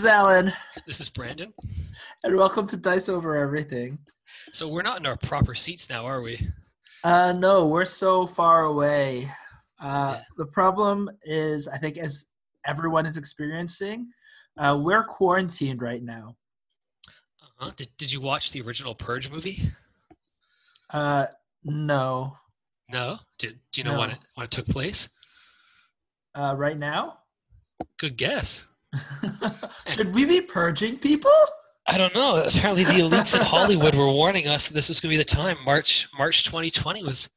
This 0.00 0.06
is 0.06 0.12
Alan, 0.12 0.52
This 0.86 1.00
is 1.02 1.10
Brandon. 1.10 1.52
and 2.24 2.34
welcome 2.34 2.66
to 2.68 2.78
Dice 2.78 3.10
Over 3.10 3.36
Everything. 3.36 3.98
So 4.50 4.66
we're 4.66 4.80
not 4.80 4.98
in 4.98 5.04
our 5.04 5.18
proper 5.18 5.54
seats 5.54 5.90
now, 5.90 6.06
are 6.06 6.22
we? 6.22 6.48
Uh, 7.04 7.34
no, 7.36 7.66
we're 7.66 7.84
so 7.84 8.26
far 8.26 8.62
away. 8.64 9.26
Uh, 9.78 10.14
Yeah. 10.16 10.22
The 10.38 10.46
problem 10.46 11.10
is, 11.24 11.68
I 11.68 11.76
think, 11.76 11.98
as 11.98 12.24
everyone 12.64 13.04
is 13.04 13.18
experiencing, 13.18 14.08
uh, 14.56 14.80
we're 14.82 15.04
quarantined 15.04 15.82
right 15.82 16.02
now. 16.02 16.34
Uh-huh. 17.42 17.72
Did 17.76 17.90
Did 17.98 18.10
you 18.10 18.22
watch 18.22 18.52
the 18.52 18.62
original 18.62 18.94
Purge 18.94 19.28
movie? 19.30 19.70
Uh, 20.88 21.26
no. 21.62 22.38
No. 22.88 23.18
Did 23.38 23.60
Do 23.70 23.82
you 23.82 23.84
know 23.84 23.98
when 23.98 24.12
it 24.12 24.18
when 24.34 24.46
it 24.46 24.50
took 24.50 24.66
place? 24.66 25.10
Uh, 26.34 26.54
right 26.56 26.78
now? 26.78 27.18
Good 27.98 28.16
guess. 28.16 28.64
Should 29.86 30.14
we 30.14 30.24
be 30.24 30.40
purging 30.40 30.98
people? 30.98 31.30
I 31.86 31.98
don't 31.98 32.14
know. 32.14 32.42
Apparently, 32.44 32.84
the 32.84 32.92
elites 32.92 33.34
in 33.34 33.40
Hollywood 33.40 33.94
were 33.94 34.10
warning 34.10 34.46
us 34.46 34.68
that 34.68 34.74
this 34.74 34.88
was 34.88 35.00
going 35.00 35.10
to 35.10 35.14
be 35.14 35.18
the 35.18 35.24
time. 35.24 35.56
March 35.64 36.08
March 36.16 36.44
2020 36.44 37.02
was 37.02 37.28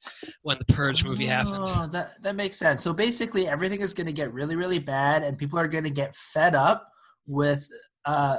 when 0.43 0.57
the 0.59 0.73
Purge 0.73 1.03
movie 1.03 1.25
happened. 1.25 1.63
Oh, 1.65 1.87
that 1.91 2.21
that 2.21 2.35
makes 2.35 2.57
sense. 2.57 2.83
So 2.83 2.93
basically, 2.93 3.47
everything 3.47 3.81
is 3.81 3.93
going 3.93 4.07
to 4.07 4.13
get 4.13 4.33
really, 4.33 4.55
really 4.55 4.79
bad, 4.79 5.23
and 5.23 5.37
people 5.37 5.57
are 5.57 5.67
going 5.67 5.85
to 5.85 5.89
get 5.89 6.15
fed 6.15 6.55
up 6.55 6.87
with 7.25 7.67
uh, 8.05 8.37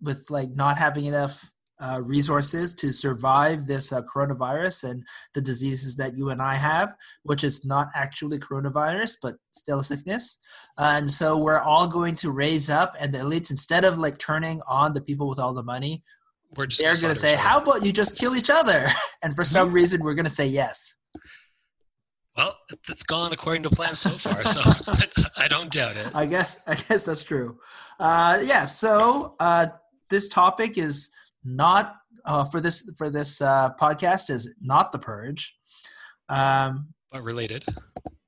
with 0.00 0.26
like 0.30 0.50
not 0.50 0.78
having 0.78 1.06
enough 1.06 1.50
uh, 1.80 2.00
resources 2.02 2.74
to 2.74 2.92
survive 2.92 3.66
this 3.66 3.92
uh, 3.92 4.00
coronavirus 4.02 4.90
and 4.90 5.04
the 5.34 5.40
diseases 5.40 5.96
that 5.96 6.16
you 6.16 6.30
and 6.30 6.40
I 6.40 6.54
have, 6.54 6.94
which 7.24 7.44
is 7.44 7.64
not 7.64 7.88
actually 7.94 8.38
coronavirus, 8.38 9.16
but 9.22 9.36
still 9.52 9.80
a 9.80 9.84
sickness. 9.84 10.38
and 10.78 11.10
so 11.10 11.36
we're 11.36 11.58
all 11.58 11.86
going 11.88 12.14
to 12.16 12.30
raise 12.30 12.70
up, 12.70 12.94
and 12.98 13.12
the 13.12 13.18
elites, 13.18 13.50
instead 13.50 13.84
of 13.84 13.98
like 13.98 14.18
turning 14.18 14.60
on 14.68 14.92
the 14.92 15.00
people 15.00 15.28
with 15.28 15.38
all 15.38 15.52
the 15.52 15.62
money, 15.62 16.02
We're 16.56 16.66
just 16.66 16.80
they're 16.80 16.94
going 16.94 17.14
to 17.14 17.20
say, 17.20 17.34
"How 17.34 17.58
about 17.58 17.84
you 17.84 17.92
just 17.92 18.16
kill 18.16 18.36
each 18.36 18.50
other?" 18.50 18.88
And 19.22 19.34
for 19.34 19.44
some 19.44 19.72
reason, 19.72 20.04
we're 20.04 20.14
going 20.14 20.26
to 20.26 20.30
say 20.30 20.46
yes. 20.46 20.96
Well, 22.36 22.56
it's 22.88 23.04
gone 23.04 23.32
according 23.32 23.62
to 23.62 23.70
plan 23.70 23.94
so 23.96 24.10
far, 24.10 24.44
so 24.44 24.60
I 25.36 25.48
don't 25.48 25.72
doubt 25.72 25.96
it. 25.96 26.10
I 26.14 26.26
guess 26.26 26.60
I 26.66 26.74
guess 26.74 27.04
that's 27.04 27.22
true. 27.22 27.58
Uh, 27.98 28.40
yeah. 28.44 28.64
So 28.64 29.36
uh, 29.38 29.66
this 30.10 30.28
topic 30.28 30.76
is 30.76 31.10
not 31.44 31.96
uh, 32.24 32.44
for 32.44 32.60
this 32.60 32.90
for 32.96 33.10
this 33.10 33.40
uh, 33.42 33.70
podcast 33.80 34.30
is 34.30 34.52
not 34.60 34.92
the 34.92 34.98
purge, 34.98 35.56
um, 36.28 36.88
But 37.12 37.22
related. 37.22 37.64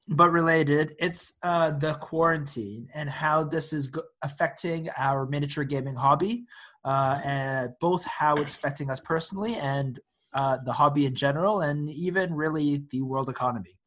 but 0.08 0.30
related. 0.30 0.94
It's 0.98 1.32
uh, 1.42 1.70
the 1.70 1.94
quarantine 1.94 2.88
and 2.94 3.08
how 3.08 3.44
this 3.44 3.72
is 3.72 3.88
go- 3.88 4.02
affecting 4.22 4.86
our 4.98 5.26
miniature 5.26 5.64
gaming 5.64 5.94
hobby, 5.96 6.44
uh, 6.84 7.20
and 7.24 7.70
both 7.80 8.04
how 8.04 8.36
it's 8.36 8.54
affecting 8.54 8.90
us 8.90 9.00
personally 9.00 9.54
and 9.56 9.98
uh, 10.34 10.58
the 10.64 10.72
hobby 10.72 11.06
in 11.06 11.14
general, 11.14 11.62
and 11.62 11.88
even 11.90 12.34
really 12.34 12.84
the 12.90 13.00
world 13.02 13.28
economy. 13.30 13.78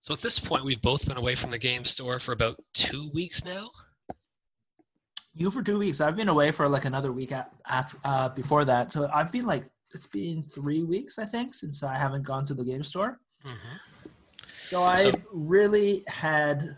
So 0.00 0.14
at 0.14 0.20
this 0.20 0.38
point, 0.38 0.64
we've 0.64 0.80
both 0.80 1.06
been 1.06 1.16
away 1.18 1.34
from 1.34 1.50
the 1.50 1.58
game 1.58 1.84
store 1.84 2.18
for 2.20 2.32
about 2.32 2.56
two 2.72 3.10
weeks 3.12 3.44
now. 3.44 3.70
You 5.38 5.50
for 5.50 5.62
two 5.62 5.78
weeks. 5.78 6.00
I've 6.00 6.16
been 6.16 6.28
away 6.30 6.50
for 6.50 6.66
like 6.68 6.86
another 6.86 7.12
week 7.12 7.30
after, 7.66 7.98
uh, 8.04 8.30
before 8.30 8.64
that. 8.64 8.90
So 8.90 9.08
I've 9.12 9.30
been 9.30 9.44
like 9.44 9.66
it's 9.94 10.06
been 10.06 10.42
three 10.52 10.82
weeks 10.82 11.18
I 11.18 11.24
think 11.24 11.54
since 11.54 11.82
I 11.82 11.96
haven't 11.96 12.22
gone 12.22 12.44
to 12.46 12.54
the 12.54 12.64
game 12.64 12.82
store. 12.82 13.20
So 14.68 14.82
I've 14.82 14.98
So- 15.00 15.12
really 15.32 16.04
had 16.08 16.76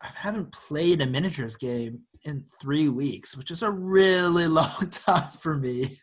I 0.00 0.08
haven't 0.14 0.52
played 0.52 1.00
a 1.00 1.06
miniatures 1.06 1.56
game 1.56 2.02
in 2.24 2.44
three 2.60 2.88
weeks, 2.90 3.34
which 3.36 3.50
is 3.50 3.62
a 3.62 3.70
really 3.70 4.46
long 4.60 4.90
time 4.90 5.30
for 5.40 5.56
me, 5.56 5.98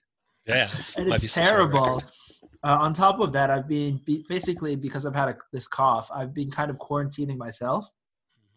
Yeah, 0.47 0.63
it's- 0.65 0.95
and 0.97 1.07
it's 1.13 1.21
some 1.23 1.29
sort 1.29 1.45
of 1.45 1.71
terrible. 1.71 2.03
Uh, 2.63 2.77
on 2.79 2.93
top 2.93 3.19
of 3.19 3.31
that, 3.33 3.49
I've 3.51 3.67
been 3.67 4.01
be- 4.05 4.25
basically 4.27 4.75
because 4.75 5.05
I've 5.05 5.15
had 5.15 5.29
a, 5.29 5.37
this 5.51 5.67
cough. 5.67 6.09
I've 6.13 6.33
been 6.33 6.49
kind 6.51 6.69
of 6.71 6.77
quarantining 6.79 7.37
myself, 7.37 7.91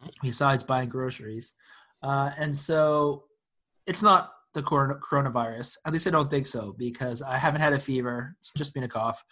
Mhm. 0.03 0.11
besides 0.23 0.63
buying 0.65 0.89
groceries, 0.89 1.55
uh, 2.05 2.31
and 2.37 2.57
so 2.59 3.25
it's 3.87 4.03
not 4.03 4.33
the 4.53 4.63
coronavirus. 4.63 5.79
At 5.85 5.93
least 5.93 6.07
I 6.07 6.11
don't 6.11 6.31
think 6.31 6.47
so 6.47 6.75
because 6.79 7.23
I 7.23 7.39
haven't 7.39 7.61
had 7.61 7.73
a 7.73 7.79
fever. 7.79 8.37
It's 8.39 8.53
just 8.53 8.75
been 8.75 8.85
a 8.85 8.89
cough, 8.89 9.25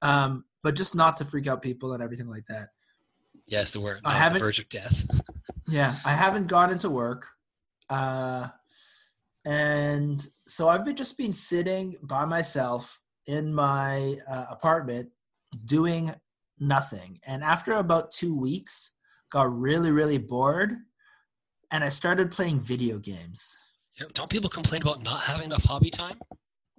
um, 0.00 0.44
but 0.62 0.76
just 0.76 0.94
not 0.94 1.16
to 1.18 1.24
freak 1.24 1.46
out 1.46 1.60
people 1.60 1.92
and 1.92 2.02
everything 2.02 2.28
like 2.28 2.46
that. 2.46 2.68
Yes, 3.46 3.72
the 3.72 3.80
word. 3.80 4.00
I 4.04 4.16
haven't- 4.16 4.40
verge 4.40 4.58
of 4.58 4.68
death. 4.68 5.04
Yeah, 5.68 5.94
I 6.04 6.12
haven't 6.12 6.48
gone 6.48 6.70
into 6.70 6.90
work. 6.90 7.28
Uh, 7.88 8.48
and 9.44 10.26
so 10.46 10.68
I've 10.68 10.84
been 10.84 10.96
just 10.96 11.16
been 11.16 11.32
sitting 11.32 11.96
by 12.02 12.24
myself 12.26 13.00
in 13.26 13.54
my 13.54 14.18
uh, 14.30 14.46
apartment 14.50 15.10
doing 15.64 16.14
nothing. 16.58 17.20
And 17.24 17.42
after 17.42 17.72
about 17.74 18.10
two 18.10 18.36
weeks, 18.36 18.92
got 19.30 19.56
really, 19.56 19.90
really 19.90 20.18
bored. 20.18 20.72
And 21.72 21.82
I 21.82 21.88
started 21.88 22.30
playing 22.30 22.60
video 22.60 22.98
games. 22.98 23.58
Don't 24.14 24.30
people 24.30 24.50
complain 24.50 24.82
about 24.82 25.02
not 25.02 25.20
having 25.20 25.46
enough 25.46 25.64
hobby 25.64 25.90
time? 25.90 26.18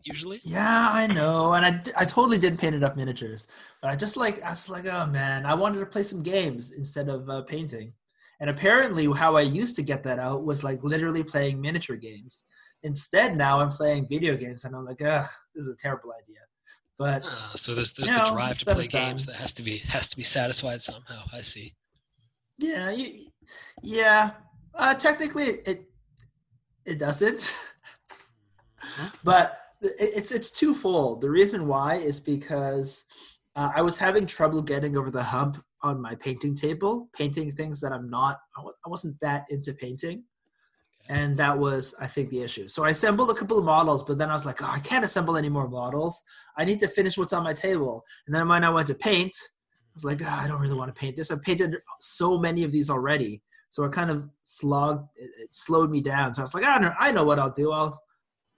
Usually. 0.03 0.39
Yeah, 0.43 0.89
I 0.91 1.07
know. 1.07 1.53
And 1.53 1.65
I, 1.65 1.81
I 1.95 2.05
totally 2.05 2.37
didn't 2.37 2.59
paint 2.59 2.75
enough 2.75 2.95
miniatures. 2.95 3.47
But 3.81 3.91
I 3.91 3.95
just 3.95 4.17
like, 4.17 4.41
I 4.43 4.49
was 4.51 4.69
like, 4.69 4.85
oh 4.85 5.05
man, 5.07 5.45
I 5.45 5.53
wanted 5.53 5.79
to 5.79 5.85
play 5.85 6.03
some 6.03 6.21
games 6.21 6.73
instead 6.73 7.09
of 7.09 7.29
uh, 7.29 7.41
painting. 7.43 7.93
And 8.39 8.49
apparently, 8.49 9.05
how 9.11 9.35
I 9.37 9.41
used 9.41 9.75
to 9.77 9.83
get 9.83 10.03
that 10.03 10.19
out 10.19 10.43
was 10.43 10.63
like 10.63 10.83
literally 10.83 11.23
playing 11.23 11.61
miniature 11.61 11.95
games. 11.95 12.45
Instead, 12.83 13.37
now 13.37 13.61
I'm 13.61 13.69
playing 13.69 14.07
video 14.09 14.35
games, 14.35 14.65
and 14.65 14.75
I'm 14.75 14.83
like, 14.85 15.01
ugh, 15.01 15.25
this 15.55 15.65
is 15.65 15.69
a 15.69 15.77
terrible 15.77 16.11
idea. 16.11 16.39
But 16.99 17.23
Ah, 17.25 17.53
so 17.55 17.73
there's 17.73 17.93
there's 17.93 18.09
the 18.11 18.17
know, 18.17 18.33
drive 18.33 18.59
to 18.59 18.65
play 18.65 18.87
done. 18.87 19.09
games 19.11 19.25
that 19.27 19.35
has 19.35 19.53
to 19.53 19.63
be 19.63 19.77
has 19.77 20.09
to 20.09 20.17
be 20.17 20.23
satisfied 20.23 20.81
somehow. 20.81 21.23
I 21.31 21.41
see. 21.41 21.73
yeah, 22.59 22.91
you, 22.91 23.27
yeah, 23.81 24.31
uh, 24.75 24.93
technically 24.95 25.45
it 25.65 25.85
it 26.85 26.99
doesn't. 26.99 27.55
but 29.23 29.57
it- 29.81 30.11
it's 30.15 30.31
it's 30.31 30.51
twofold. 30.51 31.21
The 31.21 31.29
reason 31.29 31.67
why 31.67 31.95
is 31.95 32.19
because 32.19 33.05
uh, 33.55 33.69
I 33.75 33.81
was 33.81 33.97
having 33.97 34.25
trouble 34.25 34.61
getting 34.61 34.97
over 34.97 35.11
the 35.11 35.23
hump 35.23 35.57
on 35.81 36.01
my 36.01 36.15
painting 36.15 36.55
table, 36.55 37.09
painting 37.13 37.51
things 37.51 37.79
that 37.81 37.91
I'm 37.91 38.09
not. 38.09 38.39
I 38.57 38.89
wasn't 38.89 39.19
that 39.21 39.45
into 39.49 39.73
painting, 39.73 40.23
and 41.09 41.35
that 41.37 41.57
was 41.57 41.93
I 41.99 42.07
think 42.07 42.29
the 42.29 42.41
issue. 42.41 42.67
So 42.67 42.83
I 42.85 42.89
assembled 42.89 43.29
a 43.29 43.33
couple 43.33 43.57
of 43.57 43.65
models, 43.65 44.03
but 44.03 44.17
then 44.17 44.29
I 44.29 44.33
was 44.33 44.45
like, 44.45 44.61
oh, 44.63 44.71
I 44.71 44.79
can't 44.79 45.05
assemble 45.05 45.37
any 45.37 45.49
more 45.49 45.67
models. 45.67 46.21
I 46.57 46.65
need 46.65 46.79
to 46.81 46.87
finish 46.87 47.17
what's 47.17 47.33
on 47.33 47.43
my 47.43 47.53
table. 47.53 48.03
And 48.25 48.35
then 48.35 48.47
when 48.47 48.63
I 48.63 48.69
went 48.69 48.87
to 48.87 48.95
paint, 48.95 49.35
I 49.45 49.93
was 49.93 50.05
like, 50.05 50.21
"Ah, 50.23 50.43
I 50.43 50.47
don't 50.47 50.61
really 50.61 50.73
want 50.75 50.93
to 50.93 50.99
paint 50.99 51.15
this. 51.17 51.29
I've 51.29 51.41
painted 51.43 51.75
so 51.99 52.39
many 52.39 52.63
of 52.63 52.71
these 52.71 52.89
already. 52.89 53.43
So 53.73 53.83
it 53.85 53.91
kind 53.91 54.11
of 54.11 54.29
slogged, 54.43 55.09
it, 55.15 55.47
slowed 55.49 55.89
me 55.89 55.99
down. 55.99 56.31
So 56.31 56.41
I 56.41 56.43
was 56.43 56.53
like, 56.53 56.63
I 56.63 56.77
know, 56.77 56.93
I 56.99 57.11
know 57.11 57.23
what 57.23 57.39
I'll 57.39 57.49
do. 57.49 57.71
I'll 57.71 57.99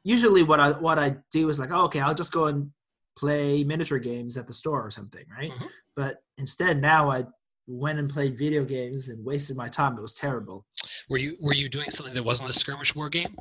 usually 0.04 0.44
what 0.44 0.60
I 0.60 0.72
what 0.72 1.00
I 1.00 1.16
do 1.32 1.48
is 1.48 1.58
like, 1.58 1.72
oh, 1.72 1.86
okay, 1.86 2.02
I'll 2.02 2.14
just 2.14 2.34
go 2.34 2.48
and 2.48 2.70
play 3.18 3.64
miniature 3.64 3.98
games 3.98 4.36
at 4.38 4.46
the 4.46 4.52
store 4.52 4.86
or 4.86 4.92
something, 4.92 5.24
right? 5.32 5.54
Mhm. 5.54 5.70
But 5.96 6.18
instead, 6.38 6.82
now 6.82 7.10
I 7.10 7.24
went 7.66 7.98
and 7.98 8.10
played 8.10 8.38
video 8.38 8.66
games 8.66 9.08
and 9.08 9.24
wasted 9.24 9.56
my 9.56 9.70
time. 9.70 9.98
It 9.98 10.02
was 10.02 10.16
terrible. 10.16 10.66
Were 11.10 11.18
you 11.18 11.38
were 11.40 11.54
you 11.54 11.70
doing 11.70 11.92
something 11.92 12.14
that 12.14 12.26
wasn't 12.26 12.50
a 12.50 12.54
skirmish 12.54 12.94
war 12.94 13.08
game 13.08 13.38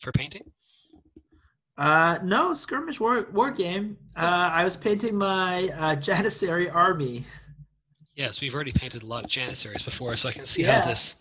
for 0.00 0.12
painting? 0.12 0.50
Uh, 1.76 2.18
no 2.24 2.54
skirmish 2.54 3.00
war 3.00 3.28
war 3.32 3.50
game. 3.50 3.98
Uh, 4.16 4.48
I 4.50 4.64
was 4.64 4.78
painting 4.78 5.14
my 5.14 5.68
uh, 5.76 5.96
Janissary 6.06 6.74
army. 6.74 7.26
Yes, 8.20 8.42
we've 8.42 8.54
already 8.54 8.72
painted 8.72 9.02
a 9.02 9.06
lot 9.06 9.24
of 9.24 9.30
janissaries 9.30 9.82
before, 9.82 10.14
so 10.14 10.28
I 10.28 10.32
can 10.32 10.44
see 10.44 10.60
Yeah. 10.60 10.82
how 10.82 10.88
this. 10.88 11.16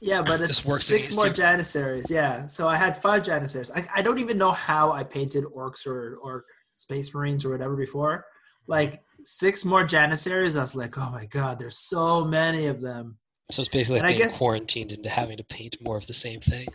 Yeah, 0.00 0.22
but 0.22 0.40
it's 0.40 0.62
six 0.84 1.16
more. 1.16 1.30
Janissaries. 1.30 2.12
Yeah, 2.12 2.46
so 2.46 2.68
I 2.68 2.76
had 2.76 2.96
five 2.96 3.24
Janissaries. 3.24 3.72
I, 3.74 3.84
I 3.92 4.02
don't 4.02 4.20
even 4.20 4.38
know 4.38 4.52
how 4.52 4.92
I 4.92 5.02
painted 5.02 5.42
orcs 5.46 5.84
or, 5.84 6.16
or 6.22 6.44
space 6.76 7.12
marines 7.12 7.44
or 7.44 7.50
whatever 7.50 7.74
before. 7.74 8.24
Like 8.68 9.02
six 9.24 9.64
more 9.64 9.82
Janissaries. 9.82 10.56
I 10.56 10.60
was 10.60 10.76
like, 10.76 10.96
oh 10.96 11.10
my 11.10 11.26
god, 11.26 11.58
there's 11.58 11.78
so 11.78 12.24
many 12.24 12.66
of 12.66 12.80
them. 12.80 13.18
So 13.50 13.62
it's 13.62 13.68
basically 13.70 13.98
And 13.98 14.06
I 14.06 14.10
like 14.10 14.18
being 14.18 14.28
guess- 14.28 14.36
quarantined 14.36 14.92
into 14.92 15.08
having 15.08 15.38
to 15.38 15.44
paint 15.44 15.76
more 15.80 15.96
of 15.96 16.06
the 16.06 16.14
same 16.14 16.38
thing. 16.40 16.68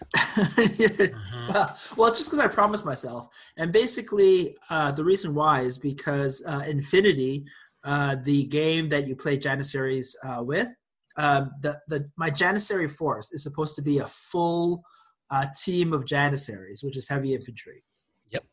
well, 1.49 1.77
well, 1.95 2.09
just 2.09 2.29
because 2.31 2.39
I 2.39 2.47
promised 2.47 2.83
myself. 2.83 3.27
And 3.57 3.71
basically, 3.71 4.57
uh, 4.69 4.91
the 4.91 5.03
reason 5.05 5.33
why 5.35 5.61
is 5.61 5.77
because 5.77 6.43
uh, 6.47 6.63
Infinity, 6.67 7.45
uh, 7.83 8.15
the 8.23 8.45
game 8.45 8.89
that 8.89 9.07
you 9.07 9.15
play 9.15 9.37
Janissaries 9.37 10.15
uh, 10.25 10.43
with, 10.43 10.69
uh, 11.17 11.45
the, 11.61 11.79
the 11.87 12.09
my 12.17 12.29
Janissary 12.29 12.89
force 12.89 13.31
is 13.31 13.43
supposed 13.43 13.75
to 13.75 13.81
be 13.81 13.99
a 13.99 14.07
full 14.07 14.83
uh, 15.29 15.45
team 15.63 15.93
of 15.93 16.05
Janissaries, 16.05 16.83
which 16.83 16.97
is 16.97 17.09
heavy 17.09 17.33
infantry. 17.33 17.83
Yep. 18.31 18.43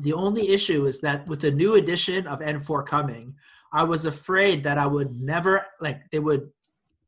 The 0.00 0.12
only 0.12 0.48
issue 0.50 0.86
is 0.86 1.00
that 1.00 1.26
with 1.28 1.40
the 1.40 1.50
new 1.50 1.74
edition 1.74 2.26
of 2.26 2.40
N4 2.40 2.86
coming, 2.86 3.34
I 3.72 3.84
was 3.84 4.06
afraid 4.06 4.62
that 4.64 4.78
I 4.78 4.86
would 4.86 5.20
never 5.20 5.66
like 5.80 6.02
they 6.10 6.18
would 6.18 6.50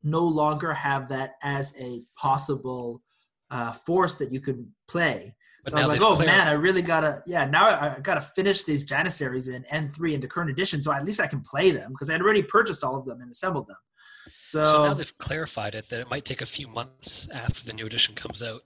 no 0.02 0.24
longer 0.24 0.72
have 0.74 1.08
that 1.08 1.32
as 1.42 1.74
a 1.80 2.02
possible 2.16 3.02
uh, 3.50 3.72
force 3.72 4.16
that 4.16 4.32
you 4.32 4.40
could 4.40 4.66
play. 4.88 5.34
But 5.64 5.70
so 5.72 5.76
I 5.78 5.86
was 5.86 5.98
like, 5.98 6.02
oh 6.02 6.18
man, 6.18 6.46
I 6.46 6.52
really 6.52 6.82
gotta, 6.82 7.22
yeah, 7.26 7.46
now 7.46 7.66
I, 7.68 7.96
I 7.96 8.00
gotta 8.00 8.20
finish 8.20 8.64
these 8.64 8.84
Janissaries 8.86 9.48
in 9.48 9.62
N3 9.64 10.12
in 10.14 10.20
the 10.20 10.28
current 10.28 10.50
edition, 10.50 10.82
so 10.82 10.92
at 10.92 11.04
least 11.04 11.20
I 11.20 11.26
can 11.26 11.40
play 11.40 11.70
them 11.70 11.90
because 11.92 12.10
I'd 12.10 12.20
already 12.20 12.42
purchased 12.42 12.84
all 12.84 12.96
of 12.96 13.04
them 13.06 13.20
and 13.22 13.30
assembled 13.30 13.68
them. 13.68 13.76
So, 14.42 14.62
So 14.62 14.86
now 14.86 14.94
they've 14.94 15.18
clarified 15.18 15.74
it 15.74 15.88
that 15.88 16.00
it 16.00 16.10
might 16.10 16.24
take 16.26 16.42
a 16.42 16.46
few 16.46 16.68
months 16.68 17.28
after 17.32 17.64
the 17.64 17.72
new 17.72 17.86
edition 17.86 18.14
comes 18.14 18.42
out 18.42 18.60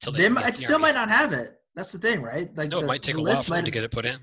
till 0.00 0.12
they, 0.12 0.28
might- 0.30 0.48
it 0.48 0.56
still 0.56 0.78
might 0.78 0.94
not 0.94 1.10
have 1.10 1.32
it. 1.34 1.56
That's 1.74 1.92
the 1.92 1.98
thing, 1.98 2.22
right? 2.22 2.48
Like, 2.56 2.70
No, 2.70 2.78
the, 2.80 2.84
it 2.86 2.88
might 2.88 3.02
take 3.02 3.16
a 3.16 3.20
while 3.22 3.36
for 3.42 3.50
them 3.50 3.64
to 3.66 3.70
get 3.70 3.84
it 3.84 3.90
put 3.92 4.04
in. 4.06 4.18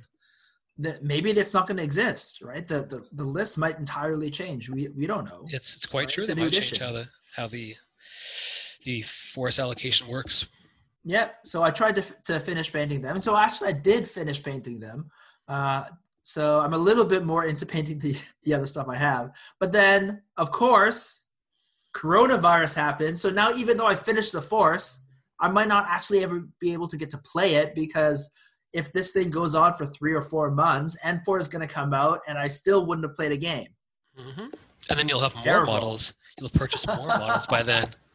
the, 0.80 0.98
maybe 1.02 1.30
it's 1.32 1.54
not 1.54 1.66
going 1.68 1.78
to 1.78 1.84
exist, 1.84 2.42
right? 2.42 2.68
The, 2.68 2.80
the 2.84 3.06
the 3.14 3.24
list 3.24 3.58
might 3.58 3.78
entirely 3.80 4.30
change. 4.30 4.70
We 4.70 4.90
we 4.90 5.08
don't 5.08 5.26
know. 5.26 5.46
It's 5.50 5.76
it's 5.76 5.86
quite 5.86 6.02
Right, 6.08 6.10
true. 6.10 6.24
it's 6.24 6.34
They 6.34 6.36
might 6.36 6.52
change 6.52 6.68
edition. 6.74 6.80
how 6.86 6.92
the 6.94 7.08
how 7.36 7.48
the 7.48 7.76
the 8.84 9.02
force 9.04 9.60
allocation 9.60 10.08
works. 10.08 10.46
Yeah. 11.08 11.30
So 11.46 11.64
I 11.64 11.72
tried 11.72 11.96
to 11.96 12.04
to 12.26 12.40
finish 12.40 12.72
painting 12.72 13.02
them, 13.02 13.16
and 13.16 13.24
so 13.24 13.36
actually 13.38 13.70
I 13.70 13.74
did 13.92 14.08
finish 14.08 14.44
painting 14.44 14.78
them. 14.80 15.10
Uh, 15.48 15.86
so 16.22 16.60
I'm 16.60 16.74
a 16.74 16.78
little 16.78 17.06
bit 17.06 17.24
more 17.24 17.46
into 17.46 17.66
painting 17.66 17.98
the 18.00 18.14
the 18.44 18.54
other 18.54 18.66
stuff 18.66 18.88
I 18.90 18.98
have. 18.98 19.32
But 19.58 19.72
then, 19.72 20.22
of 20.36 20.52
course, 20.52 21.26
coronavirus 21.96 22.76
happened. 22.76 23.18
So 23.18 23.30
now, 23.30 23.54
even 23.54 23.78
though 23.78 23.88
I 23.88 23.96
finished 23.96 24.34
the 24.34 24.42
force, 24.42 25.00
I 25.40 25.48
might 25.48 25.70
not 25.70 25.86
actually 25.88 26.24
ever 26.26 26.46
be 26.60 26.74
able 26.74 26.88
to 26.90 26.98
get 26.98 27.10
to 27.12 27.18
play 27.20 27.56
it 27.56 27.74
because 27.74 28.30
if 28.74 28.92
this 28.92 29.12
thing 29.14 29.30
goes 29.30 29.56
on 29.56 29.76
for 29.76 29.86
three 29.86 30.14
or 30.14 30.22
four 30.22 30.52
months, 30.52 30.98
N4 31.06 31.40
is 31.40 31.48
going 31.48 31.66
to 31.66 31.74
come 31.74 31.94
out, 31.94 32.20
and 32.28 32.38
I 32.38 32.48
still 32.50 32.86
wouldn't 32.86 33.08
have 33.08 33.16
played 33.16 33.32
a 33.32 33.38
game. 33.38 33.70
hmm 34.18 34.48
And 34.90 35.00
then 35.00 35.08
you'll 35.08 35.22
have 35.22 35.36
more 35.36 35.44
Terrible. 35.46 35.74
models. 35.74 36.14
You'll 36.38 36.50
purchase 36.50 36.86
more 36.86 37.08
models 37.08 37.48
by 37.48 37.64
then. 37.64 37.96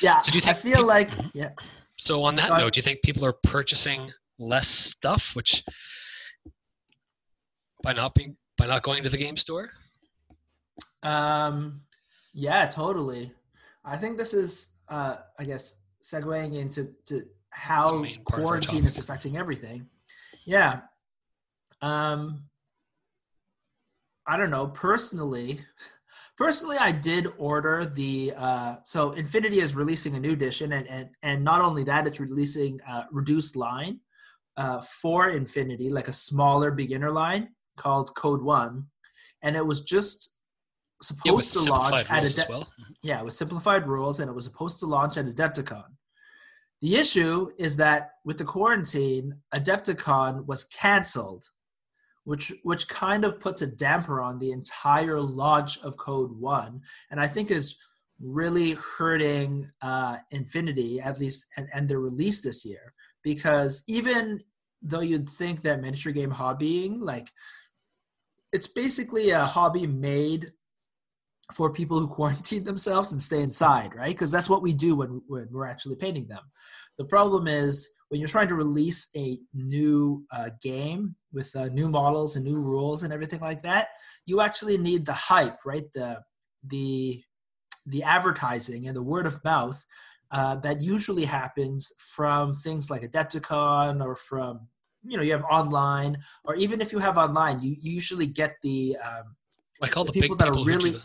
Yeah. 0.00 0.18
So 0.18 0.32
do 0.32 0.38
you 0.38 0.42
think 0.42 0.56
I 0.56 0.60
feel 0.60 0.84
like 0.84 1.10
Mhm. 1.10 1.30
yeah. 1.32 1.50
So 1.98 2.22
on 2.24 2.36
that 2.36 2.50
note, 2.50 2.74
do 2.74 2.78
you 2.78 2.82
think 2.82 3.02
people 3.02 3.24
are 3.24 3.32
purchasing 3.32 4.12
less 4.38 4.68
stuff, 4.68 5.36
which 5.36 5.64
by 7.82 7.92
not 7.92 8.14
being 8.14 8.36
by 8.56 8.66
not 8.66 8.82
going 8.82 9.02
to 9.02 9.08
the 9.08 9.18
game 9.18 9.36
store? 9.36 9.70
Um, 11.02 11.82
yeah, 12.32 12.66
totally. 12.66 13.32
I 13.84 13.96
think 13.96 14.16
this 14.18 14.34
is, 14.34 14.70
uh, 14.88 15.16
I 15.38 15.44
guess, 15.44 15.76
segueing 16.02 16.54
into 16.54 16.94
to 17.06 17.24
how 17.50 17.98
main 17.98 18.22
part 18.24 18.40
of 18.40 18.44
our 18.44 18.50
quarantine 18.50 18.86
is 18.86 18.98
affecting 18.98 19.36
everything. 19.36 19.88
Yeah. 20.44 20.80
Um, 21.80 22.44
I 24.26 24.36
don't 24.36 24.50
know. 24.50 24.68
Personally, 24.68 25.60
personally, 26.42 26.76
I 26.78 26.92
did 26.92 27.24
order 27.38 27.84
the. 27.84 28.32
Uh, 28.36 28.76
so 28.84 29.12
Infinity 29.12 29.60
is 29.60 29.74
releasing 29.74 30.16
a 30.16 30.20
new 30.20 30.32
edition, 30.32 30.72
and 30.72 30.86
and 30.88 31.06
and 31.22 31.44
not 31.44 31.60
only 31.60 31.84
that, 31.84 32.06
it's 32.06 32.20
releasing 32.20 32.80
uh, 32.92 33.04
reduced 33.12 33.54
line 33.56 34.00
uh, 34.56 34.80
for 35.00 35.20
Infinity, 35.30 35.88
like 35.98 36.08
a 36.08 36.12
smaller 36.12 36.70
beginner 36.70 37.12
line 37.12 37.44
called 37.76 38.14
Code 38.16 38.42
One, 38.42 38.86
and 39.42 39.56
it 39.56 39.66
was 39.72 39.80
just 39.82 40.36
Yeah, 41.24 41.32
supposed 41.32 41.52
to 41.54 41.60
launch 41.60 42.00
at 42.10 42.22
a 42.22 42.26
as 42.26 42.36
well. 42.48 42.64
Mhm. 42.80 42.94
yeah, 43.02 43.22
with 43.22 43.34
simplified 43.34 43.84
rules, 43.86 44.20
and 44.20 44.28
it 44.30 44.34
was 44.34 44.44
supposed 44.50 44.78
to 44.80 44.86
launch 44.86 45.16
at 45.16 45.26
Adepticon. 45.26 45.90
The 46.80 46.96
issue 46.96 47.36
is 47.66 47.76
that 47.76 48.02
with 48.24 48.38
the 48.38 48.44
quarantine, 48.54 49.26
Adepticon 49.58 50.34
was 50.50 50.64
canceled, 50.64 51.44
which 52.24 52.52
which 52.62 52.88
kind 52.88 53.24
of 53.24 53.40
puts 53.40 53.62
a 53.62 53.66
damper 53.66 54.20
on 54.20 54.38
the 54.38 54.52
entire 54.52 55.20
launch 55.20 55.82
of 55.82 55.96
Code 55.96 56.32
One, 56.32 56.82
and 57.10 57.20
I 57.20 57.26
think 57.26 57.50
is 57.50 57.76
really 58.20 58.72
hurting 58.72 59.68
uh, 59.82 60.16
Infinity 60.30 61.00
at 61.00 61.18
least 61.18 61.46
and, 61.56 61.68
and 61.72 61.88
their 61.88 61.98
release 61.98 62.40
this 62.40 62.64
year 62.64 62.94
because 63.24 63.82
even 63.88 64.40
though 64.80 65.00
you'd 65.00 65.28
think 65.28 65.62
that 65.62 65.80
miniature 65.80 66.12
game 66.12 66.30
hobbying 66.30 66.98
like 67.00 67.28
it's 68.52 68.68
basically 68.68 69.30
a 69.30 69.44
hobby 69.44 69.86
made 69.86 70.50
for 71.52 71.72
people 71.72 71.98
who 71.98 72.08
quarantine 72.14 72.64
themselves 72.64 73.12
and 73.12 73.20
stay 73.20 73.42
inside, 73.42 73.94
right? 73.94 74.10
Because 74.10 74.30
that's 74.30 74.50
what 74.50 74.62
we 74.62 74.72
do 74.72 74.96
when, 74.96 75.22
when 75.26 75.48
we're 75.50 75.66
actually 75.66 75.96
painting 75.96 76.28
them. 76.28 76.42
The 76.98 77.04
problem 77.04 77.48
is 77.48 77.90
when 78.08 78.20
you're 78.20 78.28
trying 78.28 78.48
to 78.48 78.54
release 78.54 79.08
a 79.16 79.38
new 79.54 80.24
uh, 80.30 80.50
game 80.62 81.16
with 81.32 81.54
uh, 81.56 81.66
new 81.66 81.88
models 81.88 82.36
and 82.36 82.44
new 82.44 82.60
rules 82.60 83.02
and 83.02 83.12
everything 83.12 83.40
like 83.40 83.62
that, 83.62 83.88
you 84.26 84.40
actually 84.40 84.78
need 84.78 85.06
the 85.06 85.12
hype, 85.12 85.58
right? 85.64 85.90
The 85.94 86.20
the 86.64 87.22
the 87.86 88.02
advertising 88.02 88.86
and 88.86 88.96
the 88.96 89.02
word 89.02 89.26
of 89.26 89.42
mouth 89.44 89.84
uh, 90.30 90.54
that 90.56 90.80
usually 90.80 91.24
happens 91.24 91.92
from 91.98 92.54
things 92.54 92.90
like 92.90 93.02
Adepticon 93.02 94.02
or 94.04 94.14
from 94.14 94.68
you 95.04 95.16
know 95.16 95.22
you 95.22 95.32
have 95.32 95.44
online 95.50 96.16
or 96.44 96.54
even 96.54 96.80
if 96.80 96.92
you 96.92 96.98
have 96.98 97.18
online, 97.18 97.60
you, 97.60 97.76
you 97.80 97.92
usually 97.92 98.26
get 98.26 98.56
the 98.62 98.96
um, 99.04 99.36
Like 99.80 99.96
all 99.96 100.04
the 100.04 100.12
the, 100.12 100.20
people 100.20 100.36
that 100.36 100.48
are 100.48 100.52
people 100.52 100.64
do 100.64 100.70
really- 100.70 100.90
the- 100.92 101.02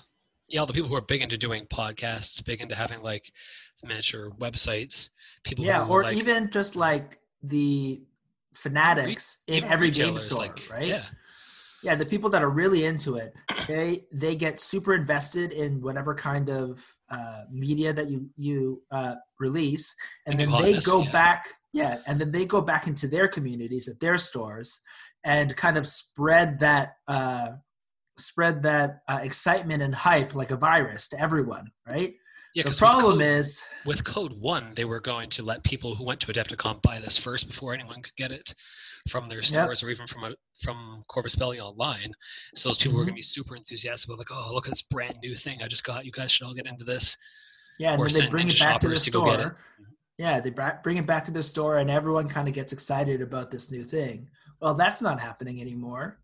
yeah, 0.50 0.62
all 0.62 0.65
the 0.65 0.71
people 0.71 0.88
who 0.88 0.95
are 0.95 1.01
big 1.01 1.21
into 1.21 1.38
doing 1.38 1.65
podcasts, 1.65 2.41
big 2.44 2.62
into 2.62 2.73
having 2.73 3.01
like 3.01 3.33
the 3.81 3.88
miniature 3.88 4.30
websites, 4.39 5.09
people 5.44 5.65
yeah 5.65 5.83
or 5.85 6.03
like, 6.03 6.15
even 6.15 6.50
just 6.51 6.77
like 6.77 7.19
the 7.44 8.01
fanatics 8.57 9.44
in 9.48 9.63
every 9.63 9.89
game 9.89 10.18
store 10.18 10.39
like, 10.39 10.68
right? 10.69 10.88
Yeah, 10.88 11.04
yeah 11.83 11.95
the 11.95 12.06
people 12.06 12.30
that 12.30 12.44
are 12.44 12.50
really 12.50 12.86
into 12.86 13.15
it 13.15 13.33
they 13.68 14.06
they 14.12 14.36
get 14.36 14.59
super 14.59 14.94
invested 14.94 15.51
in 15.51 15.81
whatever 15.81 16.13
kind 16.15 16.50
of 16.50 16.83
uh, 17.09 17.42
media 17.51 17.94
that 17.94 18.09
you 18.09 18.30
you 18.36 18.81
uh, 18.92 19.15
release 19.39 19.95
and 20.25 20.39
The 20.39 20.45
then 20.45 20.51
they 20.62 20.74
hotness, 20.74 20.86
go 20.86 21.04
yeah. 21.04 21.12
back 21.12 21.48
yeah 21.74 21.98
and 22.07 22.19
then 22.19 22.31
they 22.31 22.45
go 22.45 22.62
back 22.62 22.88
into 22.88 23.07
their 23.07 23.27
communities 23.27 23.88
at 23.88 24.00
their 24.00 24.18
stores 24.18 24.80
and 25.24 25.56
kind 25.56 25.77
of 25.77 25.88
spread 25.88 26.59
that 26.59 26.95
uh, 27.07 27.50
spread 28.18 28.64
that 28.64 28.99
uh, 29.07 29.19
excitement 29.21 29.83
and 29.83 29.94
hype 29.94 30.33
like 30.33 30.52
a 30.52 30.57
virus 30.57 31.09
to 31.09 31.19
everyone 31.21 31.69
right 31.90 32.16
yeah. 32.57 32.64
the 32.64 32.69
'cause 32.69 32.81
with 32.81 32.90
problem 32.90 33.14
Code- 33.19 33.21
is 33.21 33.64
with 33.85 34.04
Code 34.04 34.33
One, 34.33 34.73
they 34.76 34.85
were 34.85 34.99
going 34.99 35.30
to 35.31 35.44
let 35.44 35.64
people 35.64 35.95
who 35.95 36.04
went 36.04 36.19
to 36.21 36.28
Adepticon 36.28 36.81
buy 36.81 36.99
this 36.99 37.18
first 37.18 37.47
before 37.47 37.73
anyone 37.73 38.02
could 38.02 38.16
get 38.18 38.31
it 38.31 38.54
from 39.09 39.30
their 39.30 39.42
stores 39.42 39.81
or 39.83 39.90
even 39.90 40.06
from 40.07 40.23
a, 40.26 40.35
from 40.61 41.04
Corvus 41.07 41.35
Belli 41.35 41.59
online. 41.59 42.11
So 42.56 42.69
those 42.69 42.78
people 42.78 42.97
were 42.97 43.04
Mhm. 43.04 43.07
going 43.07 43.16
to 43.16 43.19
be 43.19 43.21
super 43.21 43.56
enthusiastic 43.56 44.09
about 44.09 44.19
like, 44.19 44.31
oh, 44.31 44.54
look 44.54 44.66
at 44.68 44.71
this 44.71 44.81
brand 44.81 45.18
new 45.21 45.35
thing 45.35 45.61
I 45.64 45.68
just 45.68 45.83
got. 45.85 46.06
You 46.06 46.11
guys 46.11 46.31
should 46.31 46.45
all 46.45 46.54
get 46.54 46.66
into 46.68 46.83
this. 46.83 47.16
Yeah, 47.80 47.94
and 47.94 48.02
or 48.02 48.09
then 48.09 48.23
they 48.23 48.30
bring 48.30 48.47
it 48.49 48.59
back 48.59 48.80
to 48.81 48.87
the 48.90 48.95
shoppers 48.95 49.02
to 49.06 49.11
go 49.11 49.26
get 49.26 49.40
it. 49.40 49.44
store. 49.44 49.57
Yeah, 50.18 50.40
they 50.40 50.49
bring 50.83 50.97
it 50.97 51.06
back 51.06 51.23
to 51.26 51.31
the 51.31 51.44
store, 51.44 51.78
and 51.78 51.92
everyone 51.92 52.28
kind 52.28 52.47
of 52.47 52.54
gets 52.56 52.73
excited 52.73 53.21
about 53.21 53.52
this 53.52 53.71
new 53.71 53.83
thing. 53.83 54.28
Well, 54.59 54.73
that's 54.73 54.99
not 54.99 55.21
happening 55.21 55.61
anymore, 55.61 56.19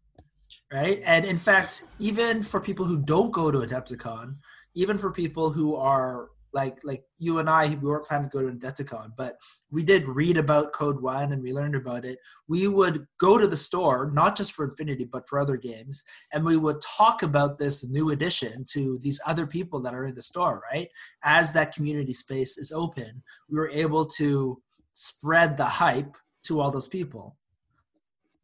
right? 0.72 1.00
And 1.06 1.26
in 1.26 1.38
fact, 1.38 1.84
even 2.00 2.42
for 2.42 2.60
people 2.60 2.86
who 2.86 2.98
don't 3.04 3.30
go 3.32 3.52
to 3.52 3.60
Adepticon, 3.60 4.38
even 4.76 4.98
for 4.98 5.12
people 5.12 5.52
who 5.52 5.76
are 5.76 6.30
like 6.54 6.80
like 6.84 7.04
you 7.18 7.40
and 7.40 7.50
I, 7.50 7.68
we 7.68 7.76
weren't 7.90 8.06
planning 8.06 8.30
to 8.30 8.38
go 8.38 8.48
to 8.48 8.56
Adepticon, 8.56 9.14
but 9.18 9.38
we 9.72 9.84
did 9.84 10.08
read 10.08 10.38
about 10.38 10.72
Code 10.72 11.02
One 11.02 11.34
and 11.34 11.42
we 11.42 11.52
learned 11.52 11.76
about 11.76 12.06
it. 12.06 12.20
We 12.48 12.68
would 12.68 13.08
go 13.20 13.38
to 13.38 13.48
the 13.48 13.58
store, 13.58 14.12
not 14.14 14.38
just 14.38 14.52
for 14.54 14.66
Infinity, 14.66 15.06
but 15.06 15.28
for 15.28 15.40
other 15.40 15.58
games, 15.58 16.04
and 16.32 16.46
we 16.46 16.58
would 16.58 16.80
talk 16.82 17.24
about 17.24 17.58
this 17.58 17.84
new 17.84 18.12
addition 18.12 18.66
to 18.70 19.00
these 19.02 19.20
other 19.26 19.48
people 19.48 19.80
that 19.82 19.96
are 19.96 20.06
in 20.06 20.14
the 20.14 20.22
store, 20.22 20.62
right? 20.72 20.90
as 21.24 21.54
that 21.54 21.74
community 21.74 22.14
space 22.14 22.58
is 22.58 22.72
open, 22.72 23.24
we 23.50 23.58
were 23.58 23.70
able 23.70 24.06
to 24.06 24.62
spread 24.94 25.58
the 25.58 25.66
hype 25.66 26.16
to 26.44 26.60
all 26.60 26.70
those 26.70 26.88
people. 26.88 27.38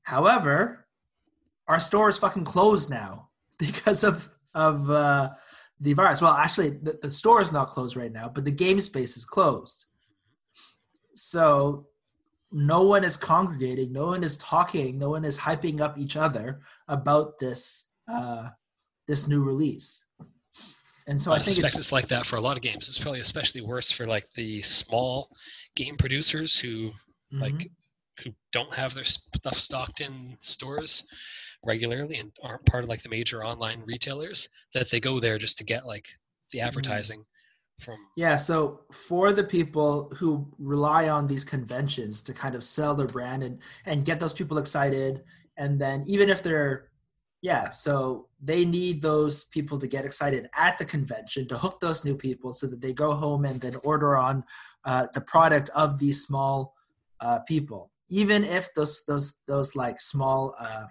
However, 0.04 0.88
our 1.68 1.80
store 1.80 2.10
is 2.10 2.18
fucking 2.18 2.46
closed 2.46 2.90
now 2.90 3.30
because 3.60 4.04
of 4.04 4.30
of 4.56 4.90
uh, 4.90 5.30
the 5.80 5.94
virus. 5.94 6.22
Well, 6.22 6.34
actually, 6.34 6.70
the, 6.70 7.00
the 7.02 7.12
store 7.12 7.42
is 7.42 7.54
not 7.54 7.70
closed 7.70 7.96
right 7.96 8.12
now, 8.12 8.30
but 8.30 8.46
the 8.46 8.52
game 8.52 8.80
space 8.82 9.18
is 9.18 9.26
closed. 9.26 9.86
So 11.16 11.88
no 12.52 12.84
one 12.84 13.04
is 13.04 13.18
congregating, 13.18 13.92
no 13.92 14.08
one 14.08 14.24
is 14.24 14.38
talking, 14.38 14.98
no 14.98 15.10
one 15.10 15.26
is 15.26 15.38
hyping 15.38 15.82
up 15.82 15.98
each 15.98 16.18
other 16.18 16.62
about 16.88 17.40
this 17.40 17.92
uh, 18.12 18.50
this 19.08 19.28
new 19.28 19.44
release. 19.44 20.06
And 21.08 21.22
so 21.22 21.32
I, 21.32 21.36
I, 21.36 21.40
think 21.40 21.58
it's 21.58 21.76
it's, 21.76 21.92
like 21.92 22.08
that 22.10 22.28
for 22.28 22.36
a 22.36 22.42
lot 22.42 22.56
of 22.56 22.62
games. 22.62 22.88
It's 22.88 23.00
probably 23.00 23.20
especially 23.20 23.62
worse 23.62 23.90
for 23.90 24.06
like 24.06 24.30
the 24.36 24.62
small 24.62 25.30
game 25.76 25.98
producers 25.98 26.60
who 26.60 26.92
Mhm. 27.34 27.42
like 27.42 27.72
who 28.24 28.32
don't 28.52 28.74
have 28.74 28.94
their 28.94 29.06
stuff 29.06 29.60
stocked 29.60 30.02
in 30.02 30.38
stores 30.42 31.04
regularly 31.66 32.18
and 32.18 32.32
aren't 32.44 32.66
part 32.66 32.84
of 32.84 32.90
like 32.90 33.04
the 33.04 33.10
major 33.10 33.44
online 33.44 33.84
retailers 33.86 34.48
that 34.74 34.90
they 34.90 35.00
go 35.00 35.20
there 35.20 35.38
just 35.38 35.58
to 35.58 35.64
get 35.64 35.86
like 35.86 36.08
Mm-hmm. 36.50 36.58
the 36.58 36.68
advertising 36.68 37.26
from 37.80 37.98
Yeah, 38.18 38.36
so 38.36 38.82
for 38.92 39.34
the 39.34 39.44
people 39.44 40.12
who 40.18 40.52
rely 40.58 41.10
on 41.10 41.28
these 41.28 41.46
conventions 41.46 42.22
to 42.24 42.34
kind 42.34 42.56
of 42.56 42.64
sell 42.64 42.96
their 42.96 43.08
brand 43.08 43.44
and 43.44 43.62
and 43.86 44.04
get 44.04 44.20
those 44.20 44.34
people 44.34 44.58
excited, 44.58 45.24
and 45.58 45.80
then 45.80 46.04
even 46.08 46.30
if 46.30 46.42
they're 46.42 46.90
yeah, 47.42 47.72
so 47.72 48.28
they 48.44 48.66
need 48.66 49.02
those 49.02 49.46
people 49.46 49.78
to 49.80 49.88
get 49.88 50.04
excited 50.06 50.50
at 50.58 50.78
the 50.78 50.84
convention 50.86 51.48
to 51.48 51.58
hook 51.58 51.80
those 51.80 52.04
new 52.04 52.16
people 52.16 52.52
so 52.52 52.68
that 52.68 52.82
they 52.82 52.92
go 52.92 53.14
home 53.14 53.46
and 53.46 53.62
then 53.62 53.76
order 53.86 54.18
on 54.18 54.44
uh, 54.84 55.06
the 55.14 55.22
product 55.22 55.70
of 55.74 56.00
these 56.00 56.26
small 56.26 56.74
uh, 57.22 57.40
people. 57.48 57.92
Even 58.10 58.44
if 58.44 58.74
those 58.74 59.04
those 59.08 59.36
those 59.48 59.76
like 59.76 60.02
small 60.02 60.56
uh, 60.60 60.88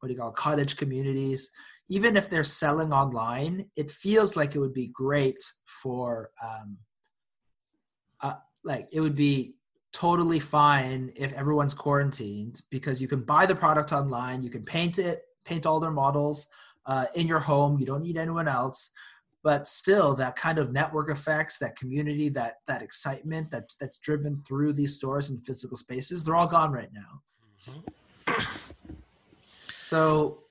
what 0.00 0.08
do 0.08 0.14
you 0.14 0.20
call 0.20 0.30
it, 0.30 0.36
cottage 0.36 0.76
communities, 0.76 1.50
even 1.88 2.16
if 2.16 2.28
they're 2.28 2.44
selling 2.44 2.92
online, 2.92 3.66
it 3.76 3.90
feels 3.90 4.36
like 4.36 4.54
it 4.54 4.58
would 4.58 4.74
be 4.74 4.88
great 4.88 5.42
for 5.64 6.30
um, 6.42 6.76
uh, 8.20 8.34
like 8.64 8.88
it 8.92 9.00
would 9.00 9.16
be 9.16 9.54
totally 9.92 10.38
fine 10.38 11.10
if 11.16 11.32
everyone's 11.32 11.74
quarantined 11.74 12.60
because 12.70 13.00
you 13.00 13.08
can 13.08 13.22
buy 13.22 13.46
the 13.46 13.54
product 13.54 13.92
online, 13.92 14.42
you 14.42 14.50
can 14.50 14.62
paint 14.62 14.98
it 14.98 15.22
paint 15.48 15.66
all 15.66 15.80
their 15.80 15.90
models 15.90 16.46
uh, 16.86 17.06
in 17.14 17.26
your 17.26 17.38
home. 17.40 17.78
You 17.78 17.86
don't 17.86 18.02
need 18.02 18.18
anyone 18.18 18.48
else. 18.48 18.90
But 19.42 19.66
still, 19.66 20.14
that 20.16 20.36
kind 20.36 20.58
of 20.58 20.72
network 20.72 21.10
effects, 21.10 21.58
that 21.58 21.76
community, 21.76 22.28
that 22.30 22.56
that 22.66 22.82
excitement 22.82 23.50
that 23.52 23.72
that's 23.80 23.98
driven 23.98 24.36
through 24.36 24.74
these 24.74 24.96
stores 24.96 25.30
and 25.30 25.42
physical 25.42 25.76
spaces, 25.76 26.24
they're 26.24 26.36
all 26.36 26.46
gone 26.46 26.72
right 26.72 26.90
now. 26.92 27.22
Mm-hmm. 27.70 28.67
So, 29.88 30.44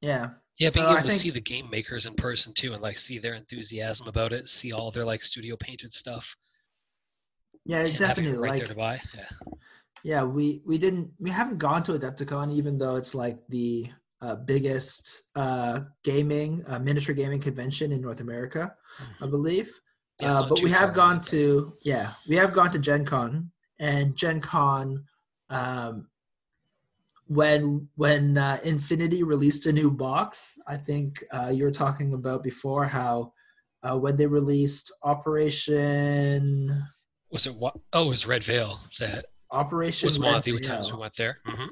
yeah. 0.00 0.30
Yeah, 0.58 0.70
so 0.70 0.80
being 0.80 0.86
able 0.86 0.96
to 1.02 1.08
think, 1.08 1.20
see 1.20 1.30
the 1.30 1.40
game 1.40 1.70
makers 1.70 2.06
in 2.06 2.14
person 2.14 2.52
too, 2.52 2.72
and 2.72 2.82
like 2.82 2.98
see 2.98 3.18
their 3.18 3.34
enthusiasm 3.34 4.08
about 4.08 4.32
it, 4.32 4.48
see 4.48 4.72
all 4.72 4.90
their 4.90 5.04
like 5.04 5.22
studio 5.22 5.56
painted 5.56 5.92
stuff. 5.92 6.36
Yeah, 7.64 7.88
definitely. 7.96 8.38
Right 8.38 8.50
like, 8.50 8.58
there 8.58 8.66
to 8.66 8.74
buy. 8.74 9.00
Yeah 9.14 9.52
yeah 10.02 10.22
we 10.22 10.62
we 10.64 10.78
didn't 10.78 11.10
we 11.18 11.30
haven't 11.30 11.58
gone 11.58 11.82
to 11.82 11.92
adepticon 11.92 12.52
even 12.52 12.78
though 12.78 12.96
it's 12.96 13.14
like 13.14 13.38
the 13.48 13.88
uh, 14.20 14.34
biggest 14.34 15.24
uh, 15.36 15.80
gaming 16.02 16.64
uh, 16.66 16.78
miniature 16.78 17.14
gaming 17.14 17.40
convention 17.40 17.92
in 17.92 18.00
north 18.00 18.20
america 18.20 18.74
mm-hmm. 19.02 19.24
i 19.24 19.26
believe 19.26 19.80
yeah, 20.20 20.38
uh, 20.38 20.48
but 20.48 20.60
we 20.62 20.70
have 20.70 20.92
gone 20.92 21.20
to 21.20 21.72
yeah 21.82 22.12
we 22.28 22.36
have 22.36 22.52
gone 22.52 22.70
to 22.70 22.78
gen 22.78 23.04
con 23.04 23.50
and 23.78 24.16
gen 24.16 24.40
con 24.40 25.04
um, 25.50 26.08
when 27.28 27.88
when 27.96 28.36
uh, 28.36 28.58
infinity 28.64 29.22
released 29.22 29.66
a 29.66 29.72
new 29.72 29.90
box 29.90 30.54
i 30.66 30.76
think 30.76 31.22
uh, 31.32 31.48
you 31.48 31.64
were 31.64 31.70
talking 31.70 32.14
about 32.14 32.42
before 32.42 32.84
how 32.84 33.32
when 33.90 34.16
they 34.16 34.26
released 34.26 34.92
operation 35.02 36.70
was 37.30 37.46
it 37.46 37.54
what 37.54 37.74
oh 37.92 38.06
it 38.06 38.08
was 38.08 38.26
red 38.26 38.44
veil 38.44 38.80
that 38.98 39.26
Operation 39.50 40.06
was 40.06 40.18
one 40.18 40.34
of 40.34 40.44
the 40.44 40.58
times 40.60 40.92
we 40.92 40.98
went 40.98 41.16
there. 41.16 41.38
Mm-hmm. 41.46 41.66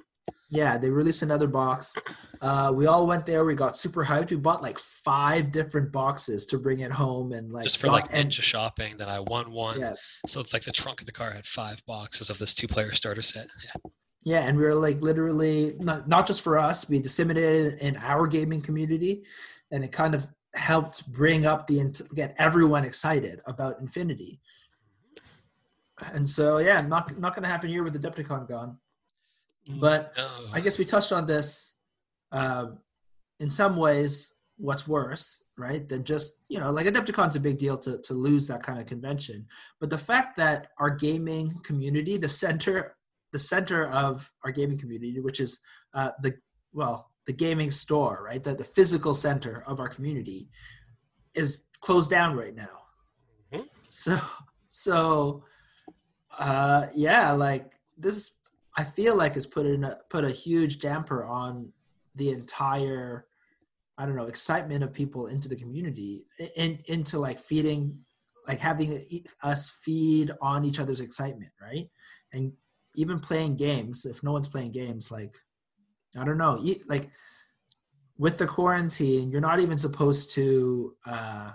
Yeah, 0.48 0.78
they 0.78 0.88
released 0.88 1.22
another 1.22 1.48
box. 1.48 1.96
Uh, 2.40 2.72
we 2.75 2.86
all 2.86 3.06
went 3.06 3.26
there. 3.26 3.44
We 3.44 3.54
got 3.54 3.76
super 3.76 4.04
hyped. 4.04 4.30
We 4.30 4.36
bought 4.36 4.62
like 4.62 4.78
five 4.78 5.50
different 5.50 5.92
boxes 5.92 6.46
to 6.46 6.58
bring 6.58 6.80
it 6.80 6.92
home 6.92 7.32
and 7.32 7.52
like 7.52 7.64
just 7.64 7.78
for 7.78 7.88
like 7.88 8.06
and, 8.12 8.30
ninja 8.30 8.42
shopping. 8.42 8.96
That 8.96 9.08
I 9.08 9.20
won 9.20 9.50
one. 9.50 9.80
Yeah. 9.80 9.94
So 10.26 10.44
like 10.52 10.64
the 10.64 10.72
trunk 10.72 11.00
of 11.00 11.06
the 11.06 11.12
car 11.12 11.32
had 11.32 11.46
five 11.46 11.82
boxes 11.86 12.30
of 12.30 12.38
this 12.38 12.54
two-player 12.54 12.92
starter 12.92 13.22
set. 13.22 13.48
Yeah. 13.64 13.90
Yeah, 14.26 14.40
and 14.40 14.59
we 14.59 14.64
were 14.64 14.75
like 14.75 15.00
literally 15.00 15.76
not 15.78 16.09
not 16.09 16.26
just 16.26 16.42
for 16.42 16.59
us. 16.59 16.88
We 16.90 16.99
disseminated 16.99 17.78
in 17.78 17.97
our 18.02 18.26
gaming 18.26 18.61
community, 18.61 19.25
and 19.71 19.83
it 19.83 19.92
kind 19.92 20.14
of 20.14 20.26
helped 20.54 21.11
bring 21.11 21.47
up 21.47 21.66
the 21.66 21.78
get 22.14 22.35
everyone 22.38 22.85
excited 22.85 23.40
about 23.47 23.80
Infinity 23.80 24.40
and 26.14 26.28
so 26.28 26.59
yeah, 26.59 26.80
not 26.83 27.18
not 27.18 27.35
going 27.35 27.42
to 27.42 27.49
happen 27.49 27.71
here 27.71 27.83
with 27.83 27.92
the 27.92 27.99
Adepticon 27.99 28.49
gone. 28.49 28.78
Mm, 29.68 29.80
but. 29.80 30.12
I 30.52 30.61
guess 30.61 30.78
we 30.78 30.85
touched 30.85 31.12
on 31.12 31.26
this. 31.26 31.75
Uh, 32.33 32.66
in 33.38 33.50
some 33.50 33.76
ways, 33.76 34.35
what's 34.56 34.88
worse, 34.88 35.45
right, 35.56 35.87
than 35.88 36.04
just 36.04 36.40
you 36.49 36.59
know, 36.59 36.71
like 36.71 36.87
Adepticon's 36.87 37.37
a 37.37 37.40
big 37.40 37.59
deal 37.59 37.78
to 37.78 37.99
to 37.99 38.14
lose 38.14 38.47
that 38.49 38.62
kind 38.62 38.78
of 38.78 38.87
convention. 38.87 39.47
But 39.80 39.90
the 39.90 39.99
fact 39.99 40.37
that 40.37 40.68
our 40.78 40.90
gaming 40.90 41.61
community, 41.62 42.16
the 42.16 42.28
center, 42.28 42.97
the 43.33 43.38
center 43.38 43.88
of 43.88 44.33
our 44.45 44.52
gaming 44.52 44.78
community, 44.78 45.21
which 45.21 45.40
is 45.40 45.61
uh, 45.95 46.11
the 46.23 46.35
well, 46.73 47.11
the 47.26 47.33
gaming 47.33 47.71
store, 47.71 48.23
right, 48.25 48.42
the 48.42 48.54
the 48.54 48.64
physical 48.64 49.14
center 49.14 49.64
of 49.66 49.80
our 49.80 49.88
community, 49.88 50.49
is 51.35 51.66
closed 51.80 52.11
down 52.11 52.37
right 52.37 52.54
now. 52.54 52.83
Mm-hmm. 53.52 53.66
So 53.88 54.18
so 54.71 55.45
uh, 56.38 56.87
yeah, 56.95 57.33
like 57.33 57.73
this, 57.97 58.37
I 58.76 58.85
feel 58.85 59.16
like 59.16 59.37
it's 59.37 59.47
put 59.47 59.66
in 59.66 59.85
a, 59.85 59.99
put 60.11 60.25
a 60.25 60.30
huge 60.30 60.78
damper 60.80 61.25
on 61.25 61.73
the 62.14 62.30
entire, 62.30 63.26
I 63.99 64.06
don't 64.06 64.16
know, 64.16 64.26
excitement 64.26 64.85
of 64.85 64.92
people 64.92 65.28
into 65.28 65.49
the 65.49 65.56
community, 65.56 66.26
in, 66.56 66.78
into 66.87 67.18
like 67.18 67.38
feeding, 67.38 67.99
like 68.47 68.59
having 68.59 69.25
us 69.42 69.71
feed 69.71 70.30
on 70.40 70.64
each 70.64 70.78
other's 70.78 71.00
excitement, 71.00 71.52
right? 71.61 71.88
And 72.33 72.52
even 72.96 73.20
playing 73.20 73.56
games. 73.56 74.04
If 74.04 74.22
no 74.22 74.32
one's 74.32 74.48
playing 74.48 74.72
games, 74.72 75.10
like 75.10 75.36
I 76.18 76.24
don't 76.24 76.38
know, 76.38 76.64
like 76.86 77.08
with 78.18 78.38
the 78.38 78.46
quarantine, 78.46 79.30
you're 79.30 79.40
not 79.40 79.60
even 79.60 79.78
supposed 79.78 80.32
to. 80.32 80.94
Uh, 81.06 81.50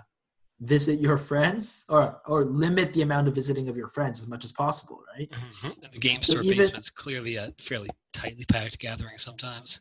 visit 0.62 1.00
your 1.00 1.16
friends 1.16 1.84
or 1.88 2.20
or 2.26 2.44
limit 2.44 2.92
the 2.92 3.02
amount 3.02 3.26
of 3.26 3.34
visiting 3.34 3.68
of 3.68 3.76
your 3.76 3.88
friends 3.88 4.20
as 4.22 4.28
much 4.28 4.44
as 4.44 4.52
possible 4.52 5.02
right 5.16 5.28
mm-hmm. 5.30 5.70
the 5.92 5.98
game 5.98 6.22
store 6.22 6.36
so 6.36 6.42
even, 6.42 6.58
basement's 6.58 6.88
clearly 6.88 7.34
a 7.34 7.52
fairly 7.60 7.88
tightly 8.12 8.44
packed 8.44 8.78
gathering 8.78 9.18
sometimes 9.18 9.80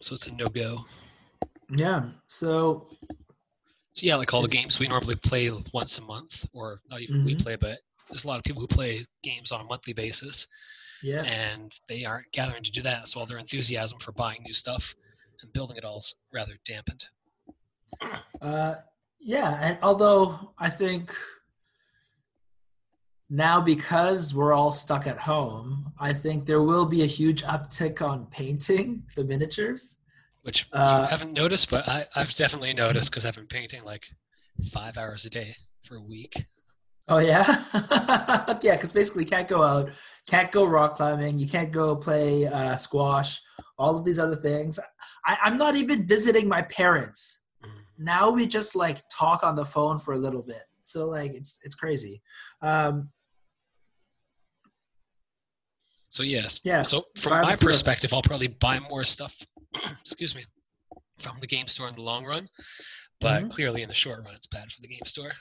so 0.00 0.14
it's 0.14 0.28
a 0.28 0.34
no-go 0.34 0.84
yeah 1.76 2.04
so 2.28 2.86
so 3.92 4.06
yeah 4.06 4.14
like 4.14 4.32
all 4.32 4.42
the 4.42 4.48
games 4.48 4.78
we 4.78 4.86
normally 4.86 5.16
play 5.16 5.50
once 5.74 5.98
a 5.98 6.02
month 6.02 6.46
or 6.52 6.80
not 6.88 7.00
even 7.00 7.16
mm-hmm. 7.16 7.26
we 7.26 7.34
play 7.34 7.56
but 7.56 7.78
there's 8.12 8.24
a 8.24 8.28
lot 8.28 8.38
of 8.38 8.44
people 8.44 8.60
who 8.60 8.68
play 8.68 9.04
games 9.24 9.50
on 9.50 9.60
a 9.60 9.64
monthly 9.64 9.92
basis 9.92 10.46
yeah 11.02 11.22
and 11.22 11.72
they 11.88 12.04
aren't 12.04 12.30
gathering 12.32 12.62
to 12.62 12.70
do 12.70 12.82
that 12.82 13.08
so 13.08 13.18
all 13.18 13.26
their 13.26 13.38
enthusiasm 13.38 13.98
for 13.98 14.12
buying 14.12 14.42
new 14.44 14.52
stuff 14.52 14.94
and 15.42 15.52
building 15.52 15.76
it 15.76 15.84
all 15.84 15.98
is 15.98 16.14
rather 16.32 16.54
dampened 16.64 17.04
uh, 18.40 18.74
yeah, 19.20 19.58
and 19.60 19.78
although 19.82 20.52
I 20.58 20.68
think 20.68 21.12
now 23.30 23.60
because 23.60 24.34
we're 24.34 24.52
all 24.52 24.70
stuck 24.70 25.06
at 25.06 25.18
home, 25.18 25.92
I 25.98 26.12
think 26.12 26.46
there 26.46 26.62
will 26.62 26.86
be 26.86 27.02
a 27.02 27.06
huge 27.06 27.42
uptick 27.44 28.06
on 28.06 28.26
painting 28.26 29.04
the 29.16 29.24
miniatures. 29.24 29.96
Which 30.42 30.66
uh, 30.72 31.02
you 31.04 31.08
haven't 31.08 31.32
noticed, 31.34 31.70
but 31.70 31.88
I, 31.88 32.06
I've 32.16 32.34
definitely 32.34 32.74
noticed 32.74 33.10
because 33.10 33.24
I've 33.24 33.36
been 33.36 33.46
painting 33.46 33.84
like 33.84 34.02
five 34.72 34.96
hours 34.98 35.24
a 35.24 35.30
day 35.30 35.54
for 35.86 35.96
a 35.96 36.02
week. 36.02 36.44
Oh 37.08 37.18
yeah, 37.18 37.44
yeah. 38.62 38.76
Because 38.76 38.92
basically, 38.92 39.24
can't 39.24 39.48
go 39.48 39.62
out, 39.62 39.90
can't 40.26 40.52
go 40.52 40.64
rock 40.64 40.94
climbing, 40.94 41.38
you 41.38 41.48
can't 41.48 41.72
go 41.72 41.96
play 41.96 42.46
uh, 42.46 42.76
squash, 42.76 43.40
all 43.76 43.96
of 43.96 44.04
these 44.04 44.18
other 44.18 44.36
things. 44.36 44.78
I, 45.26 45.36
I'm 45.42 45.58
not 45.58 45.76
even 45.76 46.06
visiting 46.06 46.48
my 46.48 46.62
parents. 46.62 47.40
Now 47.98 48.30
we 48.30 48.46
just 48.46 48.74
like 48.74 49.02
talk 49.08 49.44
on 49.44 49.54
the 49.54 49.64
phone 49.64 49.98
for 49.98 50.14
a 50.14 50.18
little 50.18 50.42
bit. 50.42 50.62
So 50.82 51.06
like 51.08 51.32
it's 51.32 51.60
it's 51.62 51.74
crazy. 51.74 52.22
Um 52.60 53.10
so 56.10 56.22
yes. 56.22 56.60
Yeah 56.64 56.82
so 56.82 57.04
from 57.16 57.42
my 57.42 57.54
perspective 57.54 58.12
i'll 58.12 58.22
probably 58.22 58.48
buy 58.48 58.78
more 58.78 59.02
stuff 59.04 59.34
excuse 60.02 60.34
me 60.34 60.44
from 61.18 61.38
the 61.40 61.46
game 61.46 61.68
store 61.68 61.88
in 61.88 61.94
the 61.94 62.02
long 62.02 62.26
run 62.26 62.48
but 63.18 63.40
mm-hmm. 63.40 63.48
clearly 63.48 63.82
in 63.82 63.88
the 63.88 63.94
short 63.94 64.22
run 64.24 64.34
it's 64.34 64.46
bad 64.46 64.70
for 64.70 64.82
the 64.82 64.88
game 64.88 65.06
store. 65.06 65.32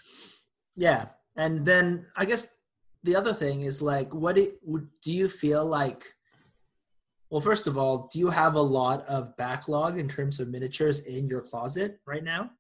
Yeah 0.78 1.08
and 1.38 1.66
then 1.66 2.06
i 2.16 2.26
guess 2.26 2.58
the 3.04 3.16
other 3.16 3.34
thing 3.34 3.62
is 3.62 3.82
like 3.82 4.14
what 4.14 4.36
do, 4.36 4.52
do 5.04 5.12
you 5.12 5.28
feel 5.28 5.66
like 5.66 6.04
well, 7.32 7.40
first 7.40 7.66
of 7.66 7.78
all, 7.78 8.10
do 8.12 8.20
you 8.20 8.30
have 8.30 8.56
a 8.56 8.62
lot 8.62 9.08
of 9.08 9.38
backlog 9.38 9.98
in 9.98 10.10
terms 10.10 10.42
of 10.42 10.50
miniatures 10.50 11.00
in 11.06 11.30
your 11.30 11.40
closet 11.40 11.98
right 12.06 12.24
now? 12.26 12.52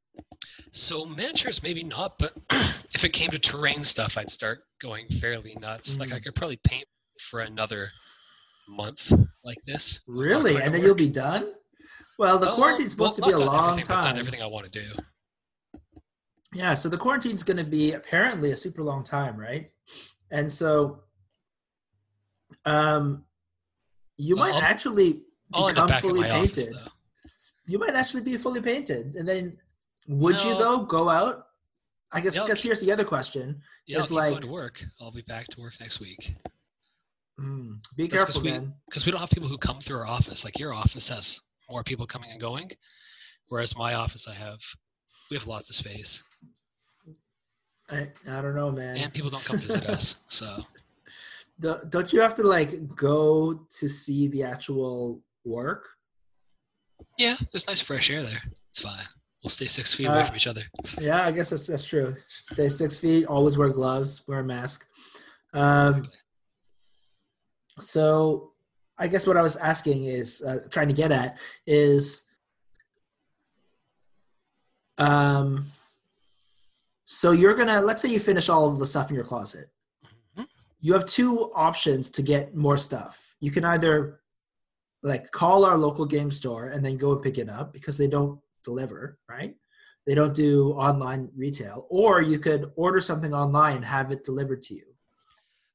So 0.71 1.05
miniatures, 1.05 1.61
maybe 1.61 1.83
not, 1.83 2.17
but 2.17 2.31
if 2.93 3.03
it 3.03 3.09
came 3.09 3.29
to 3.31 3.39
terrain 3.39 3.83
stuff, 3.83 4.17
I'd 4.17 4.29
start 4.29 4.63
going 4.81 5.07
fairly 5.19 5.57
nuts. 5.59 5.95
Mm. 5.95 5.99
Like 5.99 6.13
I 6.13 6.21
could 6.21 6.35
probably 6.35 6.59
paint 6.63 6.85
for 7.19 7.41
another 7.41 7.91
month 8.69 9.11
like 9.43 9.57
this. 9.67 9.99
Really, 10.07 10.55
and 10.55 10.73
then 10.73 10.79
work. 10.79 10.83
you'll 10.83 10.95
be 10.95 11.09
done. 11.09 11.51
Well, 12.17 12.37
the 12.37 12.51
quarantine's 12.51 12.91
supposed 12.91 13.21
well, 13.21 13.31
to 13.31 13.37
be 13.37 13.43
a 13.43 13.45
long 13.45 13.81
time. 13.81 14.03
Done 14.05 14.17
everything 14.17 14.41
I 14.41 14.47
want 14.47 14.71
to 14.71 14.79
do. 14.79 14.93
Yeah, 16.53 16.73
so 16.73 16.89
the 16.89 16.97
quarantine's 16.97 17.43
going 17.43 17.57
to 17.57 17.63
be 17.63 17.93
apparently 17.93 18.51
a 18.51 18.57
super 18.57 18.83
long 18.83 19.03
time, 19.03 19.37
right? 19.37 19.71
And 20.31 20.51
so, 20.51 21.03
um, 22.65 23.23
you 24.17 24.35
might 24.35 24.53
I'll, 24.53 24.61
actually 24.61 25.23
become 25.49 25.89
fully 25.99 26.23
painted. 26.23 26.75
Office, 26.75 26.89
you 27.67 27.79
might 27.79 27.95
actually 27.95 28.23
be 28.23 28.37
fully 28.37 28.61
painted, 28.61 29.15
and 29.15 29.27
then 29.27 29.57
would 30.07 30.35
no. 30.37 30.49
you 30.49 30.57
though 30.57 30.83
go 30.83 31.09
out? 31.09 31.47
I 32.11 32.19
guess. 32.19 32.35
Yeah, 32.35 32.45
guess 32.45 32.61
here's 32.61 32.81
the 32.81 32.91
other 32.91 33.05
question: 33.05 33.61
yeah, 33.87 33.99
is 33.99 34.11
like 34.11 34.31
going 34.31 34.41
to 34.41 34.47
work. 34.49 34.83
I'll 34.99 35.11
be 35.11 35.21
back 35.21 35.47
to 35.47 35.61
work 35.61 35.73
next 35.79 35.99
week. 35.99 36.35
Mm, 37.39 37.77
be 37.95 38.07
That's 38.07 38.25
careful, 38.25 38.41
we- 38.41 38.51
man. 38.51 38.73
because 38.87 39.05
we 39.05 39.11
don't 39.11 39.21
have 39.21 39.29
people 39.29 39.47
who 39.47 39.57
come 39.57 39.79
through 39.79 39.99
our 39.99 40.07
office. 40.07 40.43
Like 40.43 40.59
your 40.59 40.73
office 40.73 41.07
has 41.07 41.39
more 41.69 41.83
people 41.83 42.05
coming 42.05 42.31
and 42.31 42.39
going, 42.39 42.71
whereas 43.47 43.75
my 43.77 43.93
office, 43.93 44.27
I 44.27 44.33
have 44.33 44.59
we 45.31 45.37
have 45.37 45.47
lots 45.47 45.69
of 45.69 45.75
space, 45.75 46.23
I, 47.89 48.07
I 48.29 48.41
don't 48.41 48.55
know, 48.55 48.71
man. 48.71 48.97
and 48.97 49.13
people 49.13 49.29
don't 49.31 49.43
come 49.43 49.59
visit 49.59 49.85
us. 49.87 50.15
So 50.27 50.63
Do- 51.59 51.81
don't 51.89 52.11
you 52.13 52.21
have 52.21 52.35
to 52.35 52.43
like 52.43 52.95
go 52.95 53.65
to 53.79 53.87
see 53.87 54.27
the 54.27 54.43
actual 54.43 55.21
work? 55.45 55.83
yeah, 57.17 57.35
there's 57.51 57.67
nice 57.67 57.81
fresh 57.81 58.09
air 58.09 58.23
there. 58.23 58.41
It's 58.69 58.79
fine. 58.81 59.05
We'll 59.43 59.49
stay 59.49 59.67
six 59.67 59.93
feet 59.93 60.05
away 60.07 60.21
Uh, 60.21 60.25
from 60.25 60.35
each 60.35 60.47
other. 60.47 60.63
Yeah, 60.99 61.25
I 61.25 61.31
guess 61.31 61.49
that's 61.49 61.65
that's 61.67 61.83
true. 61.85 62.15
Stay 62.27 62.69
six 62.69 62.99
feet. 62.99 63.25
Always 63.25 63.57
wear 63.57 63.69
gloves. 63.69 64.23
Wear 64.27 64.39
a 64.39 64.43
mask. 64.43 64.87
Um, 65.53 66.03
so, 67.79 68.51
I 68.97 69.07
guess 69.07 69.25
what 69.25 69.37
I 69.37 69.41
was 69.41 69.55
asking 69.57 70.05
is 70.05 70.41
uh, 70.43 70.59
trying 70.69 70.87
to 70.89 70.93
get 70.93 71.11
at 71.11 71.37
is, 71.65 72.27
um, 75.01 75.65
so 77.05 77.31
you're 77.31 77.55
gonna 77.55 77.81
let's 77.81 78.01
say 78.01 78.09
you 78.09 78.19
finish 78.19 78.47
all 78.49 78.69
of 78.69 78.79
the 78.79 78.85
stuff 78.85 79.09
in 79.09 79.15
your 79.15 79.25
closet. 79.25 79.69
Mhm. 80.37 80.47
You 80.79 80.93
have 80.93 81.05
two 81.05 81.51
options 81.55 82.09
to 82.11 82.21
get 82.21 82.55
more 82.55 82.77
stuff. 82.77 83.35
You 83.39 83.51
can 83.51 83.65
either 83.65 84.21
like 85.03 85.31
call 85.31 85.65
our 85.65 85.77
local 85.77 86.05
game 86.05 86.31
store 86.31 86.67
and 86.67 86.85
then 86.85 86.95
go 86.97 87.13
and 87.13 87.21
pick 87.21 87.37
it 87.37 87.49
up 87.49 87.73
because 87.73 87.97
they 87.97 88.07
don't 88.07 88.39
deliver, 88.63 89.17
right? 89.27 89.55
They 90.05 90.15
don't 90.15 90.33
do 90.35 90.71
online 90.73 91.29
retail, 91.35 91.87
or 91.89 92.21
you 92.21 92.39
could 92.39 92.71
order 92.75 92.99
something 92.99 93.33
online 93.33 93.77
and 93.77 93.85
have 93.85 94.11
it 94.11 94.23
delivered 94.23 94.63
to 94.63 94.75
you. 94.75 94.85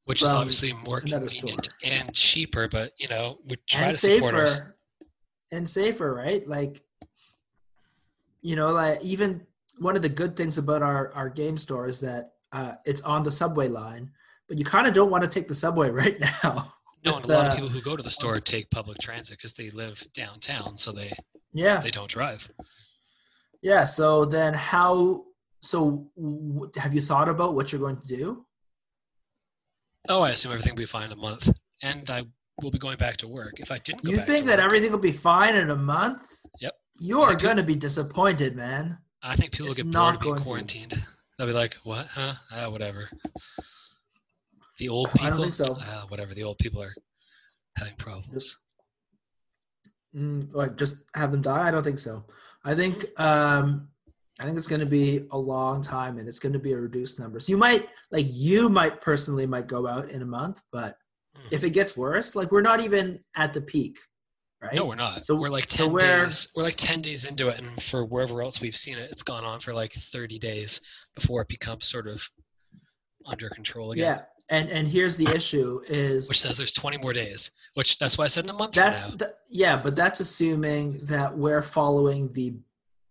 Which 0.05 0.23
is 0.23 0.33
obviously 0.33 0.73
more 0.73 1.01
convenient 1.01 1.31
store. 1.33 1.57
and 1.83 2.15
cheaper, 2.15 2.69
but 2.69 2.93
you 2.99 3.09
know, 3.09 3.39
we 3.45 3.57
try 3.69 3.83
and 3.83 3.93
to 3.93 3.99
support 3.99 4.33
safer 4.35 4.43
us. 4.43 4.63
and 5.51 5.69
safer 5.69 6.15
right 6.15 6.47
like 6.49 6.83
you 8.43 8.57
know 8.57 8.73
like 8.73 9.01
even 9.03 9.41
one 9.79 9.97
of 9.97 10.03
the 10.03 10.09
good 10.09 10.37
things 10.37 10.59
about 10.59 10.83
our 10.83 11.13
our 11.15 11.29
game 11.29 11.57
store 11.59 11.87
is 11.87 12.01
that 12.01 12.33
uh, 12.53 12.73
it's 12.85 13.01
on 13.03 13.23
the 13.23 13.31
subway 13.33 13.69
line 13.69 14.11
but 14.49 14.59
you 14.59 14.65
kind 14.65 14.87
of 14.87 14.95
don't 14.95 15.11
want 15.11 15.23
to 15.25 15.29
take 15.29 15.49
the 15.49 15.55
subway 15.55 15.91
right 16.03 16.19
now 16.21 16.73
No, 17.05 17.17
and 17.17 17.25
a 17.25 17.29
lot 17.29 17.47
of 17.47 17.55
people 17.55 17.69
who 17.69 17.81
go 17.81 17.97
to 17.97 18.03
the 18.03 18.11
store 18.11 18.41
take 18.41 18.71
public 18.71 18.99
transit 18.99 19.37
because 19.39 19.53
they 19.53 19.71
live 19.71 20.03
downtown, 20.15 20.79
so 20.79 20.93
they 20.93 21.13
yeah 21.53 21.79
they 21.81 21.91
don't 21.91 22.11
drive. 22.11 22.49
yeah 23.63 23.85
so 23.85 24.25
then 24.25 24.55
how 24.55 25.25
so 25.63 26.09
w- 26.17 26.71
have 26.77 26.93
you 26.95 27.01
thought 27.01 27.29
about 27.29 27.55
what 27.55 27.73
you're 27.73 27.81
going 27.81 27.97
to 27.99 28.07
do 28.07 28.45
Oh, 30.09 30.23
I 30.23 30.31
assume 30.31 30.53
everything 30.53 30.73
will 30.75 30.79
be 30.79 30.87
fine 30.87 31.07
in 31.07 31.13
a 31.13 31.17
month, 31.17 31.51
and 31.83 32.09
I 32.11 32.23
will 32.63 32.71
be 32.71 32.79
going 32.79 32.97
back 32.97 33.17
to 33.19 33.27
work. 33.29 33.55
If 33.59 33.73
I 33.73 33.79
didn't, 33.79 34.05
go 34.05 34.11
you 34.13 34.19
think 34.19 34.47
that 34.47 34.59
work, 34.59 34.65
everything 34.67 34.93
will 34.93 35.01
be 35.01 35.11
fine 35.11 35.57
in 35.57 35.71
a 35.71 35.77
month 35.77 36.29
Yep. 36.61 36.73
You're 37.01 37.35
going 37.37 37.57
to 37.57 37.63
be 37.63 37.75
disappointed 37.75 38.57
man 38.57 38.99
I 39.23 39.37
think 39.37 39.53
people 39.53 39.67
will 39.67 39.73
it's 39.73 39.83
get 39.83 39.87
not 39.87 40.15
bored 40.15 40.15
of 40.15 40.21
being 40.21 40.33
going 40.35 40.43
to. 40.45 40.49
quarantined. 40.51 41.07
They'll 41.37 41.47
be 41.49 41.53
like, 41.53 41.75
"What? 41.85 42.07
Huh? 42.07 42.35
Ah, 42.53 42.69
whatever." 42.71 43.09
The 44.79 44.89
old 44.89 45.11
people. 45.11 45.27
I 45.27 45.31
don't 45.31 45.41
think 45.41 45.55
so. 45.55 45.77
Ah, 45.81 46.05
whatever. 46.09 46.33
The 46.35 46.45
old 46.45 46.59
people 46.59 46.83
are 46.83 46.95
having 47.77 47.95
problems. 47.97 48.57
Mm, 50.15 50.55
or 50.55 50.69
just 50.69 51.03
have 51.15 51.31
them 51.31 51.43
die? 51.43 51.69
I 51.69 51.71
don't 51.71 51.83
think 51.83 51.99
so. 51.99 52.25
I 52.65 52.75
think 52.75 53.05
um, 53.21 53.89
I 54.41 54.45
think 54.45 54.57
it's 54.57 54.69
going 54.69 54.81
to 54.81 54.87
be 54.87 55.27
a 55.31 55.39
long 55.39 55.83
time, 55.83 56.19
and 56.19 56.29
it's 56.29 56.39
going 56.39 56.53
to 56.53 56.59
be 56.59 56.73
a 56.73 56.77
reduced 56.79 57.19
number. 57.19 57.41
So 57.41 57.51
you 57.53 57.59
might 57.59 57.89
like 58.11 58.27
you 58.29 58.69
might 58.69 59.01
personally 59.01 59.47
might 59.47 59.67
go 59.67 59.87
out 59.87 60.09
in 60.11 60.23
a 60.23 60.27
month, 60.27 60.63
but 60.73 60.97
Mhm. 61.37 61.49
if 61.51 61.65
it 61.65 61.71
gets 61.71 61.97
worse, 61.99 62.35
like 62.35 62.51
we're 62.51 62.63
not 62.63 62.81
even 62.81 63.23
at 63.35 63.53
the 63.53 63.61
peak, 63.61 63.99
right? 64.63 64.75
No, 64.75 64.85
we're 64.87 64.95
not. 64.95 65.25
So- 65.25 65.37
we're 65.37 65.49
like 65.49 65.71
so 65.71 65.85
ten 65.85 65.93
where- 65.93 66.25
days. 66.25 66.49
We're 66.55 66.63
like 66.63 66.77
ten 66.77 67.03
days 67.03 67.25
into 67.25 67.49
it, 67.49 67.59
and 67.61 67.81
for 67.83 68.05
wherever 68.05 68.43
else 68.43 68.61
we've 68.61 68.77
seen 68.77 68.99
it, 68.99 69.11
it's 69.11 69.23
gone 69.23 69.45
on 69.45 69.61
for 69.61 69.73
like 69.75 69.93
thirty 69.93 70.39
days 70.39 70.81
before 71.15 71.43
it 71.43 71.49
becomes 71.49 71.87
sort 71.87 72.07
of 72.09 72.23
under 73.27 73.49
control 73.51 73.93
again. 73.93 74.05
yeah. 74.05 74.21
And 74.49 74.69
and 74.69 74.87
here's 74.87 75.17
the 75.17 75.27
issue 75.35 75.81
is 75.89 76.29
Which 76.29 76.41
says 76.41 76.57
there's 76.57 76.71
twenty 76.71 76.99
more 76.99 77.13
days. 77.13 77.51
Which 77.75 77.99
that's 77.99 78.17
why 78.17 78.27
I 78.27 78.29
said 78.29 78.45
in 78.45 78.51
a 78.51 78.53
month. 78.53 78.75
that's 78.75 79.07
the, 79.07 79.35
yeah, 79.51 79.77
but 79.77 79.97
that's 79.97 80.21
assuming 80.21 81.01
that 81.07 81.37
we're 81.37 81.63
following 81.63 82.29
the 82.33 82.55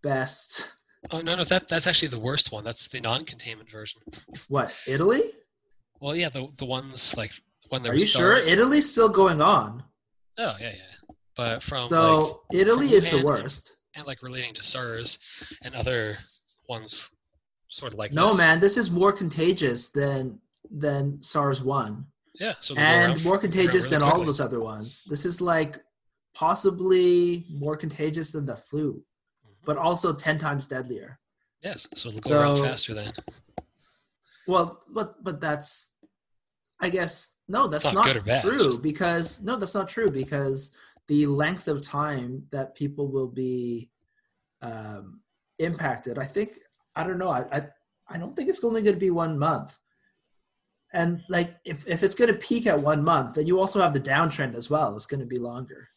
best. 0.02 0.74
Oh 1.12 1.20
no, 1.20 1.36
no, 1.36 1.44
that 1.44 1.68
that's 1.68 1.88
actually 1.88 2.08
the 2.08 2.20
worst 2.20 2.54
one. 2.54 2.64
That's 2.64 2.88
the 2.88 3.02
non-containment 3.02 3.70
version. 3.70 4.02
What 4.48 4.72
Italy? 4.88 5.24
Well, 6.00 6.16
yeah, 6.16 6.30
the 6.30 6.48
the 6.58 6.66
ones 6.66 7.18
like 7.18 7.32
when 7.68 7.84
there 7.84 7.92
Are 7.92 7.96
you 7.96 8.06
sure 8.06 8.38
Italy's 8.38 8.90
still 8.90 9.10
going 9.10 9.42
on? 9.42 9.84
Oh 10.38 10.56
yeah, 10.60 10.72
yeah. 10.72 10.95
But 11.36 11.62
from 11.64 11.82
like 11.82 11.90
So 11.90 12.42
Italy 12.54 12.88
from 12.88 12.96
is 12.98 13.10
the 13.10 13.24
worst. 13.24 13.76
and 13.96 14.06
like 14.08 14.22
relating 14.24 14.54
to 14.56 14.64
SARS 14.64 15.20
and 15.64 15.76
other 15.76 16.18
ones, 16.70 17.10
sort 17.70 17.94
of 17.94 18.00
like 18.00 18.14
No, 18.14 18.30
this. 18.30 18.38
man, 18.38 18.60
this 18.60 18.78
is 18.78 18.90
more 18.90 19.12
contagious 19.12 19.90
than 19.90 20.40
than 20.72 21.22
SARS 21.22 21.62
one, 21.62 22.08
Yeah, 22.40 22.54
so 22.60 22.74
they'll 22.74 22.84
around- 22.84 23.12
and 23.12 23.12
more 23.12 23.16
they'll 23.16 23.24
go 23.24 23.30
around 23.32 23.42
contagious 23.42 23.84
really 23.86 23.90
than 23.98 24.02
all 24.02 24.24
those 24.26 24.40
other 24.42 24.60
ones. 24.60 25.04
This 25.06 25.26
is 25.26 25.42
like 25.42 25.84
possibly 26.34 27.46
more 27.50 27.78
contagious 27.78 28.32
than 28.32 28.46
the 28.46 28.56
flu, 28.56 28.94
Mhm. 29.46 29.56
but 29.66 29.78
also 29.78 30.12
ten 30.14 30.38
times 30.40 30.66
deadlier. 30.68 31.20
Yes, 31.62 31.88
so 31.96 32.10
it'll 32.10 32.22
go 32.22 32.40
around 32.40 32.58
faster 32.58 32.94
then. 32.94 33.14
Well, 34.48 34.84
but 34.90 35.24
but 35.24 35.40
that's, 35.40 35.92
I 36.80 36.90
guess 36.90 37.36
no, 37.48 37.68
that's 37.68 37.86
not 37.86 37.94
not, 37.94 38.26
bad, 38.26 38.42
true 38.44 38.78
because 38.80 39.42
no, 39.44 39.56
that's 39.58 39.76
not 39.76 39.88
true 39.90 40.10
because 40.10 40.72
the 41.08 41.28
length 41.28 41.68
of 41.68 41.82
time 41.82 42.44
that 42.52 42.76
people 42.76 43.08
will 43.08 43.28
be 43.28 43.90
um, 44.62 45.22
impacted, 45.60 46.18
I 46.18 46.26
think, 46.26 46.58
I 46.96 47.04
don't 47.04 47.18
know, 47.18 47.30
I 47.30 47.46
I, 47.52 47.68
I 48.10 48.18
don't 48.18 48.36
think 48.36 48.50
it's 48.50 48.64
only 48.64 48.82
going 48.82 48.96
to 48.96 49.00
be 49.00 49.12
one 49.12 49.38
month. 49.38 49.78
And 50.94 51.22
like, 51.30 51.56
if 51.66 51.86
if 51.88 52.04
it's 52.04 52.16
going 52.16 52.32
to 52.32 52.38
peak 52.40 52.68
at 52.68 52.80
one 52.80 53.04
month, 53.04 53.36
then 53.36 53.48
you 53.48 53.60
also 53.60 53.82
have 53.82 53.94
the 53.94 54.00
downtrend 54.00 54.56
as 54.56 54.70
well. 54.70 54.96
It's 54.96 55.06
going 55.06 55.20
to 55.20 55.26
be 55.26 55.38
longer. 55.40 55.90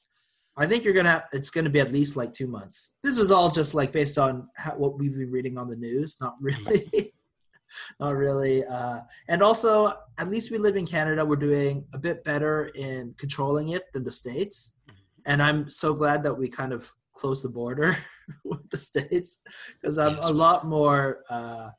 I 0.57 0.67
think 0.67 0.83
you're 0.83 0.93
gonna. 0.93 1.11
Have, 1.11 1.25
it's 1.33 1.51
going 1.51 1.67
to 1.67 1.71
be 1.71 1.79
at 1.79 1.93
least 1.93 2.17
like 2.17 2.33
two 2.33 2.49
months. 2.49 2.97
This 3.05 3.17
is 3.17 3.31
all 3.31 3.49
just 3.49 3.75
like 3.75 3.93
based 3.93 4.19
on 4.19 4.49
how, 4.57 4.73
what 4.73 4.99
we've 4.99 5.17
been 5.17 5.31
reading 5.31 5.57
on 5.57 5.69
the 5.69 5.77
news, 5.77 6.17
not 6.21 6.35
really, 6.41 7.13
not 8.01 8.17
really. 8.17 8.65
Uh, 8.65 9.01
and 9.29 9.41
also, 9.41 9.95
at 10.19 10.29
least 10.29 10.51
we 10.51 10.59
live 10.59 10.75
in 10.75 10.85
Canada. 10.85 11.25
We're 11.25 11.37
doing 11.37 11.85
a 11.93 11.99
bit 11.99 12.25
better 12.25 12.73
in 12.75 13.15
controlling 13.19 13.69
it 13.69 13.85
than 13.93 14.03
the 14.03 14.11
states. 14.11 14.75
And 15.29 15.43
I'm 15.43 15.69
so 15.69 15.93
glad 15.95 16.23
that 16.25 16.35
we 16.35 16.49
kind 16.49 16.73
of 16.73 16.91
closed 17.15 17.45
the 17.45 17.51
border 17.51 17.97
with 18.45 18.69
the 18.71 18.77
states 18.77 19.41
because 19.81 19.99
I'm 19.99 20.17
Yes. 20.17 20.29
a 20.29 20.33
lot 20.33 20.67
more. 20.67 21.23
Uh, 21.31 21.71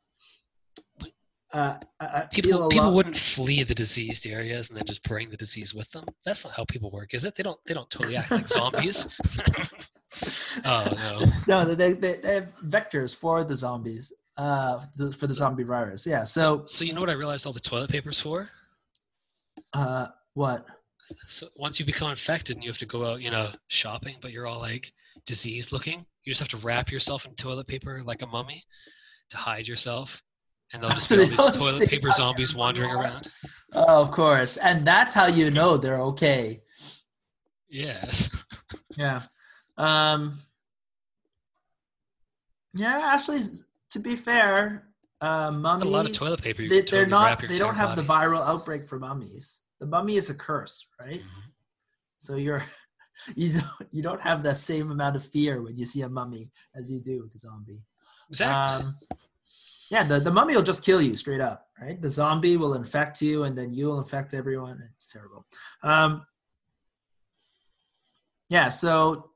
uh, 1.52 1.78
I, 2.00 2.06
I 2.06 2.28
feel 2.28 2.30
People 2.44 2.70
people 2.70 2.86
lot, 2.86 2.94
wouldn't 2.94 3.18
flee 3.18 3.64
the 3.64 3.74
diseased 3.74 4.28
areas 4.28 4.70
and 4.70 4.78
then 4.78 4.86
just 4.86 5.02
bring 5.04 5.30
the 5.32 5.38
disease 5.38 5.74
with 5.74 5.90
them. 5.90 6.06
That's 6.24 6.44
not 6.46 6.54
how 6.54 6.64
people 6.66 6.92
work, 6.92 7.16
is 7.16 7.26
it? 7.26 7.36
They 7.36 7.42
don't 7.42 7.60
they 7.66 7.74
don't 7.74 7.90
totally 7.90 8.18
act 8.18 8.30
like 8.30 8.48
zombies. 8.48 9.08
oh 10.66 10.88
no. 10.96 11.26
no, 11.48 11.74
they, 11.74 11.94
they, 11.94 12.14
they 12.14 12.34
have 12.36 12.54
vectors 12.64 13.16
for 13.16 13.44
the 13.44 13.56
zombies, 13.56 14.14
uh, 14.38 14.80
the, 14.96 15.12
for 15.12 15.26
the 15.26 15.34
zombie 15.34 15.64
virus. 15.64 16.06
Yeah. 16.06 16.24
So, 16.24 16.64
So 16.68 16.84
you 16.86 16.94
know 16.94 17.02
what 17.02 17.10
I 17.10 17.14
realized 17.14 17.48
all 17.48 17.54
the 17.54 17.60
toilet 17.60 17.90
paper's 17.90 18.20
for? 18.20 18.50
uh, 19.74 20.08
what? 20.36 20.68
So 21.28 21.48
once 21.56 21.80
you 21.80 21.86
become 21.86 22.12
infected 22.12 22.56
and 22.56 22.64
you 22.64 22.70
have 22.70 22.78
to 22.80 22.86
go 22.86 23.06
out, 23.06 23.22
you 23.22 23.32
know, 23.32 23.52
shopping, 23.68 24.16
but 24.22 24.32
you're 24.32 24.48
all 24.48 24.60
like 24.60 24.92
diseased 25.26 25.72
looking, 25.72 26.06
you 26.24 26.32
just 26.32 26.40
have 26.40 26.50
to 26.50 26.58
wrap 26.66 26.92
yourself 26.92 27.26
in 27.26 27.34
toilet 27.36 27.68
paper 27.68 28.02
like 28.06 28.22
a 28.22 28.28
mummy 28.28 28.64
to 29.30 29.38
hide 29.38 29.68
yourself. 29.68 30.24
And 30.74 30.84
they'll 30.84 30.90
just 31.00 31.08
So 31.08 31.16
be 31.18 31.24
all 31.38 31.52
they 31.52 31.58
these 31.58 31.62
toilet 31.62 31.90
paper 31.90 32.12
zombies 32.12 32.54
wandering 32.54 32.92
around. 32.92 33.30
Oh, 33.74 34.02
of 34.02 34.12
course, 34.12 34.58
and 34.58 34.86
that's 34.86 35.14
how 35.14 35.28
you 35.28 35.50
know 35.50 35.78
they're 35.78 36.02
okay. 36.02 36.62
Yes. 37.70 38.30
Yeah. 38.98 39.22
Um. 39.78 40.40
Yeah, 42.76 43.14
actually, 43.14 43.40
to 43.92 44.00
be 44.00 44.18
fair, 44.18 44.90
uh, 45.22 45.52
mummies. 45.52 45.88
A 45.88 45.92
lot 45.92 46.06
of 46.06 46.14
toilet 46.14 46.42
paper 46.42 46.64
you 46.64 46.70
They, 46.70 46.82
can 46.82 46.92
they're 46.92 47.06
totally 47.06 47.24
wrap 47.24 47.42
not. 47.42 47.50
They 47.50 47.58
don't 47.58 47.76
have 47.76 47.96
the 47.96 48.02
viral 48.02 48.42
outbreak 48.42 48.88
for 48.88 49.00
mummies. 49.00 49.62
The 49.80 49.86
mummy 49.86 50.16
is 50.18 50.30
a 50.30 50.36
curse, 50.36 50.88
right? 51.00 51.22
Mhm. 51.22 51.52
So 52.18 52.36
you're. 52.36 52.64
You 53.36 53.52
don't, 53.52 53.88
you 53.92 54.02
don't 54.02 54.22
have 54.22 54.44
the 54.44 54.56
same 54.56 54.92
amount 54.92 55.18
of 55.18 55.26
fear 55.26 55.62
when 55.62 55.78
you 55.78 55.84
see 55.86 56.04
a 56.04 56.08
mummy 56.10 56.50
as 56.74 56.90
you 56.90 57.02
do 57.02 57.22
with 57.24 57.36
a 57.36 57.38
zombie. 57.38 57.82
Exactly. 58.30 58.86
Um, 58.88 58.96
yeah, 59.92 60.06
the, 60.06 60.22
the 60.22 60.32
mummy 60.32 60.56
will 60.56 60.64
just 60.64 60.86
kill 60.86 61.02
you 61.02 61.18
straight 61.18 61.42
up, 61.42 61.68
right? 61.82 62.02
The 62.02 62.10
zombie 62.10 62.56
will 62.56 62.76
infect 62.76 63.22
you, 63.22 63.44
and 63.44 63.58
then 63.58 63.74
you 63.74 63.88
will 63.88 64.00
infect 64.00 64.34
everyone. 64.34 64.82
It's 64.96 65.12
terrible. 65.12 65.46
Um, 65.84 66.26
yeah. 68.48 68.70
So, 68.70 69.32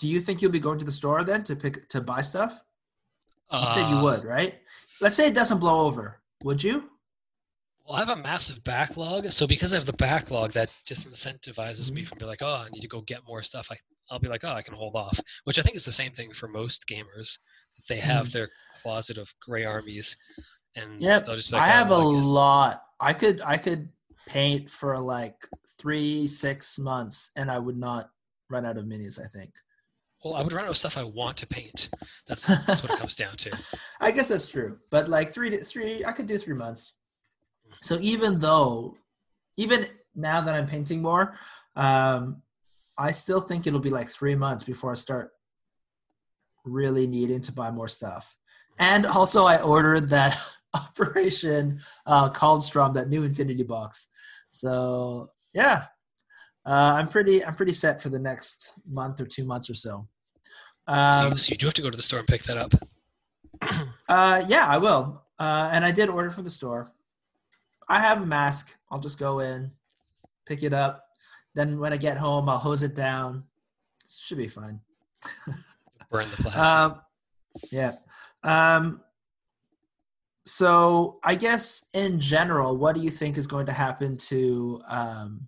do 0.00 0.08
you 0.08 0.18
think 0.18 0.42
you'll 0.42 0.50
be 0.50 0.58
going 0.58 0.80
to 0.80 0.84
the 0.84 0.90
store 0.90 1.22
then 1.22 1.44
to 1.44 1.54
pick 1.54 1.88
to 1.90 2.00
buy 2.00 2.20
stuff? 2.22 2.60
You 3.52 3.58
said 3.74 3.88
you 3.90 3.96
Uh, 3.98 4.02
would, 4.02 4.24
right? 4.24 4.58
Let's 5.00 5.16
say 5.16 5.28
it 5.28 5.34
doesn't 5.34 5.58
blow 5.60 5.82
over. 5.86 6.20
Would 6.42 6.64
you? 6.64 6.90
Well, 7.84 7.96
I 7.96 8.00
have 8.00 8.08
a 8.08 8.16
massive 8.16 8.64
backlog, 8.64 9.30
so 9.30 9.46
because 9.46 9.72
I 9.72 9.76
have 9.76 9.84
the 9.86 9.92
backlog, 9.92 10.52
that 10.52 10.70
disincentivizes 10.88 11.90
me 11.90 12.02
Mhm. 12.02 12.06
from 12.06 12.18
be 12.18 12.24
like, 12.24 12.40
oh, 12.40 12.64
I 12.66 12.68
need 12.70 12.80
to 12.80 12.88
go 12.88 13.02
get 13.02 13.26
more 13.26 13.42
stuff. 13.42 13.68
I, 13.70 13.76
I'll 14.10 14.18
be 14.18 14.28
like, 14.28 14.42
oh, 14.44 14.52
I 14.52 14.62
can 14.62 14.74
hold 14.74 14.96
off, 14.96 15.20
which 15.44 15.58
I 15.58 15.62
think 15.62 15.76
is 15.76 15.84
the 15.84 15.92
same 15.92 16.12
thing 16.12 16.32
for 16.32 16.48
most 16.48 16.86
gamers. 16.88 17.38
They 17.88 17.98
have 17.98 18.32
their 18.32 18.48
closet 18.80 19.18
of 19.18 19.28
gray 19.40 19.64
armies, 19.64 20.16
and 20.76 21.00
Yep. 21.02 21.26
they'll 21.26 21.36
just 21.36 21.50
be 21.50 21.56
like, 21.56 21.64
I 21.64 21.68
have 21.72 21.90
a 21.90 21.94
"Oh, 21.94 21.98
well, 21.98 22.12
guess." 22.12 22.24
lot. 22.26 22.82
I 23.00 23.12
could 23.12 23.40
I 23.42 23.56
could 23.58 23.90
paint 24.26 24.70
for 24.70 24.98
like 24.98 25.46
three 25.78 26.26
six 26.26 26.78
months, 26.78 27.30
and 27.36 27.50
I 27.50 27.58
would 27.58 27.76
not 27.76 28.10
run 28.48 28.64
out 28.64 28.78
of 28.78 28.84
minis. 28.86 29.20
I 29.22 29.26
think. 29.28 29.54
Well, 30.24 30.34
I 30.34 30.42
would 30.42 30.52
run 30.52 30.64
out 30.64 30.70
of 30.70 30.76
stuff 30.78 30.96
I 30.96 31.04
want 31.04 31.36
to 31.38 31.46
paint. 31.46 31.90
That's 32.28 32.46
that's 32.64 32.82
what 32.82 32.92
it 32.92 32.98
comes 32.98 33.16
down 33.16 33.36
to. 33.38 33.58
I 34.00 34.10
guess 34.10 34.28
that's 34.28 34.46
true, 34.46 34.78
but 34.90 35.08
like 35.08 35.34
three 35.34 35.50
to 35.50 35.62
three, 35.64 36.04
I 36.04 36.12
could 36.12 36.26
do 36.26 36.38
three 36.38 36.54
months. 36.54 36.94
So 37.80 37.98
even 38.00 38.40
though, 38.40 38.96
even 39.56 39.86
now 40.14 40.40
that 40.40 40.54
I'm 40.54 40.66
painting 40.66 41.02
more, 41.02 41.36
um, 41.76 42.42
I 42.96 43.10
still 43.10 43.40
think 43.40 43.66
it'll 43.66 43.80
be 43.80 43.90
like 43.90 44.08
three 44.08 44.34
months 44.34 44.62
before 44.62 44.92
I 44.92 44.94
start 44.94 45.32
really 46.64 47.06
needing 47.06 47.42
to 47.42 47.52
buy 47.52 47.70
more 47.70 47.88
stuff. 47.88 48.36
And 48.78 49.06
also, 49.06 49.44
I 49.44 49.60
ordered 49.60 50.08
that 50.10 50.38
Operation 50.74 51.80
uh, 52.06 52.28
Kaldstrom, 52.30 52.94
that 52.94 53.08
new 53.08 53.22
Infinity 53.22 53.62
box. 53.62 54.08
So 54.48 55.28
yeah, 55.52 55.84
uh, 56.66 56.70
I'm 56.98 57.08
pretty 57.08 57.44
I'm 57.44 57.54
pretty 57.54 57.72
set 57.72 58.00
for 58.00 58.08
the 58.08 58.18
next 58.18 58.72
month 58.88 59.20
or 59.20 59.26
two 59.26 59.44
months 59.44 59.70
or 59.70 59.74
so. 59.74 60.08
So, 60.88 60.94
Um, 60.94 61.32
you, 61.32 61.38
so 61.38 61.50
you 61.52 61.56
do 61.56 61.66
have 61.66 61.74
to 61.74 61.82
go 61.82 61.90
to 61.90 61.96
the 61.96 62.02
store 62.02 62.18
and 62.20 62.28
pick 62.28 62.42
that 62.44 62.56
up. 62.56 62.72
Uh, 64.06 64.44
yeah, 64.48 64.66
I 64.66 64.76
will. 64.76 65.22
Uh, 65.38 65.70
and 65.72 65.82
I 65.82 65.90
did 65.90 66.10
order 66.10 66.30
from 66.30 66.44
the 66.44 66.50
store. 66.50 66.92
I 67.88 68.00
have 68.00 68.22
a 68.22 68.26
mask. 68.26 68.76
I'll 68.90 69.00
just 69.00 69.18
go 69.18 69.40
in, 69.40 69.70
pick 70.46 70.62
it 70.62 70.72
up. 70.72 71.04
Then 71.54 71.78
when 71.78 71.92
I 71.92 71.96
get 71.96 72.16
home, 72.16 72.48
I'll 72.48 72.58
hose 72.58 72.82
it 72.82 72.94
down. 72.94 73.44
It 74.02 74.10
should 74.18 74.38
be 74.38 74.48
fine. 74.48 74.80
Burn 76.10 76.26
the 76.30 76.42
plastic. 76.42 76.56
Um, 76.56 77.00
yeah. 77.70 77.94
Um, 78.42 79.00
so 80.44 81.18
I 81.24 81.34
guess 81.36 81.86
in 81.94 82.20
general, 82.20 82.76
what 82.76 82.94
do 82.94 83.00
you 83.00 83.10
think 83.10 83.38
is 83.38 83.46
going 83.46 83.66
to 83.66 83.72
happen 83.72 84.16
to? 84.18 84.82
Um, 84.88 85.46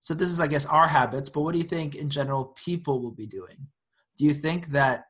so 0.00 0.14
this 0.14 0.28
is, 0.28 0.38
I 0.38 0.46
guess, 0.46 0.66
our 0.66 0.86
habits. 0.86 1.30
But 1.30 1.40
what 1.42 1.52
do 1.52 1.58
you 1.58 1.64
think 1.64 1.94
in 1.94 2.10
general 2.10 2.54
people 2.62 3.00
will 3.00 3.10
be 3.10 3.26
doing? 3.26 3.68
Do 4.16 4.24
you 4.24 4.34
think 4.34 4.68
that 4.68 5.06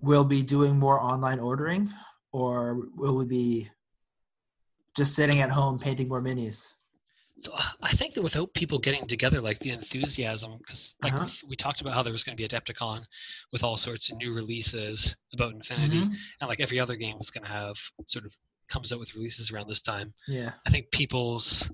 we'll 0.00 0.24
be 0.24 0.42
doing 0.42 0.78
more 0.78 1.00
online 1.00 1.38
ordering, 1.38 1.88
or 2.32 2.88
will 2.94 3.16
we 3.16 3.24
be 3.24 3.70
just 4.98 5.14
sitting 5.14 5.40
at 5.40 5.50
home 5.50 5.78
painting 5.78 6.08
more 6.08 6.20
minis? 6.20 6.72
So 7.40 7.52
uh, 7.52 7.62
I 7.82 7.92
think 7.92 8.14
that 8.14 8.22
without 8.22 8.52
people 8.52 8.78
getting 8.80 9.06
together, 9.06 9.40
like 9.40 9.60
the 9.60 9.70
enthusiasm, 9.70 10.58
because 10.58 10.94
like 11.02 11.12
Uh-huh. 11.14 11.28
we- 11.48 11.54
talked 11.56 11.80
about 11.80 11.94
how 11.94 12.02
there 12.02 12.12
was 12.12 12.24
going 12.24 12.36
to 12.36 12.40
be 12.40 12.44
a 12.44 12.48
Adepticon 12.48 13.04
with 13.52 13.62
all 13.62 13.76
sorts 13.76 14.10
of 14.10 14.16
new 14.18 14.34
releases 14.34 15.16
about 15.32 15.54
Infinity, 15.54 16.00
Mhm. 16.00 16.16
and 16.40 16.48
like 16.48 16.58
every 16.60 16.80
other 16.80 16.96
game 16.96 17.16
was 17.16 17.30
going 17.30 17.44
to 17.44 17.50
have 17.50 17.76
sort 18.06 18.24
of 18.26 18.36
comes 18.68 18.92
out 18.92 18.98
with 18.98 19.14
releases 19.14 19.50
around 19.50 19.68
this 19.68 19.80
time. 19.80 20.12
Yeah. 20.26 20.52
I 20.66 20.70
think 20.70 20.90
people's 20.90 21.70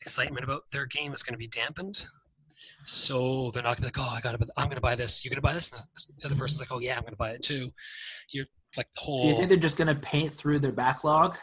excitement 0.00 0.44
about 0.44 0.62
their 0.70 0.86
game 0.86 1.12
is 1.12 1.22
going 1.22 1.34
to 1.34 1.38
be 1.38 1.48
dampened. 1.48 2.06
So 2.84 3.50
they're 3.52 3.62
not 3.62 3.76
going 3.78 3.88
to 3.90 3.92
be 3.92 4.00
like, 4.00 4.08
oh, 4.12 4.16
I 4.16 4.20
got 4.20 4.38
to, 4.38 4.46
I'm 4.56 4.66
going 4.66 4.76
to 4.76 4.80
buy 4.80 4.94
this. 4.94 5.24
You're 5.24 5.30
going 5.30 5.36
to 5.36 5.42
buy 5.42 5.52
this. 5.54 5.70
And 5.72 5.82
the 6.20 6.26
other 6.26 6.36
person's 6.36 6.60
like, 6.60 6.72
oh 6.72 6.78
yeah, 6.80 6.94
I'm 6.96 7.02
going 7.02 7.12
to 7.12 7.16
buy 7.18 7.30
it 7.30 7.42
too. 7.42 7.70
You're 8.30 8.46
like 8.76 8.88
the 8.94 9.00
whole. 9.02 9.18
So 9.18 9.26
you 9.28 9.36
think 9.36 9.48
they're 9.48 9.58
just 9.58 9.76
going 9.76 9.88
to 9.94 10.00
paint 10.00 10.32
through 10.32 10.60
their 10.60 10.72
backlog, 10.72 11.36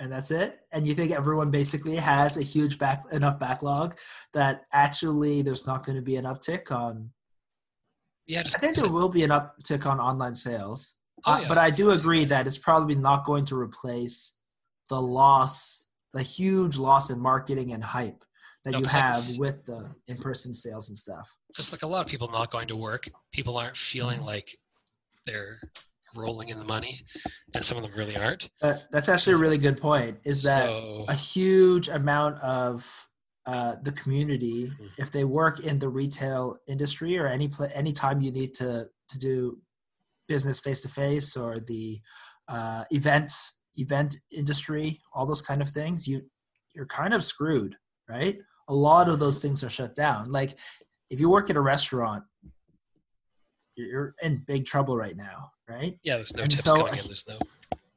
and 0.00 0.10
that's 0.10 0.30
it? 0.30 0.60
And 0.72 0.86
you 0.86 0.94
think 0.94 1.12
everyone 1.12 1.50
basically 1.50 1.94
has 1.96 2.36
a 2.38 2.42
huge 2.42 2.78
back 2.78 3.04
enough 3.12 3.38
backlog 3.38 3.96
that 4.32 4.62
actually 4.72 5.42
there's 5.42 5.66
not 5.66 5.84
going 5.84 5.96
to 5.96 6.02
be 6.02 6.16
an 6.16 6.24
uptick 6.24 6.72
on? 6.72 7.10
yeah, 8.26 8.42
I 8.54 8.58
think 8.58 8.76
there 8.76 8.88
will 8.90 9.08
be 9.08 9.22
an 9.24 9.30
uptick 9.30 9.86
on 9.86 10.00
online 10.00 10.34
sales, 10.34 10.96
Oh, 11.26 11.32
uh, 11.32 11.48
but 11.48 11.58
I 11.58 11.70
do 11.70 11.90
agree 11.90 12.24
that 12.26 12.46
it's 12.46 12.58
probably 12.58 12.94
not 12.94 13.24
going 13.26 13.44
to 13.46 13.56
replace 13.58 14.38
the 14.88 15.00
loss, 15.00 15.86
the 16.14 16.22
huge 16.22 16.76
loss 16.78 17.10
in 17.10 17.20
marketing 17.20 17.72
and 17.72 17.84
hype 17.84 18.24
that 18.64 18.72
No, 18.72 18.78
you 18.78 18.84
'cause 18.86 18.94
I 18.94 18.98
can 19.00 19.06
have 19.12 19.16
s- 19.16 19.38
with 19.38 19.64
the 19.66 19.94
in-person 20.06 20.54
sales 20.54 20.88
and 20.88 20.96
stuff. 20.96 21.28
just 21.54 21.72
like 21.72 21.82
a 21.82 21.86
lot 21.86 22.00
of 22.04 22.06
people 22.06 22.28
not 22.30 22.50
going 22.50 22.68
to 22.68 22.76
work, 22.76 23.04
people 23.32 23.56
aren't 23.58 23.76
feeling 23.76 24.20
like 24.22 24.56
they're 25.26 25.60
rolling 26.14 26.48
in 26.48 26.58
the 26.58 26.64
money, 26.64 27.04
and 27.54 27.64
some 27.64 27.76
of 27.76 27.82
them 27.82 27.92
really 27.96 28.16
aren't. 28.16 28.48
Uh, 28.62 28.74
that's 28.90 29.08
actually 29.08 29.34
a 29.34 29.38
really 29.38 29.58
good 29.58 29.80
point. 29.80 30.18
Is 30.24 30.42
that 30.42 30.66
so, 30.66 31.04
a 31.08 31.14
huge 31.14 31.88
amount 31.88 32.38
of 32.40 33.08
uh, 33.46 33.76
the 33.82 33.92
community 33.92 34.66
Mhm. 34.68 34.90
if 34.98 35.10
they 35.10 35.24
work 35.24 35.60
in 35.60 35.78
the 35.78 35.88
retail 35.88 36.58
industry 36.68 37.18
or 37.18 37.26
any 37.26 37.48
pla 37.48 37.68
any 37.72 37.92
time 37.92 38.20
you 38.20 38.30
need 38.30 38.54
to 38.54 38.86
to 39.08 39.18
do 39.18 39.58
business 40.28 40.60
face 40.60 40.80
to 40.82 40.88
face 40.88 41.36
or 41.36 41.58
the 41.58 42.00
uh, 42.48 42.84
events 42.90 43.58
event 43.76 44.16
industry 44.30 45.00
all 45.14 45.24
those 45.24 45.40
kind 45.42 45.62
of 45.62 45.70
things 45.70 46.06
you 46.06 46.20
you're 46.74 46.86
kind 46.86 47.14
of 47.14 47.24
screwed 47.24 47.76
right 48.08 48.36
a 48.68 48.74
lot 48.74 49.08
of 49.08 49.18
those 49.18 49.40
things 49.40 49.64
are 49.64 49.70
shut 49.70 49.94
down 49.94 50.30
like 50.30 50.56
if 51.08 51.18
you 51.18 51.30
work 51.30 51.48
at 51.48 51.56
a 51.56 51.60
restaurant 51.60 52.22
you're 53.74 54.14
in 54.22 54.44
big 54.46 54.66
trouble 54.66 54.96
right 54.96 55.16
now 55.16 55.50
right 55.70 55.96
yeah, 56.02 56.16
there's 56.16 56.34
no 56.34 56.42
and 56.42 56.50
tips 56.50 56.64
so- 56.64 56.76
coming 56.76 56.94
in. 56.94 57.04
There's 57.06 57.24
no. 57.28 57.38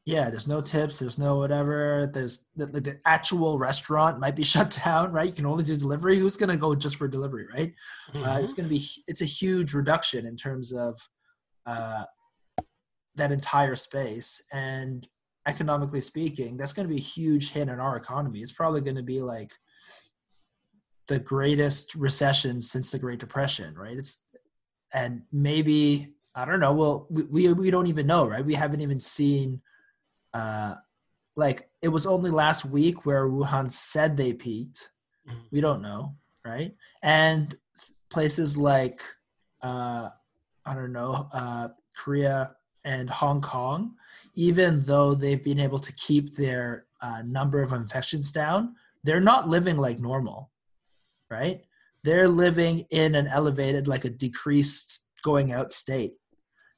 yeah, 0.05 0.29
there's 0.29 0.47
no 0.47 0.61
tips, 0.61 0.99
there's 0.99 1.17
no 1.17 1.37
whatever. 1.37 2.09
There's 2.13 2.45
the, 2.55 2.65
the, 2.67 2.81
the 2.81 2.99
actual 3.05 3.57
restaurant 3.57 4.19
might 4.19 4.35
be 4.35 4.43
shut 4.53 4.79
down, 4.85 5.11
right? 5.11 5.25
You 5.27 5.33
can 5.33 5.45
only 5.45 5.63
do 5.63 5.75
delivery. 5.77 6.17
Who's 6.17 6.37
gonna 6.37 6.57
go 6.57 6.75
just 6.75 6.95
for 6.97 7.07
delivery, 7.07 7.47
right? 7.53 7.73
Uh, 8.13 8.17
Mhm. 8.37 8.43
it's 8.43 8.53
gonna 8.53 8.69
be 8.69 8.85
it's 9.07 9.21
a 9.21 9.25
huge 9.25 9.73
reduction 9.73 10.25
in 10.25 10.35
terms 10.35 10.71
of 10.73 10.99
uh, 11.65 12.03
that 13.15 13.31
entire 13.31 13.75
space 13.75 14.43
and 14.51 15.07
economically 15.45 16.01
speaking, 16.01 16.55
that's 16.57 16.73
gonna 16.73 16.87
be 16.87 16.95
a 16.97 17.09
huge 17.17 17.51
hit 17.51 17.69
on 17.69 17.79
our 17.79 17.95
economy. 17.97 18.39
It's 18.41 18.51
probably 18.53 18.81
gonna 18.81 19.03
be 19.03 19.21
like 19.21 19.51
the 21.07 21.19
greatest 21.19 21.95
recession 21.95 22.61
since 22.61 22.89
the 22.89 22.97
Great 22.99 23.19
Depression, 23.19 23.75
right? 23.75 23.97
It's 23.97 24.21
and 24.93 25.23
maybe 25.31 26.13
I 26.35 26.45
don't 26.45 26.59
know. 26.59 26.73
Well, 26.73 27.07
we 27.09 27.23
we, 27.23 27.53
we 27.53 27.71
don't 27.71 27.87
even 27.87 28.07
know, 28.07 28.27
right? 28.27 28.45
We 28.45 28.55
haven't 28.55 28.81
even 28.81 28.99
seen 28.99 29.61
uh, 30.33 30.75
like 31.35 31.69
it 31.81 31.89
was 31.89 32.05
only 32.05 32.31
last 32.31 32.65
week 32.65 33.05
where 33.05 33.27
Wuhan 33.27 33.71
said 33.71 34.17
they 34.17 34.33
peaked. 34.33 34.91
Mhm. 35.27 35.43
We 35.51 35.61
don't 35.61 35.81
know, 35.81 36.15
right? 36.45 36.75
And 37.01 37.55
places 38.09 38.57
like 38.57 39.01
uh, 39.61 40.09
I 40.65 40.73
don't 40.73 40.91
know, 40.93 41.29
uh, 41.33 41.69
Korea 41.95 42.55
and 42.83 43.09
Hong 43.09 43.41
Kong, 43.41 43.95
even 44.35 44.83
though 44.83 45.13
they've 45.15 45.43
been 45.43 45.59
able 45.59 45.79
to 45.79 45.93
keep 45.93 46.35
their 46.35 46.85
uh, 47.01 47.21
number 47.25 47.61
of 47.61 47.71
infections 47.71 48.31
down, 48.31 48.75
they're 49.03 49.21
not 49.21 49.47
living 49.47 49.77
like 49.77 49.99
normal, 49.99 50.51
right? 51.29 51.61
They're 52.03 52.27
living 52.27 52.85
in 52.89 53.15
an 53.15 53.27
elevated, 53.27 53.87
like 53.87 54.03
a 54.03 54.09
decreased 54.09 55.07
going 55.23 55.53
out 55.53 55.71
state. 55.71 56.13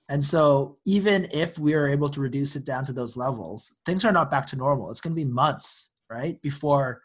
And 0.07 0.23
so, 0.23 0.77
even 0.85 1.27
if 1.31 1.57
we 1.57 1.73
are 1.73 1.87
able 1.87 2.09
to 2.09 2.21
reduce 2.21 2.55
it 2.55 2.65
down 2.65 2.85
to 2.85 2.93
those 2.93 3.17
levels, 3.17 3.75
things 3.85 4.05
are 4.05 4.11
not 4.11 4.29
back 4.29 4.45
to 4.47 4.55
normal. 4.55 4.91
It's 4.91 5.01
going 5.01 5.15
to 5.15 5.21
be 5.21 5.25
months, 5.25 5.91
right, 6.09 6.39
before 6.41 7.01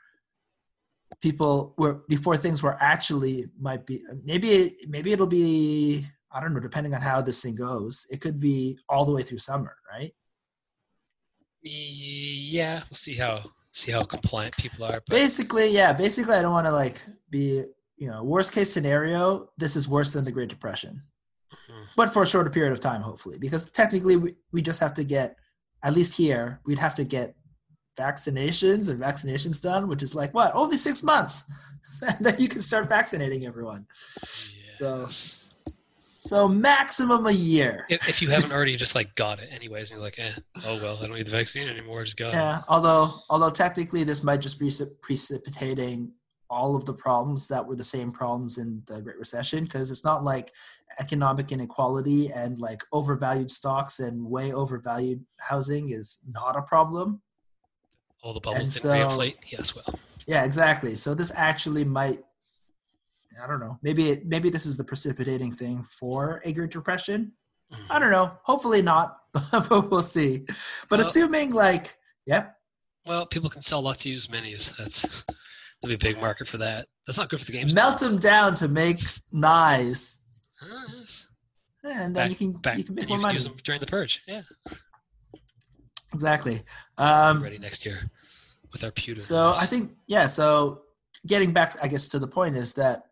people 1.22 1.74
were 1.78 2.02
before 2.08 2.36
things 2.36 2.62
were 2.62 2.76
actually 2.80 3.46
might 3.58 3.86
be. 3.86 4.02
Maybe 4.24 4.76
maybe 4.86 5.12
it'll 5.12 5.26
be 5.26 6.06
I 6.30 6.40
don't 6.40 6.54
know. 6.54 6.60
Depending 6.60 6.94
on 6.94 7.00
how 7.00 7.20
this 7.22 7.40
thing 7.40 7.54
goes, 7.54 8.06
it 8.10 8.20
could 8.20 8.38
be 8.38 8.78
all 8.88 9.04
the 9.04 9.12
way 9.12 9.22
through 9.22 9.38
summer, 9.38 9.76
right? 9.90 10.12
Yeah, 11.62 12.82
we'll 12.88 12.96
see 12.96 13.16
how 13.16 13.50
see 13.72 13.92
how 13.92 14.00
compliant 14.00 14.56
people 14.56 14.84
are. 14.84 15.02
But 15.06 15.10
Basically, 15.10 15.70
yeah. 15.70 15.92
Basically, 15.92 16.34
I 16.34 16.42
don't 16.42 16.52
want 16.52 16.66
to 16.66 16.72
like 16.72 17.00
be 17.28 17.64
you 17.96 18.08
know 18.08 18.22
worst 18.22 18.52
case 18.52 18.72
scenario. 18.72 19.50
This 19.58 19.76
is 19.76 19.88
worse 19.88 20.12
than 20.12 20.24
the 20.24 20.32
Great 20.32 20.48
Depression. 20.48 21.02
Mhm. 21.80 21.86
but 21.96 22.12
for 22.12 22.22
a 22.22 22.26
shorter 22.26 22.50
period 22.50 22.72
of 22.72 22.80
time, 22.80 23.02
hopefully, 23.02 23.38
because 23.38 23.70
technically 23.70 24.16
we, 24.16 24.34
we 24.52 24.62
just 24.62 24.80
have 24.80 24.94
to 24.94 25.04
get, 25.04 25.36
at 25.82 25.92
least 25.94 26.16
here, 26.16 26.60
we'd 26.66 26.78
have 26.78 26.94
to 26.96 27.04
get 27.04 27.34
vaccinations 27.98 28.88
and 28.88 29.00
vaccinations 29.00 29.60
done, 29.60 29.88
which 29.88 30.02
is 30.02 30.14
like 30.14 30.32
what, 30.34 30.54
only 30.54 30.76
six 30.76 31.02
months, 31.02 31.44
and 32.08 32.24
then 32.24 32.36
you 32.38 32.48
can 32.48 32.60
start 32.60 32.88
vaccinating 32.88 33.46
everyone. 33.46 33.86
So- 34.68 35.00
Yes. 35.02 35.36
So 36.22 36.46
maximum 36.46 37.26
a 37.26 37.30
year. 37.32 37.86
if, 37.88 38.06
if 38.06 38.20
you 38.20 38.28
haven't 38.28 38.52
already 38.52 38.76
just 38.76 38.94
like 38.94 39.14
got 39.14 39.38
it 39.40 39.48
anyways, 39.50 39.90
and 39.90 39.96
you're 39.96 40.04
like, 40.04 40.18
eh, 40.18 40.32
oh 40.66 40.78
well, 40.82 40.98
I 41.00 41.06
don't 41.06 41.16
need 41.16 41.24
the 41.26 41.30
vaccine 41.30 41.66
anymore. 41.66 42.04
Just 42.04 42.18
got 42.18 42.34
it. 42.34 42.36
Yeah. 42.36 42.60
Although, 42.68 43.20
although 43.30 43.48
technically 43.48 44.04
this 44.04 44.22
might 44.22 44.42
just 44.42 44.60
be 44.60 44.66
precip- 44.66 45.00
precipitating 45.00 46.12
all 46.50 46.74
of 46.76 46.84
the 46.84 46.92
problems 46.92 47.46
that 47.48 47.64
were 47.66 47.76
the 47.76 47.84
same 47.84 48.10
problems 48.10 48.58
in 48.58 48.82
the 48.86 49.00
Great 49.00 49.18
Recession, 49.18 49.64
because 49.64 49.90
it's 49.90 50.04
not 50.04 50.24
like 50.24 50.50
economic 50.98 51.52
inequality 51.52 52.30
and 52.32 52.58
like 52.58 52.82
overvalued 52.92 53.50
stocks 53.50 54.00
and 54.00 54.24
way 54.28 54.52
overvalued 54.52 55.24
housing 55.38 55.90
is 55.92 56.18
not 56.28 56.56
a 56.56 56.62
problem 56.62 57.22
All 58.22 58.34
the 58.34 58.40
bubbles 58.40 58.58
And 58.58 58.72
didn't 58.74 58.82
so- 58.82 58.90
reinflate. 59.16 59.36
Yes, 59.46 59.74
well, 59.74 59.94
Yeah, 60.26 60.42
exactly. 60.44 60.96
So 60.96 61.14
this 61.14 61.32
actually 61.34 61.84
might 61.84 62.22
I 63.42 63.46
don't 63.46 63.60
know. 63.60 63.78
Maybe 63.80 64.10
it, 64.10 64.26
maybe 64.26 64.50
this 64.50 64.66
is 64.66 64.76
the 64.76 64.84
precipitating 64.84 65.52
thing 65.52 65.82
for 65.82 66.42
a 66.44 66.52
Great 66.52 66.70
Depression. 66.72 67.32
mhm. 67.72 67.86
I 67.88 67.98
don't 67.98 68.10
know. 68.10 68.32
Hopefully 68.42 68.82
not, 68.82 69.16
but 69.52 69.90
we'll 69.90 70.02
see. 70.02 70.40
But 70.90 70.98
Well- 70.98 71.00
assuming 71.00 71.52
like, 71.52 71.96
yep, 72.26 72.56
well, 73.06 73.24
people 73.24 73.48
can 73.48 73.62
sell 73.62 73.80
lots 73.80 74.04
of 74.04 74.10
used 74.12 74.30
minis. 74.30 74.76
That's 74.76 75.06
there'll 75.82 75.96
be 75.98 76.06
a 76.08 76.12
big 76.12 76.20
market 76.20 76.46
for 76.48 76.58
that. 76.58 76.86
That's 77.06 77.18
not 77.18 77.28
good 77.28 77.40
for 77.40 77.46
the 77.46 77.52
games. 77.52 77.74
melt 77.74 77.98
them 78.00 78.18
down 78.18 78.54
to 78.56 78.68
make 78.68 78.98
knives, 79.32 80.20
Ah, 80.62 80.66
yes. 80.98 81.26
and 81.84 82.14
then 82.14 82.28
Back- 82.28 82.30
you 82.30 82.36
can 82.36 82.52
Back, 82.60 82.78
you 82.78 82.84
can 82.84 82.94
make 82.94 83.08
more 83.08 83.16
you 83.16 83.18
can 83.18 83.22
money. 83.22 83.34
use 83.34 83.44
them 83.44 83.56
during 83.64 83.80
the 83.80 83.86
purge. 83.86 84.20
Yeah, 84.28 84.42
Exactly. 86.12 86.62
Um, 86.98 87.42
ready 87.42 87.58
next 87.58 87.86
year 87.86 88.10
with 88.72 88.82
our 88.84 88.90
pewter. 88.90 89.20
so 89.20 89.50
knives. 89.52 89.62
I 89.62 89.66
think 89.66 89.92
yeah. 90.06 90.26
So 90.26 90.82
getting 91.26 91.52
back, 91.52 91.76
I 91.82 91.88
guess, 91.88 92.08
to 92.08 92.18
the 92.18 92.26
point 92.26 92.56
is 92.56 92.74
that 92.74 93.04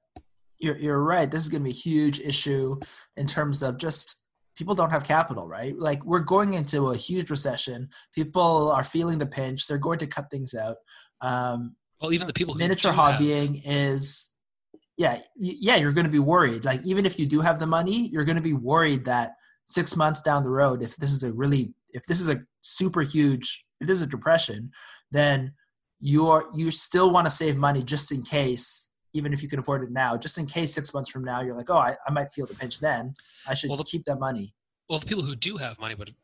you're 0.59 0.77
you're 0.77 1.03
right. 1.03 1.31
This 1.31 1.43
is 1.43 1.49
going 1.49 1.63
to 1.63 1.65
be 1.65 1.71
a 1.71 1.73
huge 1.75 2.19
issue 2.21 2.79
in 3.17 3.27
terms 3.27 3.63
of 3.63 3.79
just 3.79 4.17
people 4.57 4.75
don't 4.75 4.91
have 4.91 5.05
capital, 5.05 5.47
right? 5.47 5.79
Like 5.79 6.05
we're 6.05 6.19
going 6.21 6.55
into 6.55 6.89
a 6.91 6.97
huge 6.97 7.31
recession. 7.31 7.89
People 8.13 8.73
are 8.73 8.83
feeling 8.85 9.19
the 9.19 9.27
pinch. 9.27 9.69
They're 9.69 9.79
going 9.79 10.01
to 10.01 10.07
cut 10.09 10.29
things 10.31 10.55
out. 10.55 10.77
Um, 11.21 11.77
well, 12.01 12.13
even 12.13 12.27
the 12.27 12.33
people 12.33 12.55
who 12.55 12.59
miniature 12.61 12.93
hobbying 12.93 13.63
is 13.65 14.31
yeah 14.97 15.21
yeah 15.37 15.77
you're 15.77 15.93
going 15.93 16.07
to 16.07 16.11
be 16.13 16.19
worried. 16.19 16.65
Like 16.65 16.83
even 16.85 17.07
if 17.07 17.19
you 17.19 17.27
do 17.27 17.41
have 17.41 17.59
the 17.59 17.67
money 17.67 18.09
you're 18.09 18.25
going 18.25 18.37
to 18.37 18.43
be 18.43 18.53
worried 18.55 19.05
that 19.07 19.33
six 19.67 19.95
months 19.97 20.21
down 20.23 20.43
the 20.43 20.51
road 20.51 20.83
if 20.83 20.97
this 20.97 21.13
is 21.13 21.23
a 21.25 21.33
really 21.33 21.75
if 21.93 22.03
this 22.07 22.21
is 22.21 22.29
a 22.29 22.41
super 22.61 23.03
huge 23.03 23.65
if 23.81 23.87
this 23.89 23.99
is 23.99 24.03
a 24.07 24.11
depression 24.11 24.71
then 25.11 25.53
you're 26.01 26.47
you 26.55 26.71
still 26.71 27.11
want 27.11 27.27
to 27.27 27.31
save 27.31 27.57
money 27.57 27.83
just 27.83 28.11
in 28.13 28.23
case 28.23 28.89
even 29.15 29.33
if 29.33 29.43
you 29.43 29.49
can 29.49 29.59
afford 29.59 29.83
it 29.83 29.91
now 29.91 30.17
just 30.17 30.39
in 30.39 30.47
case 30.47 30.73
six 30.73 30.93
months 30.95 31.11
from 31.11 31.25
now 31.25 31.41
you're 31.43 31.57
like 31.57 31.69
oh 31.71 31.77
i, 31.77 31.97
I 32.07 32.11
might 32.13 32.31
feel 32.33 32.47
the 32.47 32.55
pinch 32.55 32.81
then. 32.81 33.15
I 33.47 33.55
should 33.55 33.69
Well, 33.71 33.77
the- 33.79 33.85
keep 33.85 34.05
that 34.05 34.19
money. 34.19 34.55
well, 34.91 34.99
the 34.99 35.07
people 35.07 35.25
who 35.25 35.35
do 35.37 35.57
have 35.59 35.79
money 35.79 35.95
would 35.95 36.15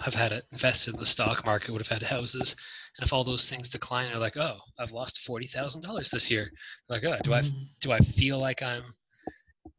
have 0.00 0.14
had 0.14 0.32
it 0.32 0.44
invested 0.52 0.94
in 0.94 1.00
the 1.00 1.06
stock 1.06 1.44
market, 1.44 1.72
would 1.72 1.80
have 1.80 2.00
had 2.00 2.02
houses, 2.08 2.54
and 2.98 3.06
if 3.06 3.12
all 3.12 3.24
those 3.24 3.48
things 3.48 3.68
decline, 3.68 4.08
they're 4.10 4.18
like, 4.18 4.36
"Oh, 4.36 4.58
I've 4.78 4.90
lost 4.92 5.20
forty 5.20 5.46
thousand 5.46 5.82
dollars 5.82 6.10
this 6.10 6.30
year." 6.30 6.50
Like, 6.88 7.04
oh, 7.04 7.16
do 7.24 7.32
I 7.34 7.42
Mhm. 7.42 7.66
do 7.80 7.92
I 7.92 7.98
feel 8.00 8.38
like 8.38 8.62
I'm 8.62 8.94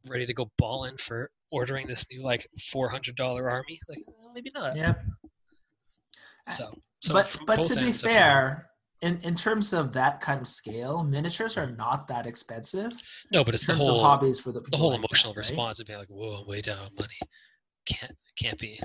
ready 0.07 0.25
to 0.25 0.33
go 0.33 0.51
balling 0.57 0.97
for 0.97 1.31
ordering 1.51 1.87
this 1.87 2.05
new 2.11 2.23
like 2.23 2.47
four 2.71 2.89
hundred 2.89 3.15
dollar 3.15 3.49
army? 3.49 3.79
Like, 3.87 3.99
well, 4.07 4.31
maybe 4.33 4.51
not. 4.53 4.75
yep 4.75 5.03
So, 6.51 6.73
so 7.01 7.13
but 7.13 7.37
but 7.45 7.63
to 7.63 7.75
be 7.75 7.81
ends 7.87 7.97
of 7.97 8.01
the- 8.03 8.07
fair 8.09 8.69
in, 9.01 9.19
in 9.21 9.35
terms 9.35 9.73
of 9.73 9.93
that 9.93 10.21
kind 10.21 10.39
of 10.41 10.47
scale 10.47 11.03
miniatures 11.03 11.57
are 11.57 11.67
not 11.69 12.07
that 12.07 12.27
expensive 12.27 12.93
no, 13.31 13.43
but 13.43 13.53
it's 13.55 13.67
in 13.67 13.75
the 13.77 13.83
whole 13.83 13.95
of 13.97 14.01
hobbies 14.01 14.39
for 14.39 14.51
the 14.51 14.61
the 14.61 14.77
whole 14.77 14.91
like 14.91 15.01
that, 15.01 15.07
emotional 15.09 15.33
right? 15.33 15.37
response 15.39 15.79
of 15.79 15.87
being 15.87 15.99
like, 15.99 16.07
"Whoa, 16.09 16.41
I'm 16.41 16.47
way 16.47 16.61
down 16.61 16.79
on 16.79 16.95
money." 16.95 17.17
Can't 17.85 18.15
can't 18.35 18.59
be. 18.59 18.79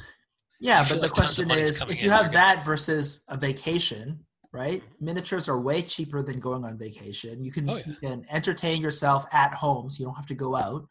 Yeah, 0.61 0.83
but 0.89 1.01
the 1.01 1.07
like 1.09 1.13
question 1.13 1.51
is, 1.51 1.83
if 1.83 2.03
you 2.03 2.11
have 2.11 2.33
that 2.33 2.65
versus 2.65 3.25
a 3.29 3.37
vacation, 3.37 4.21
right? 4.53 4.81
Mm-hmm. 4.83 5.05
Miniatures 5.05 5.49
are 5.49 5.61
way 5.61 5.83
cheaper 5.83 6.23
than 6.23 6.39
going 6.41 6.65
on 6.65 6.79
vacation. 6.79 7.45
You 7.45 7.53
can 7.53 7.69
Oh, 7.69 7.77
yeah. 7.77 7.83
you 7.87 7.95
can 7.97 8.27
entertain 8.31 8.81
yourself 8.81 9.27
at 9.33 9.53
home, 9.53 9.91
so 9.91 10.01
you 10.01 10.07
don't 10.07 10.15
have 10.15 10.27
to 10.27 10.35
go 10.35 10.57
out. 10.57 10.87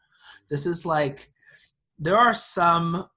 This 0.48 0.66
is 0.66 0.86
like 0.86 1.30
there 1.98 2.16
are 2.16 2.34
some 2.34 3.08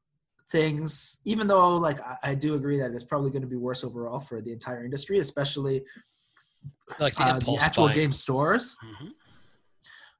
things, 0.51 1.19
even 1.25 1.45
though 1.47 1.77
like 1.77 2.01
I, 2.01 2.17
I 2.31 2.35
do 2.35 2.55
agree 2.55 2.79
that 2.79 2.91
it's 2.91 3.03
probably 3.03 3.29
going 3.29 3.43
to 3.43 3.47
be 3.47 3.55
worse 3.55 3.83
overall 3.83 4.19
for 4.19 4.41
the 4.41 4.51
entire 4.51 4.83
industry, 4.83 5.19
especially 5.19 5.83
Like 6.99 7.15
the 7.15 7.23
uh, 7.23 7.39
the 7.39 7.57
actual 7.61 7.85
buying. 7.85 7.95
game 7.95 8.11
stores. 8.11 8.75
Mhm. 8.83 9.09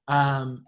um, 0.08 0.66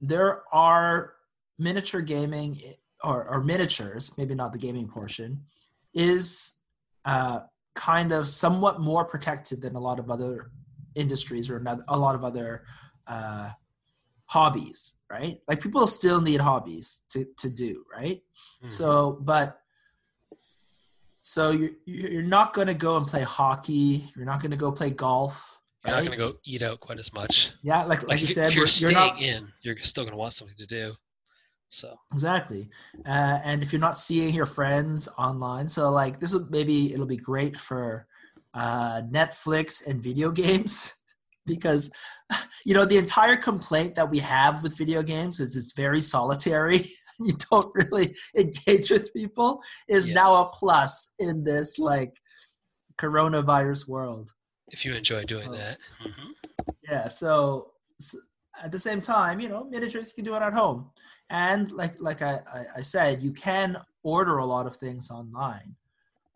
there 0.00 0.42
are 0.52 1.14
miniature 1.58 2.00
gaming 2.00 2.60
or, 3.04 3.26
or 3.28 3.42
miniatures, 3.42 4.12
maybe 4.16 4.34
not 4.34 4.52
the 4.52 4.58
gaming 4.58 4.88
portion, 4.88 5.40
is 5.94 6.54
uh, 7.04 7.40
kind 7.74 8.12
of 8.12 8.28
somewhat 8.28 8.80
more 8.80 9.04
protected 9.04 9.60
than 9.62 9.74
a 9.74 9.80
lot 9.80 9.98
of 9.98 10.10
other 10.10 10.50
industries 10.94 11.50
or 11.50 11.56
another, 11.56 11.84
a 11.88 11.98
lot 11.98 12.14
of 12.14 12.24
other 12.24 12.64
uh, 13.06 13.50
hobbies, 14.26 14.94
right? 15.10 15.40
Like 15.48 15.60
people 15.60 15.86
still 15.86 16.20
need 16.20 16.40
hobbies 16.40 17.02
to, 17.10 17.26
to 17.38 17.50
do, 17.50 17.84
right? 17.92 18.22
Mhm. 18.64 18.72
So, 18.72 19.18
but 19.20 19.58
so 21.20 21.50
you're 21.50 21.70
you're 21.86 22.22
not 22.22 22.52
going 22.52 22.66
to 22.66 22.74
go 22.74 22.96
and 22.96 23.06
play 23.06 23.22
hockey. 23.22 24.10
You're 24.16 24.24
not 24.26 24.40
going 24.40 24.50
to 24.50 24.56
go 24.56 24.72
play 24.72 24.90
golf. 24.90 25.60
you're 25.86 25.94
right? 25.96 26.02
not 26.04 26.08
going 26.08 26.18
to 26.18 26.32
go 26.32 26.38
eat 26.44 26.62
out 26.62 26.80
quite 26.80 26.98
as 26.98 27.12
much. 27.12 27.52
Yeah, 27.62 27.84
like 27.84 28.00
like, 28.00 28.08
Like 28.08 28.20
you 28.20 28.26
said, 28.26 28.48
if 28.50 28.54
you're 28.56 28.62
we're- 28.62 28.68
staying 28.70 28.94
not 28.94 29.20
in, 29.20 29.48
you're 29.62 29.76
still 29.82 30.04
going 30.04 30.12
to 30.12 30.16
want 30.18 30.32
something 30.32 30.56
to 30.56 30.66
do. 30.66 30.94
So 31.72 31.98
exactly. 32.12 32.68
Uh, 33.06 33.38
and 33.42 33.62
if 33.62 33.72
you're 33.72 33.80
not 33.80 33.96
seeing 33.96 34.34
your 34.34 34.44
friends 34.44 35.08
online, 35.16 35.66
so 35.66 35.90
like 35.90 36.20
this 36.20 36.34
will 36.34 36.46
maybe 36.50 36.92
it'll 36.92 37.06
be 37.06 37.16
great 37.16 37.56
for 37.56 38.06
uh, 38.52 39.00
Netflix 39.10 39.86
and 39.86 40.02
video 40.02 40.30
games 40.30 40.94
because 41.46 41.90
you 42.66 42.74
know 42.74 42.84
the 42.84 42.98
entire 42.98 43.36
complaint 43.36 43.94
that 43.94 44.10
we 44.10 44.18
have 44.18 44.62
with 44.62 44.76
video 44.76 45.02
games 45.02 45.40
is 45.40 45.56
it's 45.56 45.72
very 45.72 46.00
solitary. 46.00 46.90
you 47.20 47.32
don't 47.50 47.74
really 47.74 48.14
engage 48.36 48.90
with 48.90 49.10
people 49.14 49.62
is 49.88 50.08
now 50.08 50.32
a 50.42 50.50
plus 50.52 51.14
in 51.18 51.42
this 51.42 51.78
like 51.78 52.12
coronavirus 52.98 53.88
world. 53.88 54.30
if 54.72 54.84
you 54.84 54.92
enjoy 54.94 55.22
doing 55.24 55.48
Oh. 55.48 55.56
that, 55.56 55.78
hmm 55.98 56.32
Yeah. 56.82 57.08
So, 57.08 57.72
s 57.98 58.14
at 58.62 58.72
the 58.72 58.78
same 58.78 59.00
time, 59.00 59.40
you 59.40 59.48
know, 59.48 59.64
miniatures 59.64 60.08
you 60.08 60.14
can 60.14 60.24
do 60.24 60.34
it 60.34 60.42
at 60.42 60.52
home, 60.52 60.90
and 61.30 61.70
like 61.72 62.00
like 62.00 62.22
I, 62.22 62.40
I 62.76 62.80
said, 62.80 63.22
you 63.22 63.32
can 63.32 63.76
order 64.02 64.38
a 64.38 64.46
lot 64.46 64.66
of 64.66 64.76
things 64.76 65.10
online. 65.10 65.74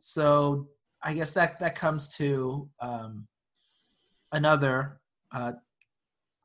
So 0.01 0.69
I 1.03 1.15
guess 1.15 1.33
that 1.33 1.61
that 1.61 1.75
comes 1.75 2.09
to 2.17 2.69
um, 2.81 3.27
another 4.33 5.01
uh, 5.33 5.53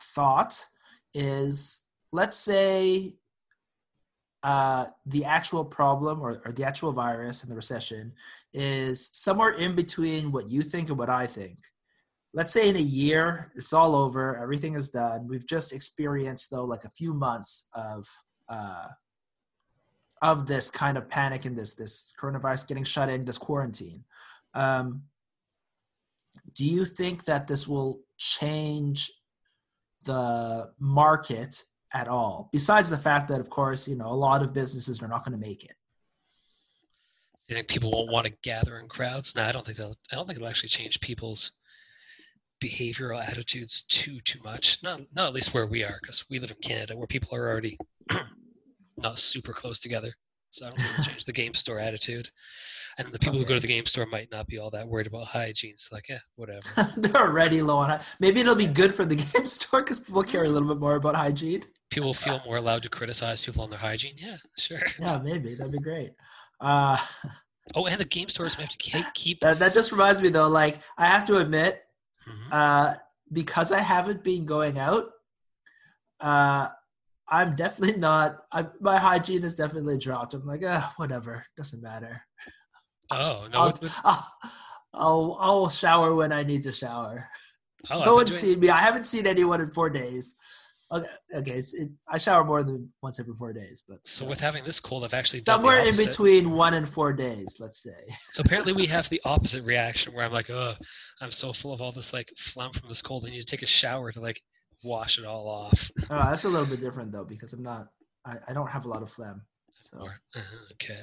thought 0.01 0.65
is 1.13 1.81
let's 2.11 2.37
say 2.37 3.15
uh, 4.43 4.85
the 5.05 5.23
actual 5.23 5.63
problem 5.63 6.19
or, 6.19 6.41
or 6.45 6.51
the 6.51 6.63
actual 6.63 6.91
virus 6.91 7.43
and 7.43 7.51
the 7.51 7.55
recession 7.55 8.11
is 8.53 9.09
somewhere 9.13 9.51
in 9.51 9.75
between 9.75 10.31
what 10.31 10.49
you 10.49 10.61
think 10.61 10.89
and 10.89 10.97
what 10.97 11.09
I 11.09 11.27
think 11.27 11.57
let's 12.33 12.53
say 12.53 12.69
in 12.69 12.75
a 12.75 12.79
year 12.79 13.51
it's 13.55 13.73
all 13.73 13.95
over 13.95 14.37
everything 14.37 14.75
is 14.75 14.89
done 14.89 15.27
we've 15.27 15.47
just 15.47 15.73
experienced 15.73 16.49
though 16.51 16.65
like 16.65 16.83
a 16.83 16.89
few 16.89 17.13
months 17.13 17.67
of 17.73 18.07
uh 18.49 18.87
of 20.21 20.45
this 20.47 20.69
kind 20.69 20.97
of 20.97 21.09
panic 21.09 21.45
and 21.45 21.57
this 21.57 21.73
this 21.73 22.13
coronavirus 22.19 22.67
getting 22.67 22.83
shut 22.83 23.09
in 23.09 23.25
this 23.25 23.37
quarantine 23.37 24.03
um 24.53 25.03
do 26.55 26.65
you 26.65 26.85
think 26.85 27.25
that 27.25 27.47
this 27.47 27.67
will 27.67 28.01
change 28.17 29.11
the 30.05 30.71
market 30.79 31.63
at 31.93 32.07
all 32.07 32.49
besides 32.51 32.89
the 32.89 32.97
fact 32.97 33.27
that 33.27 33.39
of 33.39 33.49
course 33.49 33.87
you 33.87 33.95
know 33.95 34.07
a 34.07 34.21
lot 34.27 34.41
of 34.41 34.53
businesses 34.53 35.01
are 35.01 35.07
not 35.07 35.25
going 35.25 35.37
to 35.37 35.47
make 35.47 35.63
it 35.63 35.75
you 37.47 37.55
think 37.55 37.67
people 37.67 37.91
won't 37.91 38.09
want 38.09 38.25
to 38.25 38.33
gather 38.43 38.79
in 38.79 38.87
crowds? 38.87 39.35
No, 39.35 39.43
I 39.43 39.51
don't 39.51 39.65
think 39.65 39.77
they'll. 39.77 39.97
I 40.09 40.15
don't 40.15 40.25
think 40.25 40.37
it'll 40.37 40.47
actually 40.47 40.69
change 40.69 41.01
people's 41.01 41.51
behavioral 42.61 43.25
attitudes 43.25 43.83
too 43.83 44.19
too 44.21 44.39
much. 44.43 44.79
Not 44.83 45.01
not 45.13 45.27
at 45.27 45.33
least 45.33 45.53
where 45.53 45.67
we 45.67 45.83
are, 45.83 45.99
because 46.01 46.25
we 46.29 46.39
live 46.39 46.51
in 46.51 46.57
Canada, 46.61 46.97
where 46.97 47.07
people 47.07 47.35
are 47.35 47.47
already 47.49 47.77
not 48.97 49.19
super 49.19 49.53
close 49.53 49.79
together. 49.79 50.13
So 50.51 50.65
I 50.65 50.69
don't 50.69 50.79
think 50.81 50.99
it'll 50.99 51.11
change 51.11 51.25
the 51.25 51.31
game 51.31 51.53
store 51.53 51.79
attitude. 51.79 52.29
And 52.97 53.09
the 53.13 53.19
people 53.19 53.39
who 53.39 53.45
go 53.45 53.53
to 53.53 53.59
the 53.61 53.67
game 53.67 53.85
store 53.85 54.05
might 54.05 54.29
not 54.31 54.47
be 54.47 54.57
all 54.57 54.69
that 54.71 54.85
worried 54.85 55.07
about 55.07 55.27
hygiene. 55.27 55.75
So 55.77 55.95
like, 55.95 56.09
yeah, 56.09 56.17
whatever. 56.35 56.59
they're 56.97 57.21
already 57.21 57.61
low 57.61 57.77
on 57.77 57.99
maybe 58.19 58.41
it'll 58.41 58.55
be 58.55 58.67
good 58.67 58.93
for 58.93 59.05
the 59.05 59.15
game 59.33 59.45
store 59.45 59.81
because 59.81 60.01
people 60.01 60.23
care 60.23 60.43
a 60.43 60.49
little 60.49 60.67
bit 60.67 60.79
more 60.79 60.95
about 60.95 61.15
hygiene 61.15 61.63
people 61.91 62.13
feel 62.13 62.41
more 62.45 62.55
allowed 62.55 62.81
to 62.81 62.89
criticize 62.89 63.41
people 63.41 63.61
on 63.61 63.69
their 63.69 63.77
hygiene. 63.79 64.15
Yeah, 64.17 64.37
sure. 64.57 64.81
Yeah, 64.99 65.19
maybe 65.19 65.55
that'd 65.55 65.71
be 65.71 65.79
great. 65.79 66.11
Uh, 66.59 66.97
Oh, 67.75 67.85
and 67.85 67.99
the 68.01 68.05
game 68.05 68.27
stores 68.27 68.57
may 68.57 68.63
have 68.63 68.71
to 68.71 68.77
keep. 68.77 69.05
keep 69.13 69.39
that 69.41 69.59
that 69.59 69.73
just 69.73 69.91
reminds 69.91 70.21
me 70.21 70.29
though. 70.29 70.49
Like 70.49 70.79
I 70.97 71.05
have 71.05 71.25
to 71.27 71.37
admit, 71.37 71.83
Mhm. 72.27 72.51
uh, 72.51 72.95
because 73.31 73.71
I 73.71 73.79
haven't 73.79 74.23
been 74.23 74.45
going 74.45 74.77
out, 74.77 75.09
uh, 76.19 76.67
I'm 77.27 77.55
definitely 77.55 77.97
not. 77.97 78.43
I, 78.51 78.67
my 78.81 78.97
hygiene 78.99 79.41
has 79.43 79.55
definitely 79.55 79.97
dropped. 79.97 80.33
I'm 80.33 80.45
like, 80.45 80.61
ah, 80.65 80.93
whatever, 80.97 81.45
doesn't 81.55 81.81
matter. 81.81 82.21
Oh 83.09 83.47
no! 83.51 83.59
I'll, 83.59 83.79
I'll, 84.03 84.33
I'll 84.93 85.37
I'll 85.39 85.69
shower 85.69 86.13
when 86.13 86.31
I 86.33 86.43
need 86.43 86.63
to 86.63 86.71
shower. 86.71 87.29
oh, 87.89 88.03
no 88.03 88.15
one's 88.15 88.31
doing- 88.31 88.53
seen 88.53 88.59
me. 88.59 88.69
I 88.69 88.77
haven't 88.79 89.05
seen 89.05 89.25
anyone 89.27 89.61
in 89.61 89.67
four 89.67 89.89
days. 89.89 90.35
Okay, 90.93 91.07
okay. 91.35 91.51
It's, 91.51 91.73
it, 91.73 91.89
I 92.07 92.17
shower 92.17 92.43
more 92.43 92.63
than 92.63 92.89
once 93.01 93.19
every 93.19 93.33
four 93.33 93.53
days, 93.53 93.83
but 93.87 93.99
So 94.03 94.25
with 94.25 94.41
having 94.41 94.65
this 94.65 94.79
cold, 94.79 95.05
I've 95.05 95.13
actually 95.13 95.41
done 95.41 95.57
somewhere 95.57 95.79
in 95.79 95.95
between 95.95 96.51
one 96.51 96.73
and 96.73 96.87
four 96.87 97.13
days, 97.13 97.57
let's 97.59 97.81
say. 97.81 97.95
So 98.33 98.41
apparently 98.45 98.73
we 98.73 98.87
have 98.87 99.07
the 99.09 99.21
opposite 99.23 99.63
reaction 99.63 100.13
where 100.13 100.25
I'm 100.25 100.33
like, 100.33 100.49
oh, 100.49 100.73
I'm 101.21 101.31
so 101.31 101.53
full 101.53 101.71
of 101.73 101.79
all 101.79 101.93
this 101.93 102.11
like 102.11 102.33
phlegm 102.37 102.73
from 102.73 102.89
this 102.89 103.01
cold. 103.01 103.25
I 103.25 103.29
need 103.29 103.39
to 103.39 103.45
take 103.45 103.61
a 103.61 103.67
shower 103.67 104.11
to 104.11 104.19
like 104.19 104.41
wash 104.83 105.17
it 105.17 105.25
all 105.25 105.47
off. 105.47 105.89
Oh, 106.09 106.29
that's 106.29 106.43
a 106.45 106.49
little 106.49 106.67
bit 106.67 106.81
different 106.81 107.11
though 107.11 107.25
because 107.25 107.53
I'm 107.53 107.63
not. 107.63 107.87
I, 108.25 108.35
I 108.49 108.53
don't 108.53 108.69
have 108.69 108.85
a 108.85 108.89
lot 108.89 109.01
of 109.01 109.11
phlegm. 109.11 109.43
So 109.79 109.97
Or, 109.99 110.19
uh-huh, 110.35 110.73
okay. 110.73 111.01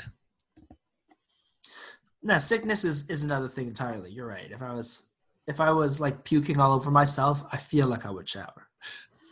no, 2.22 2.38
sickness 2.38 2.84
is 2.84 3.08
is 3.08 3.22
another 3.22 3.48
thing 3.48 3.68
entirely. 3.68 4.10
You're 4.12 4.26
right. 4.26 4.50
If 4.50 4.62
I 4.62 4.72
was 4.72 5.08
if 5.46 5.60
I 5.60 5.72
was 5.72 5.98
like 5.98 6.24
puking 6.24 6.60
all 6.60 6.74
over 6.74 6.90
myself, 6.90 7.42
I 7.50 7.56
feel 7.56 7.86
like 7.88 8.04
I 8.06 8.10
would 8.10 8.28
shower. 8.28 8.68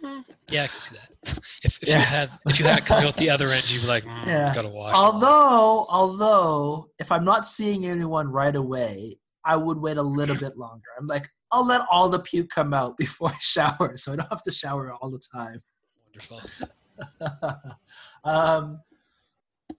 Yeah, 0.48 0.62
I 0.64 0.66
can 0.68 0.80
see 0.80 0.94
that. 0.94 1.34
If, 1.64 1.78
if 1.82 1.88
Yeah. 1.88 1.98
you 1.98 2.04
had 2.04 2.30
if 2.46 2.58
you 2.60 2.64
had 2.64 2.78
it 2.78 2.86
coming 2.86 3.04
out 3.04 3.16
the 3.16 3.30
other 3.30 3.48
end, 3.48 3.68
you'd 3.68 3.82
be 3.82 3.88
like, 3.88 4.04
mm, 4.04 4.26
Yeah. 4.26 4.54
gotta 4.54 4.68
wash. 4.68 4.94
Although, 4.94 5.86
although, 5.88 6.90
if 7.00 7.10
I'm 7.10 7.24
not 7.24 7.44
seeing 7.44 7.84
anyone 7.84 8.28
right 8.28 8.54
away, 8.54 9.18
I 9.44 9.56
would 9.56 9.78
wait 9.78 9.96
a 9.96 10.02
little 10.02 10.36
bit 10.36 10.56
longer. 10.56 10.84
I'm 10.98 11.06
like, 11.06 11.26
I'll 11.50 11.66
let 11.66 11.82
all 11.90 12.08
the 12.08 12.20
puke 12.20 12.50
come 12.50 12.72
out 12.74 12.96
before 12.98 13.30
I 13.30 13.38
shower, 13.40 13.96
so 13.96 14.12
I 14.12 14.16
don't 14.16 14.28
have 14.30 14.42
to 14.44 14.52
shower 14.52 14.92
all 14.92 15.10
the 15.10 15.20
time. 15.34 15.60
Wonderful. 16.14 16.42
um, 18.24 18.80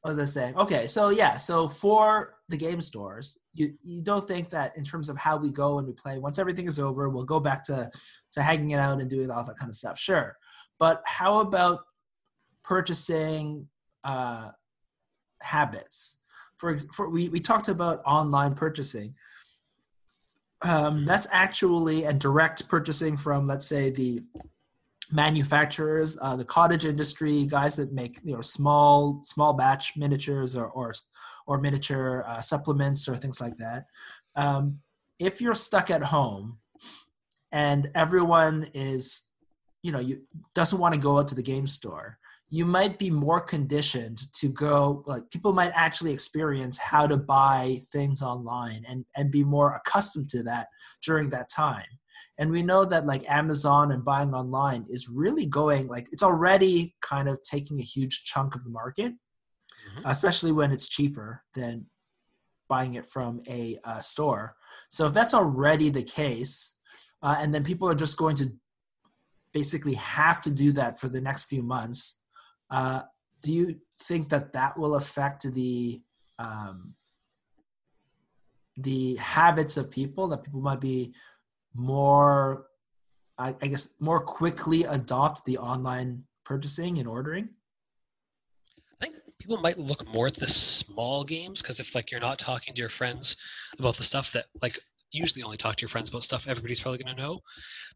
what 0.01 0.15
was 0.15 0.19
I 0.19 0.25
saying? 0.25 0.57
Okay, 0.57 0.87
so 0.87 1.09
yeah, 1.09 1.37
so 1.37 1.67
for 1.67 2.36
the 2.49 2.57
game 2.57 2.81
stores, 2.81 3.37
you 3.53 3.73
you 3.83 4.01
don't 4.01 4.27
think 4.27 4.49
that 4.51 4.77
in 4.77 4.83
terms 4.83 5.09
of 5.09 5.17
how 5.17 5.37
we 5.37 5.51
go 5.51 5.79
and 5.79 5.87
we 5.87 5.93
play, 5.93 6.17
once 6.17 6.39
everything 6.39 6.67
is 6.67 6.79
over, 6.79 7.09
we'll 7.09 7.23
go 7.23 7.39
back 7.39 7.63
to 7.65 7.89
to 8.31 8.41
hanging 8.41 8.71
it 8.71 8.79
out 8.79 8.99
and 9.01 9.09
doing 9.09 9.29
all 9.29 9.43
that 9.43 9.57
kind 9.57 9.69
of 9.69 9.75
stuff. 9.75 9.99
Sure, 9.99 10.37
but 10.79 11.01
how 11.05 11.41
about 11.41 11.79
purchasing 12.63 13.67
uh, 14.03 14.49
habits? 15.41 16.19
For, 16.57 16.75
for 16.95 17.09
we 17.09 17.29
we 17.29 17.39
talked 17.39 17.67
about 17.67 18.01
online 18.05 18.55
purchasing. 18.55 19.15
Um, 20.63 21.05
that's 21.05 21.27
actually 21.31 22.05
and 22.05 22.19
direct 22.19 22.67
purchasing 22.67 23.15
from, 23.15 23.45
let's 23.45 23.67
say, 23.67 23.91
the 23.91 24.23
manufacturers, 25.11 26.17
uh, 26.21 26.35
the 26.35 26.45
cottage 26.45 26.85
industry, 26.85 27.45
guys 27.45 27.75
that 27.75 27.93
make 27.93 28.19
you 28.23 28.33
know 28.33 28.41
small 28.41 29.19
small 29.23 29.53
batch 29.53 29.93
miniatures 29.95 30.55
or 30.55 30.67
or, 30.67 30.93
or 31.45 31.59
miniature 31.59 32.25
uh, 32.27 32.41
supplements 32.41 33.07
or 33.07 33.15
things 33.15 33.39
like 33.39 33.57
that. 33.57 33.85
Um, 34.35 34.79
if 35.19 35.41
you're 35.41 35.55
stuck 35.55 35.89
at 35.89 36.03
home 36.03 36.59
and 37.51 37.89
everyone 37.95 38.69
is, 38.73 39.29
you 39.81 39.91
know, 39.91 39.99
you 39.99 40.21
doesn't 40.53 40.79
want 40.79 40.93
to 40.93 40.99
go 40.99 41.17
out 41.17 41.27
to 41.29 41.35
the 41.35 41.41
game 41.41 41.67
store, 41.67 42.19
you 42.49 42.65
might 42.65 42.99
be 42.99 43.09
more 43.09 43.39
conditioned 43.39 44.21
to 44.33 44.49
go. 44.49 45.03
Like 45.07 45.29
people 45.29 45.53
might 45.53 45.71
actually 45.73 46.11
experience 46.11 46.77
how 46.77 47.07
to 47.07 47.17
buy 47.17 47.79
things 47.91 48.21
online 48.21 48.85
and 48.87 49.05
and 49.15 49.31
be 49.31 49.43
more 49.43 49.75
accustomed 49.75 50.29
to 50.29 50.43
that 50.43 50.67
during 51.01 51.29
that 51.29 51.49
time 51.49 51.85
and 52.37 52.51
we 52.51 52.61
know 52.61 52.85
that 52.85 53.05
like 53.05 53.23
amazon 53.29 53.91
and 53.91 54.03
buying 54.03 54.33
online 54.33 54.85
is 54.89 55.09
really 55.09 55.45
going 55.45 55.87
like 55.87 56.07
it's 56.11 56.23
already 56.23 56.95
kind 57.01 57.27
of 57.27 57.41
taking 57.41 57.79
a 57.79 57.83
huge 57.83 58.23
chunk 58.25 58.55
of 58.55 58.63
the 58.63 58.69
market 58.69 59.13
Mhm. 59.87 60.01
especially 60.05 60.51
when 60.51 60.71
it's 60.71 60.87
cheaper 60.87 61.43
than 61.53 61.85
buying 62.67 62.95
it 62.95 63.05
from 63.05 63.41
a 63.47 63.79
uh, 63.83 63.99
store 63.99 64.55
so 64.89 65.05
if 65.07 65.13
that's 65.13 65.33
already 65.33 65.89
the 65.89 66.03
case 66.03 66.73
uh, 67.21 67.35
and 67.39 67.53
then 67.53 67.63
people 67.63 67.87
are 67.87 67.95
just 67.95 68.17
going 68.17 68.35
to 68.35 68.51
basically 69.53 69.93
have 69.93 70.41
to 70.41 70.51
do 70.51 70.71
that 70.73 70.99
for 70.99 71.07
the 71.09 71.21
next 71.21 71.45
few 71.45 71.63
months 71.63 72.21
uh, 72.69 73.01
do 73.41 73.53
you 73.53 73.79
think 74.01 74.29
that 74.29 74.53
that 74.53 74.77
will 74.77 74.95
affect 74.95 75.51
the 75.53 76.01
um, 76.39 76.93
the 78.77 79.15
habits 79.15 79.77
of 79.77 79.89
people 79.89 80.27
that 80.27 80.43
people 80.43 80.61
might 80.61 80.79
be 80.79 81.13
more 81.77 82.65
I, 83.39 83.55
I 83.61 83.67
guess 83.67 83.93
more 83.99 84.19
quickly 84.19 84.83
adopt 84.83 85.45
the 85.45 85.59
online 85.59 86.23
purchasing 86.43 86.97
and 86.97 87.07
ordering? 87.07 87.49
I 88.99 89.05
think 89.05 89.15
people 89.39 89.57
might 89.57 89.77
look 89.77 90.07
more 90.11 90.25
at 90.27 90.35
the 90.35 90.47
small 90.47 91.23
games 91.23 91.61
because 91.61 91.79
if 91.79 91.93
like 91.93 92.09
you're 92.11 92.19
not 92.19 92.39
talking 92.39 92.73
to 92.73 92.79
your 92.79 92.89
friends 92.89 93.35
about 93.77 93.95
the 93.95 94.03
stuff 94.03 94.31
that 94.31 94.45
like 94.61 94.79
usually 95.11 95.43
only 95.43 95.55
talk 95.55 95.75
to 95.77 95.81
your 95.81 95.87
friends 95.89 96.09
about 96.09 96.23
stuff 96.23 96.47
everybody's 96.47 96.79
probably 96.79 96.97
going 97.01 97.15
to 97.15 97.21
know. 97.21 97.39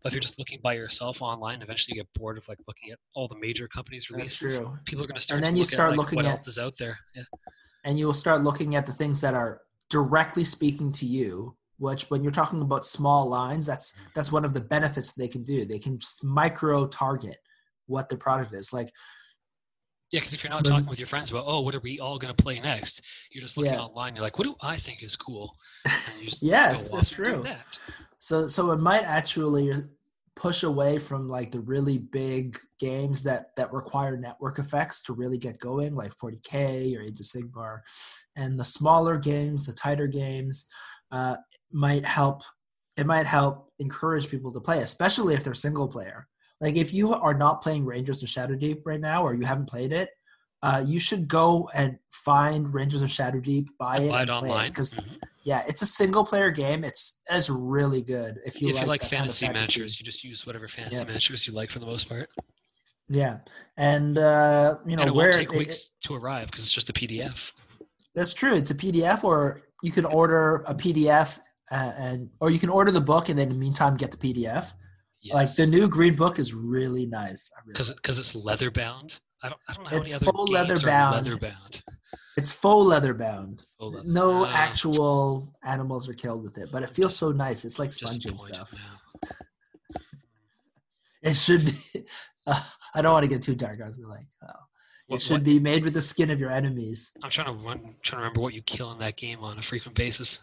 But 0.03 0.09
if 0.09 0.13
you're 0.13 0.21
just 0.21 0.37
looking 0.37 0.59
by 0.63 0.73
yourself 0.73 1.21
online 1.23 1.63
eventually 1.63 1.97
you 1.97 2.03
get 2.03 2.13
bored 2.13 2.37
of 2.37 2.47
like 2.47 2.59
looking 2.67 2.91
at 2.91 2.99
all 3.15 3.27
the 3.27 3.35
major 3.39 3.67
companies 3.67 4.03
that's 4.09 4.41
releases. 4.41 4.59
true. 4.59 4.77
People 4.85 5.03
are 5.03 5.07
going 5.07 5.15
to 5.15 5.21
start 5.21 5.37
And 5.39 5.43
then 5.45 5.55
you 5.55 5.63
look 5.63 5.69
start 5.71 5.91
at, 5.93 5.97
like, 5.97 6.05
looking 6.05 6.17
what 6.17 6.25
at- 6.25 6.31
else 6.37 6.47
is 6.47 6.59
out 6.59 6.77
there. 6.77 6.99
Yeah. 7.15 7.23
and 7.83 7.97
you 7.97 8.05
will 8.05 8.13
start 8.13 8.41
looking 8.43 8.75
at 8.75 8.85
the 8.85 8.93
things 8.93 9.21
that 9.21 9.33
are 9.33 9.61
directly 9.89 10.43
speaking 10.43 10.91
to 10.93 11.05
you 11.07 11.57
which 11.81 12.03
when 12.09 12.21
you're 12.23 12.31
talking 12.31 12.61
about 12.61 12.85
small 12.85 13.27
lines 13.27 13.65
that's 13.65 13.93
that's 14.15 14.31
one 14.31 14.45
of 14.45 14.53
the 14.53 14.61
benefits 14.61 15.13
they 15.13 15.27
can 15.27 15.43
do 15.43 15.65
they 15.65 15.79
can 15.79 15.97
just 15.99 16.23
micro 16.23 16.85
target 16.87 17.37
what 17.87 18.07
the 18.07 18.15
product 18.15 18.53
is 18.53 18.71
like 18.71 18.89
yeah 20.11 20.19
because 20.19 20.33
if 20.33 20.43
you're 20.43 20.51
not 20.51 20.63
talking 20.63 20.85
with 20.87 20.99
your 20.99 21.07
friends 21.07 21.31
about 21.31 21.43
oh 21.47 21.61
what 21.61 21.73
are 21.75 21.79
we 21.81 21.99
all 21.99 22.19
going 22.19 22.33
to 22.33 22.43
play 22.43 22.59
next 22.59 23.01
you're 23.31 23.41
just 23.41 23.57
looking 23.57 23.73
Yeah. 23.73 23.81
online 23.81 24.15
you're 24.15 24.23
like 24.23 24.37
what 24.37 24.45
do 24.45 24.55
i 24.61 24.77
think 24.77 25.01
is 25.03 25.15
cool 25.15 25.55
and 25.85 26.19
you 26.19 26.25
just 26.25 26.43
Yes, 26.55 26.91
that's 26.91 27.11
off 27.11 27.17
and 27.19 27.25
do 27.27 27.33
true. 27.33 27.43
that. 27.43 27.79
so 28.19 28.47
so 28.47 28.71
it 28.71 28.79
might 28.79 29.03
actually 29.03 29.73
push 30.35 30.63
away 30.63 30.97
from 30.97 31.27
like 31.27 31.51
the 31.51 31.59
really 31.61 31.97
big 31.97 32.57
games 32.79 33.21
that 33.23 33.47
that 33.57 33.71
require 33.73 34.15
network 34.17 34.59
effects 34.59 35.03
to 35.03 35.13
really 35.13 35.37
get 35.37 35.59
going 35.59 35.93
like 35.93 36.15
40k 36.15 36.95
or 36.97 37.01
age 37.01 37.19
of 37.19 37.25
sigmar 37.25 37.79
and 38.35 38.57
the 38.59 38.63
smaller 38.63 39.17
games 39.17 39.65
the 39.65 39.73
tighter 39.73 40.07
games 40.07 40.67
uh, 41.11 41.35
might 41.73 42.05
help 42.05 42.41
it 42.97 43.05
might 43.05 43.25
help 43.25 43.71
encourage 43.79 44.29
people 44.29 44.51
to 44.53 44.59
play 44.59 44.79
especially 44.81 45.33
if 45.33 45.43
they're 45.43 45.53
single 45.53 45.87
player 45.87 46.27
like 46.59 46.75
if 46.75 46.93
you 46.93 47.13
are 47.13 47.33
not 47.33 47.61
playing 47.61 47.85
rangers 47.85 48.21
of 48.23 48.29
shadow 48.29 48.55
deep 48.55 48.81
right 48.85 48.99
now 48.99 49.23
or 49.25 49.33
you 49.33 49.45
haven't 49.45 49.67
played 49.69 49.91
it 49.91 50.09
uh, 50.63 50.83
you 50.85 50.99
should 50.99 51.27
go 51.27 51.67
and 51.73 51.97
find 52.11 52.71
rangers 52.73 53.01
of 53.01 53.09
shadow 53.09 53.39
deep 53.39 53.69
buy 53.79 53.97
it 53.97 54.09
buy 54.09 54.21
it 54.23 54.29
online 54.29 54.69
because 54.69 54.97
Mhm. 54.97 55.17
yeah, 55.43 55.63
it's 55.67 55.81
a 55.81 55.87
single 55.87 56.23
player 56.23 56.51
game. 56.51 56.83
It's 56.83 57.19
it's 57.27 57.49
really 57.49 58.03
good 58.03 58.37
if 58.45 58.61
you 58.61 58.69
if 58.69 58.75
like, 58.75 58.83
you 58.83 58.87
like 58.89 59.01
that 59.01 59.09
kind 59.09 59.27
of 59.27 59.35
fantasy 59.35 59.47
miniatures 59.47 59.99
you 59.99 60.05
just 60.05 60.23
use 60.23 60.45
whatever 60.45 60.67
fantasy 60.67 60.97
Yeah. 60.99 61.05
miniatures 61.05 61.47
you 61.47 61.53
like 61.53 61.71
for 61.71 61.79
the 61.79 61.87
most 61.87 62.07
part 62.07 62.29
Yeah, 63.09 63.39
and 63.75 64.17
uh, 64.19 64.77
you 64.85 64.95
know 64.95 65.01
and 65.01 65.09
it 65.09 65.15
where 65.15 65.31
won't 65.31 65.39
take 65.39 65.51
it- 65.51 65.57
weeks 65.57 65.91
to 66.05 66.13
arrive 66.13 66.45
because 66.47 66.63
it's 66.63 66.71
just 66.71 66.91
a 66.91 66.93
pdf 66.93 67.53
that's 68.13 68.33
true. 68.33 68.55
It's 68.55 68.69
a 68.71 68.75
PDF, 68.75 69.23
or 69.23 69.61
you 69.81 69.91
can 69.91 70.05
order 70.05 70.57
a 70.67 70.75
PDF 70.75 71.39
uh, 71.71 71.91
and 71.97 72.29
or 72.39 72.49
you 72.51 72.59
can 72.59 72.69
order 72.69 72.91
the 72.91 73.01
book 73.01 73.29
and 73.29 73.39
then 73.39 73.47
in 73.47 73.53
the 73.53 73.59
meantime 73.59 73.95
get 73.95 74.11
the 74.11 74.17
PDF. 74.17 74.73
Like 75.31 75.53
the 75.55 75.67
new 75.67 75.87
green 75.87 76.15
book 76.15 76.39
is 76.39 76.53
really 76.53 77.05
nice. 77.05 77.51
Really 77.63 77.73
because 77.73 77.93
because 77.93 78.17
it's 78.19 78.33
leather 78.35 78.71
bound. 78.71 79.19
I 79.43 79.49
don't 79.49 79.59
I 79.69 79.73
don't 79.73 79.91
know 79.91 79.97
It's 79.97 80.15
full 80.15 80.45
leather 80.45 80.77
bound. 80.79 81.25
leather 81.27 81.37
bound. 81.37 81.83
It's 82.37 82.51
faux 82.51 82.85
leather 82.87 83.13
bound. 83.13 83.63
Leather. 83.79 84.03
No 84.07 84.45
Ah, 84.45 84.51
actual 84.53 85.53
animals 85.63 86.07
are 86.09 86.13
killed 86.13 86.43
with 86.43 86.57
it, 86.57 86.69
but 86.71 86.81
it 86.81 86.89
feels 86.89 87.15
so 87.15 87.31
nice. 87.31 87.65
It's 87.65 87.77
like 87.77 87.91
spongy 87.91 88.35
stuff. 88.37 88.73
It 91.23 91.35
should 91.35 91.65
be. 91.65 91.71
Uh, 92.47 92.59
I 92.95 93.01
don't 93.01 93.13
want 93.13 93.23
to 93.23 93.27
get 93.29 93.41
too 93.43 93.53
dark. 93.55 93.79
I 93.83 93.85
was 93.87 93.99
like, 93.99 94.25
oh, 94.43 94.47
it 94.47 94.55
What- 95.07 95.21
should 95.21 95.33
what- 95.33 95.43
be 95.43 95.59
made 95.59 95.83
with 95.83 95.93
the 95.93 96.01
skin 96.01 96.31
of 96.31 96.39
your 96.39 96.49
enemies. 96.51 97.13
I'm 97.23 97.29
trying 97.29 97.47
to 97.47 97.53
run, 97.63 97.79
trying 98.01 98.17
to 98.21 98.23
remember 98.23 98.41
what 98.41 98.53
you 98.55 98.61
kill 98.63 98.91
in 98.91 98.99
that 98.99 99.17
game 99.17 99.39
on 99.43 99.59
a 99.59 99.61
frequent 99.61 99.95
basis. 99.95 100.41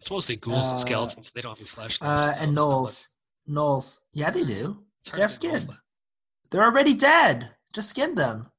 It's 0.00 0.10
mostly 0.10 0.36
ghouls 0.36 0.68
Uh, 0.68 0.70
and 0.72 0.80
skeletons. 0.80 1.30
They 1.34 1.42
don't 1.42 1.50
have 1.50 1.58
any 1.58 1.66
flesh. 1.68 1.98
Uh, 2.00 2.26
just 2.26 2.38
and 2.40 2.56
gnolls. 2.56 3.08
Gnolls. 3.48 4.00
Yeah, 4.12 4.30
they 4.30 4.44
do. 4.44 4.82
They 5.12 5.20
have 5.20 5.30
to 5.32 5.40
get 5.40 5.52
gnolls, 5.52 5.64
skin. 5.64 5.76
They're 6.50 6.64
already 6.64 6.94
dead. 6.94 7.50
Just 7.72 7.90
skin 7.90 8.14
them. 8.14 8.50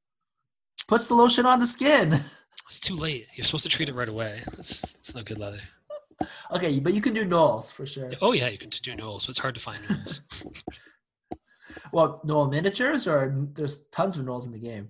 Puts 0.88 1.08
the 1.08 1.16
lotion 1.16 1.46
on 1.46 1.60
the 1.60 1.68
skin. 1.68 2.22
It's 2.68 2.80
too 2.80 2.96
late. 2.96 3.28
You're 3.36 3.44
supposed 3.44 3.64
to 3.64 3.70
treat 3.70 3.90
it 3.90 3.96
right 3.96 4.08
away. 4.08 4.42
It's 4.54 4.86
it's 5.00 5.14
no 5.14 5.24
good 5.24 5.38
leather. 5.38 5.60
Okay, 6.56 6.80
but 6.80 6.94
you 6.94 7.02
can 7.02 7.14
do 7.14 7.26
gnolls 7.26 7.70
for 7.70 7.86
sure. 7.86 8.14
Oh 8.22 8.32
yeah, 8.32 8.48
you 8.48 8.58
can 8.58 8.70
do 8.70 8.96
gnolls, 8.96 9.24
but 9.26 9.32
it's 9.32 9.40
hard 9.40 9.56
to 9.56 9.60
find 9.62 9.78
gnolls. 9.84 10.22
Well, 11.92 12.22
gnoll 12.26 12.50
miniatures, 12.50 13.08
or 13.08 13.34
there's 13.54 13.84
tons 13.88 14.18
of 14.18 14.26
gnolls 14.26 14.46
in 14.46 14.54
the 14.54 14.60
game. 14.60 14.90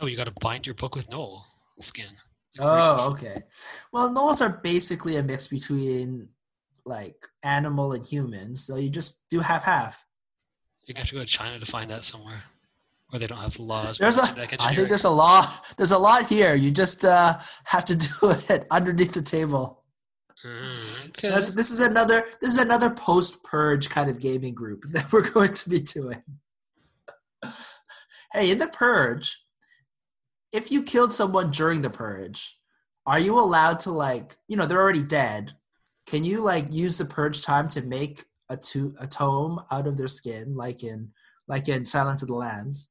oh, 0.00 0.06
you 0.06 0.16
got 0.16 0.24
to 0.24 0.34
bind 0.40 0.64
your 0.66 0.74
book 0.74 0.94
with 0.94 1.08
gnoll 1.10 1.42
skin. 1.80 2.16
Oh, 2.58 3.10
okay. 3.10 3.42
Well, 3.92 4.10
gnolls 4.10 4.40
are 4.40 4.60
basically 4.62 5.16
a 5.16 5.22
mix 5.22 5.48
between 5.48 6.28
like 6.84 7.26
animal 7.42 7.92
and 7.92 8.04
humans, 8.04 8.64
so 8.64 8.76
you 8.76 8.90
just 8.90 9.28
do 9.28 9.40
half 9.40 9.64
half. 9.64 10.04
You're 10.86 10.96
have 10.96 11.08
to 11.08 11.14
go 11.14 11.20
to 11.20 11.26
China 11.26 11.58
to 11.60 11.66
find 11.66 11.90
that 11.90 12.04
somewhere, 12.04 12.42
where 13.10 13.20
they 13.20 13.26
don't 13.26 13.38
have 13.38 13.58
laws. 13.58 13.98
There's 13.98 14.16
a, 14.16 14.22
about 14.22 14.34
genetic 14.36 14.62
I 14.62 14.74
think 14.74 14.88
there's 14.88 15.04
a 15.04 15.10
lot. 15.10 15.66
There's 15.76 15.92
a 15.92 15.98
lot 15.98 16.26
here. 16.26 16.54
You 16.54 16.70
just 16.70 17.04
uh, 17.04 17.38
have 17.64 17.84
to 17.86 17.96
do 18.20 18.34
it 18.48 18.66
underneath 18.70 19.12
the 19.12 19.22
table. 19.22 19.84
Mm, 20.44 21.10
okay. 21.10 21.30
That's, 21.30 21.50
this 21.50 21.70
is 21.70 21.80
another. 21.80 22.24
This 22.40 22.52
is 22.52 22.58
another 22.58 22.90
post 22.90 23.44
purge 23.44 23.90
kind 23.90 24.08
of 24.08 24.18
gaming 24.18 24.54
group 24.54 24.84
that 24.92 25.12
we're 25.12 25.30
going 25.30 25.52
to 25.52 25.68
be 25.68 25.80
doing. 25.80 26.22
hey, 28.32 28.50
in 28.50 28.58
the 28.58 28.68
purge, 28.68 29.38
if 30.52 30.70
you 30.72 30.82
killed 30.82 31.12
someone 31.12 31.50
during 31.50 31.82
the 31.82 31.90
purge, 31.90 32.58
are 33.06 33.18
you 33.18 33.38
allowed 33.38 33.80
to 33.80 33.90
like, 33.90 34.36
you 34.48 34.56
know, 34.56 34.66
they're 34.66 34.80
already 34.80 35.02
dead. 35.02 35.54
Can 36.06 36.24
you 36.24 36.40
like 36.40 36.72
use 36.72 36.96
the 36.98 37.04
purge 37.04 37.42
time 37.42 37.68
to 37.70 37.82
make 37.82 38.24
a 38.48 38.56
to 38.56 38.94
a 38.98 39.06
tome 39.06 39.60
out 39.70 39.86
of 39.86 39.96
their 39.96 40.08
skin, 40.08 40.56
like 40.56 40.82
in 40.82 41.10
like 41.46 41.68
in 41.68 41.84
Silence 41.86 42.22
of 42.22 42.28
the 42.28 42.34
Lambs? 42.34 42.90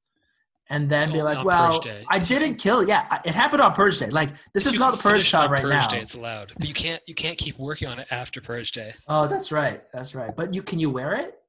And 0.69 0.89
then 0.89 1.13
be 1.13 1.21
Oh, 1.21 1.23
like, 1.23 1.45
well, 1.45 1.79
I 2.09 2.19
didn't 2.19 2.55
kill. 2.55 2.85
Yeah, 2.85 3.21
it 3.23 3.33
happened 3.33 3.61
on 3.61 3.71
Purge 3.73 3.99
Day. 3.99 4.09
Like, 4.09 4.31
this 4.53 4.65
If 4.65 4.73
is 4.73 4.79
not 4.79 4.91
the 4.91 4.97
Purge 5.01 5.11
finish 5.13 5.27
it 5.29 5.35
on 5.35 5.41
time 5.43 5.51
right 5.53 5.61
Purge 5.61 5.71
now. 5.71 5.87
Day, 5.87 5.99
it's 6.01 6.13
allowed, 6.15 6.51
but 6.59 6.67
you 6.67 6.73
can't 6.73 7.01
you 7.07 7.15
can't 7.15 7.37
keep 7.37 7.57
working 7.57 7.87
on 7.87 7.99
it 7.99 8.07
after 8.11 8.41
Purge 8.41 8.71
Day. 8.73 8.93
Oh, 9.07 9.27
that's 9.27 9.51
right. 9.51 9.81
That's 9.93 10.13
right. 10.13 10.29
But 10.35 10.53
you 10.53 10.61
can 10.61 10.77
you 10.77 10.89
wear 10.89 11.13
it, 11.13 11.39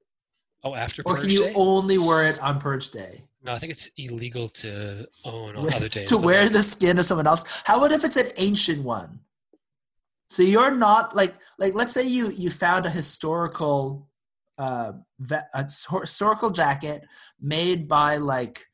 Oh, 0.62 0.74
after 0.76 1.02
or 1.04 1.14
Purge 1.14 1.22
can 1.22 1.30
you 1.30 1.44
Day? 1.44 1.52
only 1.56 1.98
wear 1.98 2.28
it 2.28 2.40
on 2.40 2.60
Purge 2.60 2.90
Day? 2.90 3.24
No, 3.48 3.54
I 3.54 3.58
think 3.60 3.72
it's 3.72 3.90
illegal 3.96 4.50
to 4.60 5.08
own 5.24 5.56
on 5.56 5.72
other 5.74 5.88
days. 5.88 6.10
to 6.10 6.18
wear 6.18 6.50
the 6.50 6.62
skin 6.62 6.98
of 6.98 7.06
someone 7.06 7.26
else. 7.26 7.62
How 7.64 7.78
about 7.78 7.92
if 7.92 8.04
it's 8.04 8.18
an 8.18 8.30
ancient 8.36 8.84
one? 8.84 9.20
So 10.28 10.42
you're 10.42 10.74
not 10.74 11.16
like 11.16 11.34
like 11.58 11.72
let's 11.72 11.94
say 11.94 12.02
you 12.02 12.28
you 12.30 12.50
found 12.50 12.84
a 12.84 12.90
historical 12.90 14.10
uh 14.58 14.92
a 15.54 15.64
historical 15.64 16.50
jacket 16.50 17.06
made 17.40 17.88
by 17.88 18.18
like 18.18 18.66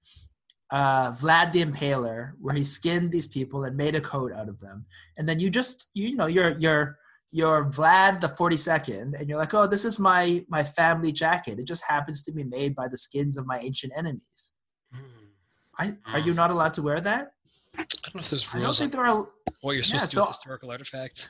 uh 0.72 1.12
Vlad 1.12 1.52
the 1.52 1.64
Impaler 1.64 2.32
where 2.40 2.56
he 2.56 2.64
skinned 2.64 3.12
these 3.12 3.28
people 3.28 3.62
and 3.62 3.76
made 3.76 3.94
a 3.94 4.00
coat 4.00 4.32
out 4.32 4.48
of 4.48 4.58
them. 4.58 4.86
And 5.16 5.28
then 5.28 5.38
you 5.38 5.50
just 5.50 5.88
you, 5.94 6.08
you 6.08 6.16
know 6.16 6.26
you're 6.26 6.58
you're 6.58 6.98
you're 7.30 7.66
Vlad 7.66 8.20
the 8.20 8.28
42nd 8.28 9.20
and 9.20 9.28
you're 9.28 9.38
like, 9.38 9.54
"Oh, 9.54 9.68
this 9.68 9.84
is 9.84 10.00
my 10.00 10.44
my 10.48 10.64
family 10.64 11.12
jacket. 11.12 11.60
It 11.60 11.68
just 11.68 11.84
happens 11.88 12.24
to 12.24 12.32
be 12.32 12.42
made 12.42 12.74
by 12.74 12.88
the 12.88 12.96
skins 12.96 13.36
of 13.36 13.46
my 13.46 13.60
ancient 13.60 13.92
enemies." 13.96 14.53
I, 15.78 15.94
are 16.12 16.18
you 16.18 16.34
not 16.34 16.50
allowed 16.50 16.74
to 16.74 16.82
wear 16.82 17.00
that? 17.00 17.32
I 17.76 17.84
don't 18.02 18.14
know 18.14 18.20
if 18.20 18.30
there's 18.30 18.54
real. 18.54 18.62
I 18.62 18.66
don't 18.66 18.76
think 18.76 18.92
there 18.92 19.04
are 19.06 19.26
what 19.60 19.72
you're 19.72 19.82
Yeah, 19.82 19.98
supposed 19.98 20.10
to 20.10 20.10
do 20.10 20.14
so- 20.14 20.22
with 20.22 20.36
historical 20.36 20.70
artifacts. 20.70 21.28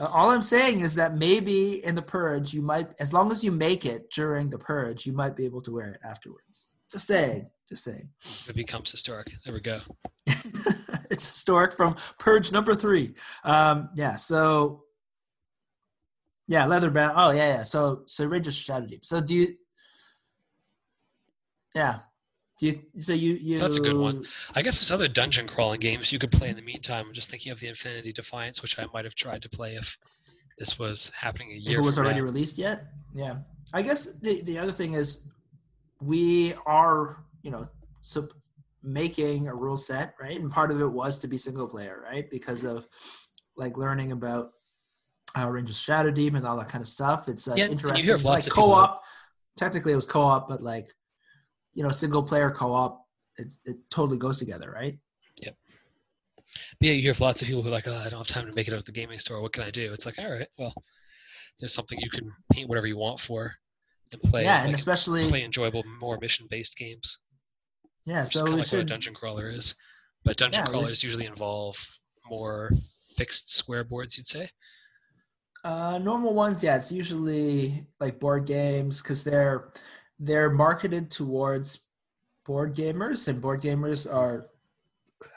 Uh, 0.00 0.06
All 0.06 0.30
I'm 0.30 0.42
saying 0.42 0.80
is 0.80 0.94
that 0.96 1.16
maybe 1.16 1.84
in 1.84 1.94
the 1.94 2.02
purge, 2.02 2.52
you 2.52 2.62
might, 2.62 2.88
as 2.98 3.12
long 3.12 3.30
as 3.30 3.44
you 3.44 3.52
make 3.52 3.84
it 3.86 4.10
during 4.10 4.50
the 4.50 4.58
purge, 4.58 5.06
you 5.06 5.12
might 5.12 5.36
be 5.36 5.44
able 5.44 5.60
to 5.62 5.72
wear 5.72 5.90
it 5.92 6.00
afterwards. 6.04 6.72
Just 6.90 7.06
saying. 7.06 7.48
Just 7.68 7.84
saying. 7.84 8.08
It 8.48 8.56
becomes 8.56 8.90
historic. 8.90 9.28
There 9.44 9.52
we 9.54 9.60
go. 9.60 9.80
it's 10.26 11.28
historic 11.28 11.76
from 11.76 11.94
purge 12.18 12.50
number 12.50 12.74
three. 12.74 13.14
Um, 13.44 13.90
yeah. 13.94 14.16
So, 14.16 14.84
yeah, 16.46 16.64
leather 16.66 16.90
bound. 16.90 17.12
Oh 17.16 17.30
yeah, 17.30 17.56
yeah. 17.58 17.62
So, 17.62 18.02
so 18.06 18.24
Rangers 18.24 18.56
Shadow 18.56 18.86
Deep. 18.86 19.04
So 19.04 19.20
do 19.20 19.34
you? 19.34 19.54
Yeah. 21.74 21.98
Do 22.58 22.66
you? 22.66 22.80
So 23.00 23.12
you 23.12 23.34
you. 23.34 23.58
That's 23.58 23.76
a 23.76 23.80
good 23.80 23.96
one. 23.96 24.26
I 24.54 24.62
guess 24.62 24.78
there's 24.78 24.90
other 24.90 25.08
dungeon 25.08 25.46
crawling 25.46 25.80
games 25.80 26.12
you 26.12 26.18
could 26.18 26.32
play 26.32 26.48
in 26.48 26.56
the 26.56 26.62
meantime. 26.62 27.06
I'm 27.06 27.14
just 27.14 27.30
thinking 27.30 27.52
of 27.52 27.60
the 27.60 27.68
Infinity 27.68 28.12
Defiance, 28.12 28.62
which 28.62 28.78
I 28.78 28.86
might 28.92 29.04
have 29.04 29.14
tried 29.14 29.42
to 29.42 29.48
play 29.48 29.76
if 29.76 29.96
this 30.58 30.78
was 30.78 31.12
happening 31.14 31.52
a 31.52 31.54
year. 31.54 31.60
Ago. 31.62 31.70
If 31.72 31.78
it 31.78 31.86
was 31.86 31.94
from 31.94 32.04
already 32.06 32.20
now. 32.20 32.26
released 32.26 32.58
yet 32.58 32.86
yeah 33.14 33.36
i 33.72 33.82
guess 33.82 34.12
the, 34.18 34.42
the 34.42 34.58
other 34.58 34.72
thing 34.72 34.94
is 34.94 35.26
we 36.00 36.54
are 36.66 37.24
you 37.42 37.50
know 37.50 37.68
so 38.00 38.28
making 38.82 39.48
a 39.48 39.54
rule 39.54 39.76
set 39.76 40.14
right 40.20 40.40
and 40.40 40.50
part 40.50 40.70
of 40.70 40.80
it 40.80 40.86
was 40.86 41.18
to 41.18 41.28
be 41.28 41.36
single 41.36 41.68
player 41.68 42.02
right 42.04 42.30
because 42.30 42.64
of 42.64 42.86
like 43.56 43.76
learning 43.76 44.12
about 44.12 44.50
uh, 45.38 45.46
rangers 45.46 45.78
shadow 45.78 46.10
deep 46.10 46.34
and 46.34 46.46
all 46.46 46.56
that 46.56 46.68
kind 46.68 46.80
of 46.80 46.88
stuff 46.88 47.28
it's 47.28 47.48
uh, 47.48 47.54
Yeah, 47.56 47.64
and 47.64 47.72
you 47.72 47.78
hear 47.78 47.94
interesting 47.94 48.14
of 48.14 48.24
lots 48.24 48.36
like 48.36 48.46
of 48.46 48.52
people 48.52 48.64
co-op 48.64 49.02
technically 49.56 49.92
it 49.92 49.96
was 49.96 50.06
co-op 50.06 50.48
but 50.48 50.62
like 50.62 50.92
you 51.78 51.84
know 51.84 51.90
single 52.02 52.24
player 52.30 52.50
co-op 52.50 53.06
it, 53.36 53.52
it 53.64 53.76
totally 53.88 54.18
goes 54.18 54.38
together 54.38 54.68
right 54.80 54.98
But 56.80 56.88
yeah, 56.88 56.92
you 56.94 57.02
hear 57.02 57.14
lots 57.20 57.40
of 57.42 57.46
people 57.48 57.62
who 57.62 57.68
are 57.68 57.78
like, 57.78 57.86
oh, 57.86 57.96
I 57.96 58.08
don't 58.08 58.20
have 58.24 58.26
time 58.26 58.46
to 58.46 58.52
make 58.52 58.68
it 58.68 58.72
out 58.74 58.80
of 58.80 58.84
the 58.84 58.92
gaming 58.92 59.18
store. 59.18 59.40
What 59.42 59.52
can 59.52 59.64
I 59.64 59.70
do? 59.70 59.92
It's 59.92 60.06
like, 60.06 60.18
all 60.18 60.32
right, 60.32 60.48
well, 60.58 60.74
there's 61.58 61.74
something 61.74 61.98
you 62.00 62.10
can 62.10 62.32
paint 62.52 62.68
whatever 62.68 62.86
you 62.86 62.96
want 62.96 63.20
for 63.20 63.54
and 64.12 64.22
play. 64.22 64.44
yeah 64.44 64.64
and 64.64 64.74
especially 64.74 65.28
play 65.28 65.44
enjoyable, 65.44 65.84
more 66.00 66.18
mission-based 66.20 66.76
games. 66.76 67.18
yeah 68.06 68.24
so 68.24 68.40
kind 68.40 68.54
of 68.54 68.60
like 68.60 68.72
what 68.72 68.80
a 68.80 68.84
dungeon 68.84 69.14
crawler 69.14 69.50
is. 69.50 69.74
But 70.24 70.36
dungeon 70.36 70.64
Yeah, 70.64 70.70
crawlers 70.70 71.02
usually 71.02 71.26
involve 71.26 71.76
more 72.28 72.70
fixed 73.16 73.54
square 73.54 73.84
boards, 73.84 74.16
you'd 74.16 74.26
say. 74.26 74.50
Uh, 75.64 75.98
normal 75.98 76.34
ones, 76.34 76.62
yeah, 76.62 76.76
it's 76.76 76.92
usually 76.92 77.86
like 78.00 78.20
board 78.20 78.46
games 78.46 79.02
because 79.02 79.24
they're 79.24 79.70
they're 80.18 80.50
marketed 80.50 81.10
towards 81.10 81.86
board 82.44 82.74
gamers, 82.74 83.28
and 83.28 83.40
board 83.40 83.60
gamers 83.60 84.12
are, 84.12 84.46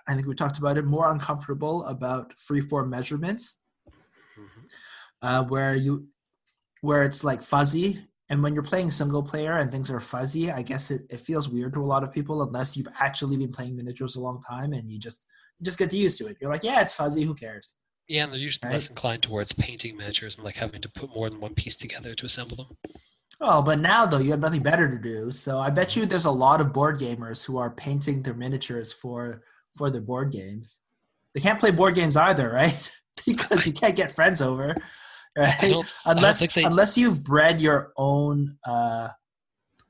I 0.08 0.14
think 0.16 0.28
we 0.28 0.36
talked 0.36 0.58
about 0.58 0.78
it, 0.78 0.86
more 0.86 1.12
uncomfortable 1.12 1.86
about 1.86 2.36
freeform 2.36 2.90
measurements, 2.90 3.60
Mhm. 4.38 4.72
uh, 5.22 5.44
where 5.46 5.76
you 5.76 6.08
where 6.82 7.04
it's 7.04 7.24
like 7.24 7.42
fuzzy. 7.44 8.08
And 8.30 8.42
when 8.42 8.54
you're 8.56 8.64
playing 8.64 8.90
single 8.92 9.22
player 9.22 9.58
and 9.60 9.70
things 9.72 9.92
are 9.92 10.00
fuzzy, 10.00 10.50
I 10.52 10.62
guess 10.64 10.90
it, 10.90 11.02
it 11.12 11.20
feels 11.20 11.48
weird 11.50 11.74
to 11.74 11.84
a 11.84 11.86
lot 11.86 12.04
of 12.04 12.12
people 12.12 12.42
unless 12.42 12.76
you've 12.78 12.88
actually 13.00 13.38
been 13.38 13.52
playing 13.52 13.76
miniatures 13.76 14.16
a 14.16 14.22
long 14.22 14.42
time 14.42 14.74
and 14.74 14.90
you 14.92 14.98
just 14.98 15.28
you 15.60 15.66
just 15.66 15.78
get 15.78 15.94
used 15.94 16.18
to 16.20 16.28
it. 16.28 16.38
You're 16.42 16.52
like, 16.52 16.64
yeah, 16.64 16.82
it's 16.82 16.94
fuzzy, 16.96 17.24
who 17.24 17.36
cares? 17.36 17.76
Yeah, 18.08 18.24
and 18.24 18.34
they're 18.34 18.40
usually 18.40 18.68
Right. 18.70 18.76
less 18.76 18.90
inclined 18.90 19.22
towards 19.22 19.54
painting 19.54 19.96
miniatures 19.98 20.38
and 20.38 20.46
like 20.46 20.56
having 20.56 20.82
to 20.82 20.90
put 20.90 21.14
more 21.14 21.30
than 21.30 21.40
one 21.40 21.54
piece 21.54 21.76
together 21.76 22.16
to 22.16 22.26
assemble 22.26 22.58
them. 22.58 22.78
Oh, 23.40 23.62
but 23.62 23.80
now 23.80 24.06
though 24.06 24.20
you 24.20 24.32
have 24.32 24.40
nothing 24.40 24.62
better 24.62 24.90
to 24.90 24.98
do. 24.98 25.32
So 25.32 25.60
I 25.60 25.70
bet 25.70 25.96
you 25.96 26.06
there's 26.06 26.26
a 26.26 26.32
lot 26.32 26.62
of 26.62 26.74
board 26.74 27.00
gamers 27.00 27.46
who 27.46 27.58
are 27.58 27.70
painting 27.70 28.22
their 28.24 28.34
miniatures 28.34 28.92
for 28.92 29.44
for 29.78 29.90
their 29.90 30.02
board 30.02 30.32
games. 30.32 30.82
They 31.34 31.42
can't 31.42 31.60
play 31.60 31.72
board 31.72 31.96
games 31.96 32.18
either, 32.18 32.50
right? 32.52 32.92
because 33.26 33.66
you 33.66 33.74
can't 33.74 33.96
get 33.96 34.12
friends 34.12 34.42
over, 34.42 34.76
right? 35.38 35.56
don't, 35.62 35.88
I 36.06 36.14
don't 36.14 36.18
Unless 36.18 36.54
they. 36.54 36.64
unless 36.64 36.98
you've 36.98 37.24
bred 37.24 37.62
your 37.62 37.94
own 37.98 38.58
uh 38.66 39.10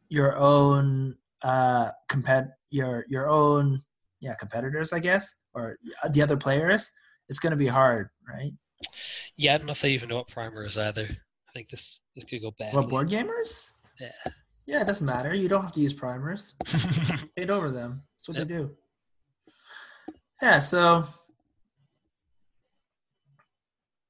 your 0.10 0.38
own 0.38 1.16
uh 1.42 1.92
compet 2.10 2.52
your 2.70 3.06
your 3.10 3.30
own 3.30 3.82
yeah 4.20 4.36
competitors, 4.36 4.94
I 4.94 5.00
guess, 5.00 5.36
or 5.54 5.78
the 6.10 6.22
other 6.22 6.38
players. 6.38 6.92
It's 7.28 7.40
going 7.40 7.52
to 7.52 7.58
be 7.58 7.68
hard, 7.68 8.10
right? 8.28 8.52
Yeah, 9.38 9.56
I 9.56 9.58
don't 9.58 9.68
know 9.68 9.72
if 9.72 9.82
they 9.82 9.92
even 9.92 10.10
know 10.10 10.18
what 10.18 10.28
primer 10.28 10.66
is 10.66 10.78
either. 10.78 11.18
I 11.52 11.54
think 11.54 11.70
this 11.70 12.00
this 12.16 12.24
could 12.24 12.42
go 12.42 12.52
bad. 12.58 12.74
Well, 12.74 12.84
board 12.88 13.10
gamers. 13.10 13.72
Yeah. 14.00 14.12
Yeah, 14.66 14.82
it 14.82 14.86
doesn't 14.86 15.06
matter. 15.06 15.34
You 15.34 15.50
don't 15.50 15.64
have 15.64 15.74
to 15.74 15.82
use 15.82 15.92
primers. 15.94 16.56
paint 17.36 17.50
over 17.50 17.72
them. 17.72 18.04
That's 18.16 18.30
what 18.30 18.38
Yep. 18.38 18.48
they 18.48 18.54
do. 18.54 18.72
Yeah, 20.42 20.60
so 20.60 21.06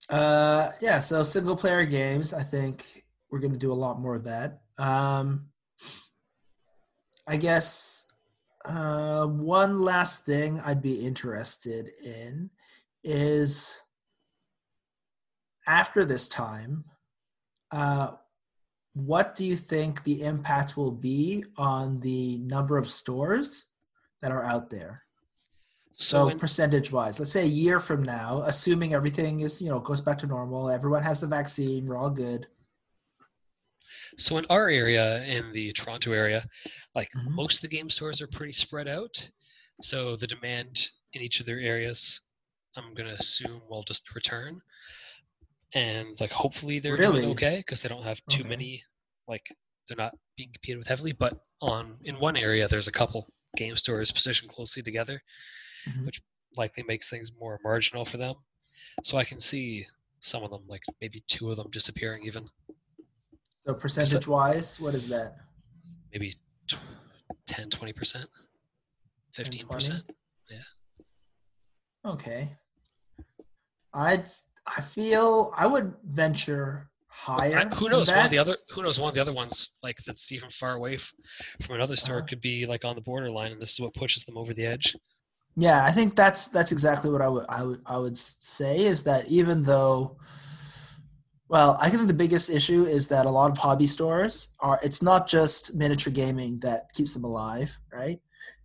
uh 0.09 0.71
yeah, 0.81 0.99
so 0.99 1.23
single 1.23 1.55
player 1.55 1.85
games, 1.85 2.33
I 2.33 2.43
think 2.43 3.05
we're 3.31 3.39
gonna 3.39 3.57
do 3.57 3.71
a 3.71 3.73
lot 3.73 3.99
more 3.99 4.15
of 4.15 4.25
that. 4.25 4.61
Um 4.77 5.47
I 7.27 7.37
guess 7.37 8.05
uh 8.65 9.25
one 9.25 9.81
last 9.81 10.25
thing 10.25 10.59
I'd 10.63 10.81
be 10.81 11.05
interested 11.05 11.89
in 12.03 12.51
is 13.03 13.81
after 15.67 16.05
this 16.05 16.27
time, 16.27 16.83
uh 17.71 18.11
what 18.93 19.35
do 19.35 19.45
you 19.45 19.55
think 19.55 20.03
the 20.03 20.21
impact 20.21 20.75
will 20.75 20.91
be 20.91 21.45
on 21.55 21.99
the 22.01 22.37
number 22.39 22.77
of 22.77 22.89
stores 22.89 23.65
that 24.21 24.31
are 24.31 24.43
out 24.43 24.69
there? 24.69 25.03
so 25.95 26.29
So 26.29 26.37
percentage 26.37 26.91
wise, 26.91 27.19
let's 27.19 27.31
say 27.31 27.43
a 27.43 27.57
year 27.63 27.79
from 27.79 28.03
now, 28.03 28.43
assuming 28.45 28.93
everything 28.93 29.41
is, 29.41 29.61
you 29.61 29.69
know, 29.69 29.79
goes 29.79 30.01
back 30.01 30.17
to 30.19 30.27
normal, 30.27 30.69
everyone 30.69 31.03
has 31.03 31.19
the 31.21 31.27
vaccine, 31.27 31.85
we're 31.85 31.97
all 31.97 32.09
good. 32.09 32.47
so 34.17 34.37
in 34.37 34.45
our 34.49 34.67
area, 34.69 35.23
in 35.23 35.51
the 35.53 35.71
Toronto 35.73 36.11
area, 36.11 36.45
like 36.95 37.09
Mhm. 37.13 37.29
most 37.31 37.55
of 37.57 37.61
the 37.69 37.75
game 37.77 37.89
stores 37.89 38.21
are 38.21 38.27
pretty 38.27 38.51
spread 38.53 38.87
out. 38.87 39.29
So 39.81 40.15
the 40.17 40.27
demand 40.27 40.89
in 41.13 41.21
each 41.21 41.39
of 41.39 41.45
their 41.45 41.59
areas, 41.59 42.21
I'm 42.75 42.93
gonna 42.93 43.15
assume 43.19 43.61
will 43.69 43.83
just 43.83 44.13
return, 44.15 44.61
and 45.73 46.19
like 46.19 46.31
hopefully 46.31 46.79
they're 46.79 46.97
Really? 46.97 47.21
doing 47.21 47.31
okay 47.31 47.57
because 47.57 47.81
they 47.81 47.89
don't 47.89 48.03
have 48.03 48.21
too 48.29 48.41
Okay. 48.41 48.49
many 48.49 48.83
like 49.27 49.55
they're 49.87 49.97
not 49.97 50.17
being 50.37 50.51
competed 50.51 50.79
with 50.79 50.87
heavily. 50.87 51.11
But 51.13 51.45
on 51.61 51.99
in 52.03 52.19
one 52.19 52.35
area, 52.37 52.67
there's 52.67 52.87
a 52.87 52.91
couple 52.91 53.31
game 53.57 53.75
stores 53.77 54.11
positioned 54.11 54.49
closely 54.51 54.81
together, 54.83 55.21
Mhm. 55.85 56.05
which 56.05 56.21
likely 56.57 56.83
makes 56.83 57.09
things 57.09 57.31
more 57.33 57.59
marginal 57.63 58.05
for 58.05 58.17
them. 58.17 58.35
So 59.03 59.17
I 59.17 59.23
can 59.23 59.39
see 59.39 59.87
some 60.19 60.43
of 60.43 60.51
them, 60.51 60.67
like 60.67 60.83
maybe 60.99 61.21
two 61.27 61.49
of 61.51 61.57
them, 61.57 61.69
disappearing 61.71 62.25
even. 62.25 62.49
So 63.65 63.73
percentage 63.73 64.27
wise, 64.27 64.79
what 64.79 64.95
is 64.95 65.07
that? 65.07 65.37
maybe 66.13 66.37
tw- 66.67 66.75
10 67.45 67.69
20% 67.69 68.27
15% 69.33 70.03
Yeah. 70.49 70.61
Okay. 72.03 72.57
I'd 73.93 74.27
I 74.65 74.81
feel 74.81 75.53
I 75.55 75.65
would 75.67 75.93
venture 76.03 76.89
higher. 77.07 77.57
Uh, 77.71 77.75
who 77.75 77.89
knows? 77.89 78.09
One 78.11 78.25
of 78.25 78.31
the 78.31 78.37
other 78.37 78.57
who 78.69 78.83
knows 78.83 78.99
one 78.99 79.09
of 79.09 79.15
the 79.15 79.21
other 79.21 79.33
ones 79.33 79.71
like 79.83 79.97
that's 80.05 80.31
even 80.31 80.49
far 80.49 80.75
away 80.75 80.95
f- 80.95 81.13
from 81.61 81.75
another 81.75 81.95
store 81.95 82.17
Uh-huh. 82.17 82.27
could 82.29 82.41
be 82.41 82.65
like 82.65 82.85
on 82.85 82.95
the 82.95 83.01
borderline, 83.01 83.51
and 83.51 83.61
this 83.61 83.71
is 83.73 83.79
what 83.79 83.93
pushes 83.93 84.23
them 84.23 84.37
over 84.37 84.53
the 84.53 84.65
edge. 84.65 84.95
Yeah, 85.57 85.83
I 85.83 85.91
think 85.91 86.15
that's 86.15 86.47
that's 86.47 86.71
exactly 86.71 87.09
what 87.09 87.21
I 87.21 87.27
would 87.27 87.45
I 87.49 87.63
would 87.63 87.81
I 87.85 87.97
would 87.97 88.17
say 88.17 88.79
is 88.81 89.03
that 89.03 89.27
even 89.27 89.63
though 89.63 90.17
well, 91.49 91.75
I 91.81 91.89
think 91.89 92.07
the 92.07 92.13
biggest 92.13 92.49
issue 92.49 92.85
is 92.85 93.09
that 93.09 93.25
a 93.25 93.29
lot 93.29 93.51
of 93.51 93.57
hobby 93.57 93.87
stores 93.87 94.55
are 94.61 94.79
it's 94.81 95.01
not 95.01 95.27
just 95.27 95.75
miniature 95.75 96.13
gaming 96.13 96.59
that 96.59 96.91
keeps 96.93 97.13
them 97.13 97.25
alive, 97.25 97.77
right? 97.91 98.21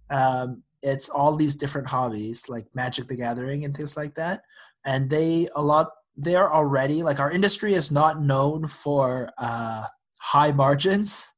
Um, 0.08 0.62
it's 0.82 1.08
all 1.08 1.34
these 1.34 1.56
different 1.56 1.88
hobbies 1.88 2.48
like 2.48 2.66
Magic 2.74 3.08
the 3.08 3.16
Gathering 3.16 3.64
and 3.64 3.76
things 3.76 3.96
like 3.96 4.14
that. 4.14 4.42
And 4.86 5.10
they 5.10 5.48
a 5.54 5.62
lot 5.62 5.90
they're 6.16 6.52
already 6.52 7.02
like 7.02 7.20
our 7.20 7.30
industry 7.30 7.74
is 7.74 7.90
not 7.90 8.22
known 8.22 8.66
for 8.66 9.30
uh 9.36 9.84
high 10.20 10.52
margins 10.52 11.28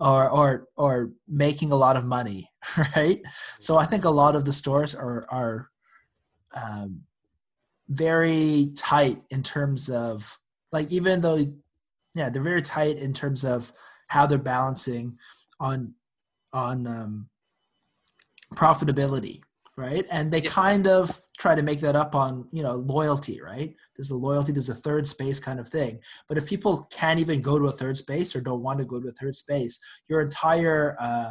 or 0.00 0.28
or 0.30 0.68
or 0.76 1.10
making 1.28 1.72
a 1.72 1.76
lot 1.76 1.96
of 1.96 2.04
money, 2.04 2.48
right? 2.96 3.20
So 3.58 3.76
I 3.76 3.86
think 3.86 4.04
a 4.04 4.10
lot 4.10 4.36
of 4.36 4.44
the 4.44 4.52
stores 4.52 4.94
are 4.94 5.24
are 5.28 5.70
um, 6.54 7.02
very 7.88 8.72
tight 8.76 9.22
in 9.30 9.42
terms 9.42 9.88
of 9.90 10.38
like 10.72 10.90
even 10.90 11.20
though 11.20 11.44
yeah 12.14 12.30
they're 12.30 12.42
very 12.42 12.62
tight 12.62 12.96
in 12.96 13.12
terms 13.12 13.44
of 13.44 13.72
how 14.08 14.26
they're 14.26 14.38
balancing 14.38 15.18
on 15.60 15.94
on 16.52 16.86
um, 16.86 17.28
profitability 18.54 19.40
right? 19.76 20.06
And 20.10 20.32
they 20.32 20.42
Yeah. 20.42 20.50
kind 20.50 20.86
of 20.86 21.20
try 21.38 21.54
to 21.54 21.62
make 21.62 21.80
that 21.80 21.96
up 21.96 22.14
on 22.14 22.48
you 22.52 22.62
know 22.62 22.76
loyalty 22.76 23.40
right? 23.40 23.74
There's 23.96 24.10
a 24.10 24.16
loyalty 24.16 24.52
there's 24.52 24.68
a 24.68 24.74
third 24.74 25.06
space 25.08 25.40
kind 25.40 25.58
of 25.60 25.68
thing. 25.68 26.00
But 26.28 26.38
if 26.38 26.46
people 26.46 26.86
can't 26.92 27.20
even 27.20 27.40
go 27.42 27.58
to 27.58 27.66
a 27.66 27.72
third 27.72 27.96
space 27.96 28.34
or 28.34 28.40
don't 28.40 28.62
want 28.62 28.78
to 28.78 28.84
go 28.84 29.00
to 29.00 29.08
a 29.08 29.12
third 29.12 29.34
space 29.34 29.80
your 30.08 30.20
entire 30.20 30.96
uh, 31.00 31.30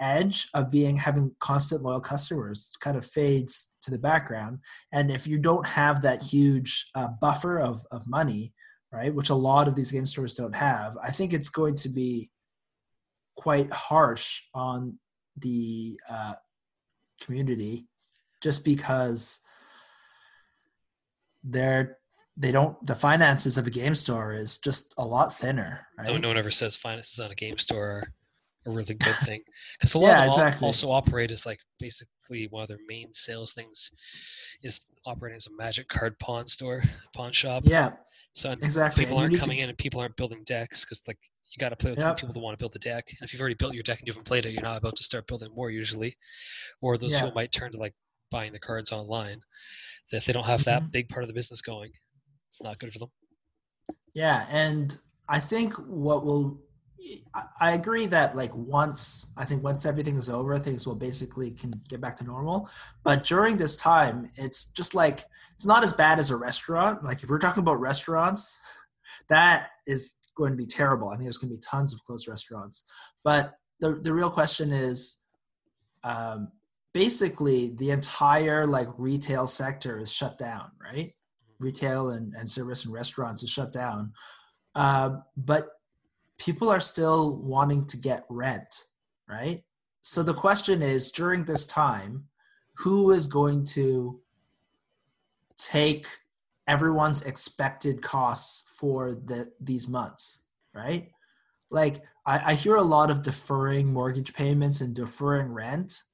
edge 0.00 0.48
of 0.54 0.70
being 0.70 0.96
having 0.96 1.34
constant 1.40 1.82
loyal 1.82 2.00
customers 2.00 2.72
kind 2.80 2.96
of 2.96 3.04
fades 3.04 3.74
to 3.82 3.90
the 3.90 3.98
background. 3.98 4.58
And 4.92 5.10
if 5.10 5.26
you 5.26 5.38
don't 5.38 5.66
have 5.66 6.02
that 6.02 6.22
huge 6.22 6.86
uh, 6.94 7.08
buffer 7.20 7.58
of, 7.58 7.84
of 7.90 8.06
money 8.06 8.52
right 8.92 9.14
which 9.14 9.28
a 9.30 9.34
lot 9.34 9.68
of 9.68 9.74
these 9.74 9.92
game 9.92 10.06
stores 10.06 10.34
don't 10.34 10.56
have 10.56 10.96
i 11.02 11.10
think 11.10 11.34
it's 11.34 11.50
going 11.50 11.74
to 11.74 11.90
be 11.90 12.30
quite 13.36 13.70
harsh 13.70 14.42
on 14.54 14.98
the 15.36 15.98
uh, 16.08 16.32
community 17.24 17.86
just 18.40 18.64
because 18.64 19.40
they're 21.44 21.98
they 22.36 22.52
don't 22.52 22.84
the 22.86 22.94
finances 22.94 23.58
of 23.58 23.66
a 23.66 23.70
game 23.70 23.94
store 23.94 24.32
is 24.32 24.58
just 24.58 24.94
a 24.98 25.04
lot 25.04 25.34
thinner 25.34 25.86
right 25.98 26.08
No, 26.08 26.16
no 26.18 26.28
one 26.28 26.36
ever 26.38 26.50
says 26.50 26.76
finances 26.76 27.18
on 27.20 27.30
a 27.30 27.34
game 27.34 27.58
store 27.58 27.86
are 27.86 28.12
a 28.66 28.70
really 28.70 28.94
good 28.94 29.14
thing 29.24 29.40
because 29.78 29.94
a 29.94 29.98
lot 29.98 30.08
Yeah, 30.10 30.18
of 30.18 30.24
them 30.24 30.28
exactly. 30.32 30.66
also 30.66 30.88
operate 30.88 31.30
as 31.30 31.46
like 31.46 31.60
basically 31.78 32.46
one 32.50 32.62
of 32.62 32.68
their 32.68 32.78
main 32.88 33.12
sales 33.12 33.52
things 33.52 33.90
is 34.62 34.80
operating 35.06 35.36
as 35.36 35.46
a 35.46 35.56
magic 35.56 35.88
card 35.88 36.18
pawn 36.18 36.46
store, 36.46 36.82
pawn 37.14 37.32
shop. 37.32 37.62
yeah 37.66 37.90
So 38.34 38.50
exactly 38.52 39.04
people 39.04 39.16
And 39.16 39.22
aren't 39.22 39.32
need 39.32 39.38
to- 39.38 39.42
coming 39.42 39.58
in 39.60 39.68
and 39.68 39.78
people 39.78 40.00
aren't 40.00 40.16
building 40.16 40.42
decks 40.44 40.84
because 40.84 41.00
like 41.06 41.18
you 41.50 41.58
got 41.58 41.70
to 41.70 41.76
play 41.76 41.90
with 41.90 41.98
Yep. 42.00 42.18
people 42.18 42.32
that 42.34 42.40
want 42.40 42.58
to 42.58 42.62
build 42.62 42.72
the 42.74 42.78
deck. 42.78 43.06
And 43.08 43.26
if 43.26 43.32
you've 43.32 43.40
already 43.40 43.54
built 43.54 43.74
your 43.74 43.82
deck 43.82 43.98
and 43.98 44.06
you 44.06 44.12
haven't 44.12 44.26
played 44.26 44.44
it, 44.46 44.52
you're 44.52 44.62
not 44.62 44.76
about 44.76 44.96
to 44.96 45.02
start 45.02 45.26
building 45.26 45.50
more 45.54 45.70
usually. 45.70 46.16
Or 46.80 46.98
those 46.98 47.12
Yeah. 47.14 47.20
people 47.20 47.34
might 47.34 47.52
turn 47.52 47.72
to 47.72 47.78
like 47.78 47.94
buying 48.30 48.52
the 48.52 48.58
cards 48.60 48.92
online. 48.92 49.40
If 50.12 50.24
they 50.26 50.32
don't 50.32 50.44
have 50.44 50.64
that 50.64 50.82
Mhm. 50.82 50.90
big 50.92 51.08
part 51.08 51.22
of 51.22 51.28
the 51.28 51.34
business 51.34 51.60
going, 51.62 51.92
it's 52.50 52.62
not 52.62 52.78
good 52.78 52.92
for 52.92 52.98
them. 52.98 53.10
Yeah, 54.14 54.46
and 54.50 54.98
I 55.28 55.40
think 55.40 55.74
what 55.74 56.24
will 56.24 56.62
I- 57.32 57.46
I 57.60 57.70
agree 57.70 58.04
that 58.04 58.36
like 58.36 58.54
once 58.54 59.28
I 59.34 59.46
think 59.46 59.62
once 59.64 59.86
everything 59.86 60.16
is 60.18 60.28
over, 60.28 60.58
things 60.58 60.86
will 60.86 60.94
basically 60.94 61.50
can 61.52 61.70
get 61.88 62.02
back 62.02 62.16
to 62.18 62.24
normal. 62.24 62.68
But 63.02 63.24
during 63.24 63.56
this 63.56 63.76
time, 63.76 64.30
it's 64.34 64.66
just 64.72 64.94
like 64.94 65.24
it's 65.54 65.64
not 65.64 65.82
as 65.84 65.94
bad 65.94 66.18
as 66.20 66.28
a 66.28 66.36
restaurant. 66.36 67.02
Like 67.02 67.22
if 67.22 67.30
we're 67.30 67.38
talking 67.38 67.62
about 67.62 67.80
restaurants, 67.80 68.58
that 69.28 69.70
is 69.86 70.17
going 70.38 70.52
to 70.52 70.56
be 70.56 70.66
terrible. 70.66 71.08
I 71.08 71.16
think 71.16 71.24
there's 71.24 71.38
going 71.38 71.50
to 71.50 71.56
be 71.56 71.62
tons 71.62 71.92
of 71.92 72.02
closed 72.04 72.28
restaurants. 72.28 72.84
But 73.24 73.52
the 73.80 74.00
the 74.02 74.14
real 74.14 74.30
question 74.30 74.72
is, 74.72 75.20
um, 76.04 76.52
basically 76.94 77.74
the 77.76 77.90
entire 77.90 78.66
like 78.66 78.88
retail 78.96 79.46
sector 79.46 79.98
is 79.98 80.12
shut 80.12 80.38
down, 80.38 80.70
right? 80.82 81.12
Retail 81.60 82.10
and, 82.10 82.34
and 82.34 82.48
service 82.48 82.84
and 82.84 82.94
restaurants 82.94 83.42
is 83.42 83.50
shut 83.50 83.72
down. 83.72 84.12
Uh, 84.74 85.10
but 85.36 85.68
people 86.38 86.68
are 86.70 86.80
still 86.80 87.36
wanting 87.36 87.84
to 87.86 87.96
get 87.96 88.24
rent, 88.28 88.84
right? 89.28 89.62
So 90.02 90.22
the 90.22 90.34
question 90.34 90.82
is 90.82 91.10
during 91.10 91.44
this 91.44 91.66
time, 91.66 92.24
who 92.78 93.10
is 93.10 93.26
going 93.26 93.64
to 93.64 94.20
take 95.56 96.06
everyone's 96.68 97.22
expected 97.22 98.02
costs 98.02 98.70
for 98.78 99.14
the 99.14 99.50
these 99.60 99.88
months, 99.88 100.46
right? 100.74 101.10
Like 101.70 102.02
I, 102.26 102.52
I 102.52 102.54
hear 102.54 102.76
a 102.76 102.82
lot 102.82 103.10
of 103.10 103.22
deferring 103.22 103.92
mortgage 103.92 104.32
payments 104.34 104.80
and 104.80 104.94
deferring 104.94 105.52
rent, 105.52 106.04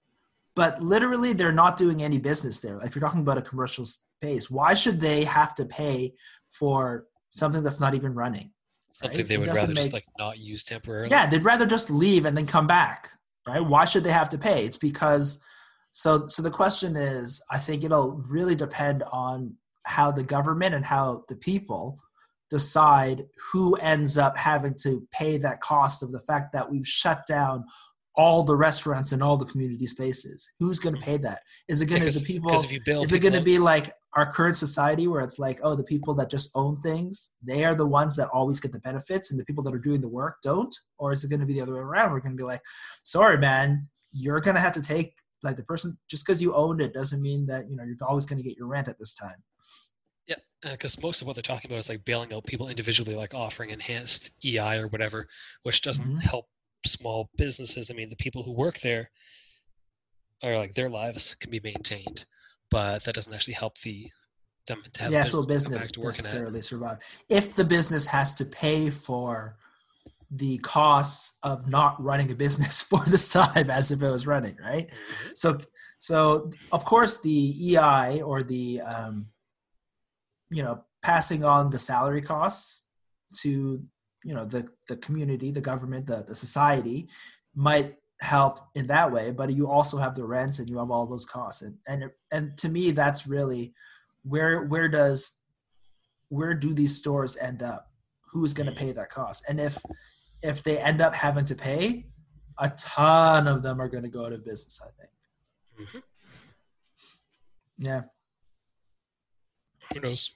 but 0.54 0.82
literally 0.82 1.32
they're 1.32 1.52
not 1.52 1.76
doing 1.76 2.02
any 2.02 2.18
business 2.18 2.60
there. 2.60 2.80
If 2.80 2.94
you're 2.94 3.02
talking 3.02 3.20
about 3.20 3.38
a 3.38 3.42
commercial 3.42 3.84
space, 3.84 4.48
why 4.50 4.74
should 4.74 5.00
they 5.00 5.24
have 5.24 5.54
to 5.56 5.64
pay 5.64 6.14
for 6.48 7.06
something 7.30 7.62
that's 7.62 7.80
not 7.80 7.94
even 7.94 8.14
running? 8.14 8.52
Something 8.92 9.18
Right? 9.18 9.28
they 9.28 9.38
would 9.38 9.48
rather 9.48 9.74
just 9.74 9.92
like 9.92 10.06
not 10.18 10.38
use 10.38 10.64
temporarily. 10.64 11.10
Yeah, 11.10 11.26
they'd 11.26 11.44
rather 11.44 11.66
just 11.66 11.90
leave 11.90 12.26
and 12.26 12.36
then 12.36 12.46
come 12.46 12.68
back, 12.68 13.10
right? 13.46 13.60
Why 13.60 13.84
should 13.84 14.04
they 14.04 14.12
have 14.12 14.28
to 14.30 14.38
pay? 14.38 14.64
It's 14.64 14.76
because 14.76 15.40
so 15.90 16.26
so 16.28 16.42
the 16.42 16.50
question 16.50 16.94
is, 16.96 17.42
I 17.50 17.58
think 17.58 17.82
it'll 17.82 18.22
really 18.30 18.54
depend 18.54 19.02
on 19.04 19.56
how 19.84 20.10
the 20.10 20.24
government 20.24 20.74
and 20.74 20.84
how 20.84 21.24
the 21.28 21.36
people 21.36 21.98
decide 22.50 23.24
who 23.52 23.74
ends 23.76 24.18
up 24.18 24.36
having 24.36 24.74
to 24.74 25.06
pay 25.10 25.38
that 25.38 25.60
cost 25.60 26.02
of 26.02 26.12
the 26.12 26.20
fact 26.20 26.52
that 26.52 26.70
we've 26.70 26.86
shut 26.86 27.22
down 27.26 27.64
all 28.16 28.44
the 28.44 28.54
restaurants 28.54 29.12
and 29.12 29.22
all 29.22 29.36
the 29.36 29.44
community 29.44 29.86
spaces. 29.86 30.48
Who's 30.60 30.78
going 30.78 30.94
to 30.94 31.00
pay 31.00 31.16
that? 31.18 31.40
Is 31.68 31.80
it 31.80 31.86
going 31.86 32.00
to 32.00 32.06
because, 32.06 32.20
the 32.20 32.26
people? 32.26 32.62
if 32.62 32.70
you 32.70 32.80
build 32.84 33.04
is 33.04 33.12
it 33.12 33.18
going 33.18 33.34
to 33.34 33.40
be 33.40 33.58
like 33.58 33.90
our 34.14 34.30
current 34.30 34.56
society 34.56 35.08
where 35.08 35.22
it's 35.22 35.38
like 35.38 35.60
oh 35.62 35.74
the 35.74 35.84
people 35.84 36.14
that 36.14 36.30
just 36.30 36.50
own 36.54 36.80
things 36.80 37.30
they 37.42 37.64
are 37.64 37.74
the 37.74 37.86
ones 37.86 38.14
that 38.16 38.28
always 38.28 38.60
get 38.60 38.72
the 38.72 38.78
benefits 38.80 39.30
and 39.30 39.40
the 39.40 39.44
people 39.44 39.62
that 39.64 39.74
are 39.74 39.78
doing 39.78 40.00
the 40.00 40.08
work 40.08 40.36
don't 40.42 40.74
or 40.98 41.12
is 41.12 41.24
it 41.24 41.30
going 41.30 41.40
to 41.40 41.46
be 41.46 41.54
the 41.54 41.60
other 41.60 41.74
way 41.74 41.80
around 41.80 42.12
we're 42.12 42.20
going 42.20 42.36
to 42.36 42.40
be 42.40 42.46
like 42.46 42.60
sorry 43.02 43.38
man 43.38 43.88
you're 44.12 44.40
going 44.40 44.54
to 44.54 44.60
have 44.60 44.72
to 44.72 44.80
take 44.80 45.14
like 45.42 45.56
the 45.56 45.64
person 45.64 45.96
just 46.08 46.24
because 46.24 46.40
you 46.40 46.54
owned 46.54 46.80
it 46.80 46.94
doesn't 46.94 47.20
mean 47.20 47.46
that 47.46 47.68
you 47.68 47.76
know 47.76 47.82
you're 47.82 47.96
always 48.08 48.26
going 48.26 48.40
to 48.40 48.48
get 48.48 48.56
your 48.56 48.68
rent 48.68 48.88
at 48.88 48.98
this 48.98 49.14
time 49.14 49.42
Because 50.72 51.00
most 51.02 51.20
of 51.20 51.26
what 51.26 51.36
they're 51.36 51.42
talking 51.42 51.70
about 51.70 51.78
is 51.78 51.88
like 51.88 52.04
bailing 52.04 52.32
out 52.32 52.44
people 52.46 52.68
individually, 52.68 53.14
like 53.14 53.34
offering 53.34 53.70
enhanced 53.70 54.30
EI 54.44 54.78
or 54.78 54.88
whatever, 54.88 55.28
which 55.62 55.82
doesn't 55.82 56.06
Mhm. 56.06 56.22
help 56.22 56.48
small 56.86 57.30
businesses. 57.36 57.90
I 57.90 57.94
mean, 57.94 58.08
the 58.10 58.16
people 58.16 58.42
who 58.42 58.52
work 58.52 58.80
there 58.80 59.10
are 60.42 60.56
like 60.58 60.74
their 60.74 60.90
lives 60.90 61.34
can 61.36 61.50
be 61.50 61.60
maintained, 61.60 62.24
but 62.70 63.04
that 63.04 63.14
doesn't 63.14 63.32
actually 63.32 63.54
help 63.54 63.78
the 63.80 64.10
them 64.66 64.82
to 64.94 65.02
have 65.02 65.10
the 65.10 65.18
actual 65.18 65.44
business 65.44 65.64
business 65.72 65.88
back 65.90 65.94
to 65.94 66.00
working 66.00 66.18
at. 66.20 66.24
necessarily 66.24 66.62
survive 66.62 66.98
if 67.28 67.54
the 67.54 67.64
business 67.64 68.06
has 68.06 68.34
to 68.34 68.46
pay 68.46 68.88
for 68.88 69.58
the 70.30 70.56
costs 70.58 71.38
of 71.42 71.68
not 71.68 72.02
running 72.02 72.30
a 72.30 72.34
business 72.34 72.80
for 72.90 73.04
this 73.04 73.28
time 73.28 73.68
as 73.70 73.90
if 73.90 74.00
it 74.02 74.10
was 74.10 74.26
running 74.26 74.56
right 74.56 74.88
Mhm. 74.88 75.36
so 75.36 75.58
so 75.98 76.50
of 76.72 76.86
course 76.86 77.20
the 77.20 77.76
ei 77.76 78.22
or 78.22 78.42
the 78.42 78.80
um, 78.80 79.26
you 80.56 80.62
know 80.62 80.76
passing 81.02 81.42
on 81.44 81.70
the 81.70 81.78
salary 81.78 82.22
costs 82.22 82.88
to 83.40 83.82
you 84.24 84.34
know 84.34 84.44
the 84.44 84.62
the 84.88 84.96
community 84.96 85.50
the 85.50 85.60
government 85.70 86.06
the, 86.06 86.24
the 86.28 86.34
society 86.34 87.08
might 87.54 87.96
help 88.20 88.58
in 88.74 88.86
that 88.86 89.10
way 89.10 89.30
but 89.30 89.54
you 89.54 89.68
also 89.68 89.96
have 89.98 90.14
the 90.14 90.24
rents 90.24 90.58
and 90.58 90.68
you 90.70 90.78
have 90.78 90.90
all 90.90 91.06
those 91.06 91.26
costs. 91.26 91.62
And 91.62 91.76
and 91.86 92.10
and 92.30 92.56
to 92.58 92.68
me 92.68 92.90
that's 92.90 93.26
really 93.26 93.74
where 94.22 94.62
where 94.62 94.88
does 94.88 95.38
where 96.28 96.54
do 96.54 96.72
these 96.74 96.96
stores 96.96 97.36
end 97.36 97.62
up? 97.62 97.90
Who's 98.32 98.54
going 98.54 98.66
to 98.66 98.72
pay 98.72 98.92
that 98.92 99.10
cost? 99.10 99.44
And 99.48 99.60
if 99.60 99.76
if 100.42 100.62
they 100.62 100.78
end 100.78 101.00
up 101.00 101.14
having 101.14 101.44
to 101.46 101.54
pay 101.54 102.06
a 102.58 102.70
ton 102.70 103.48
of 103.48 103.62
them 103.62 103.80
are 103.80 103.88
going 103.88 104.04
to 104.04 104.08
go 104.08 104.24
out 104.26 104.32
of 104.32 104.44
business 104.44 104.80
i 104.86 104.90
think. 105.00 105.90
Mhm. 105.90 106.02
yeah 107.78 108.02
Who 109.94 110.00
knows? 110.00 110.32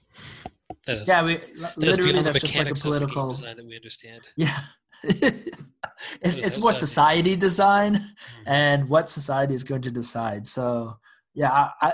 That 0.85 0.97
is, 0.99 1.07
yeah 1.07 1.23
we 1.23 1.35
that 1.61 1.77
literally 1.77 2.21
that's 2.21 2.39
just 2.39 2.55
like 2.55 2.67
a 2.67 2.73
mechanics 2.73 2.81
of 2.81 2.83
game 2.85 2.91
political 2.99 3.33
design 3.33 3.57
that 3.57 3.65
we 3.65 3.75
understand. 3.75 4.21
yeah 4.37 4.59
it's, 5.03 6.37
it's 6.37 6.59
more 6.59 6.73
society 6.73 7.35
design 7.35 7.93
Mhm. 7.95 8.43
and 8.45 8.89
what 8.89 9.09
society 9.09 9.53
is 9.53 9.63
going 9.63 9.81
to 9.83 9.91
decide 9.91 10.45
so 10.47 10.97
yeah 11.33 11.51
I, 11.51 11.71
I 11.81 11.93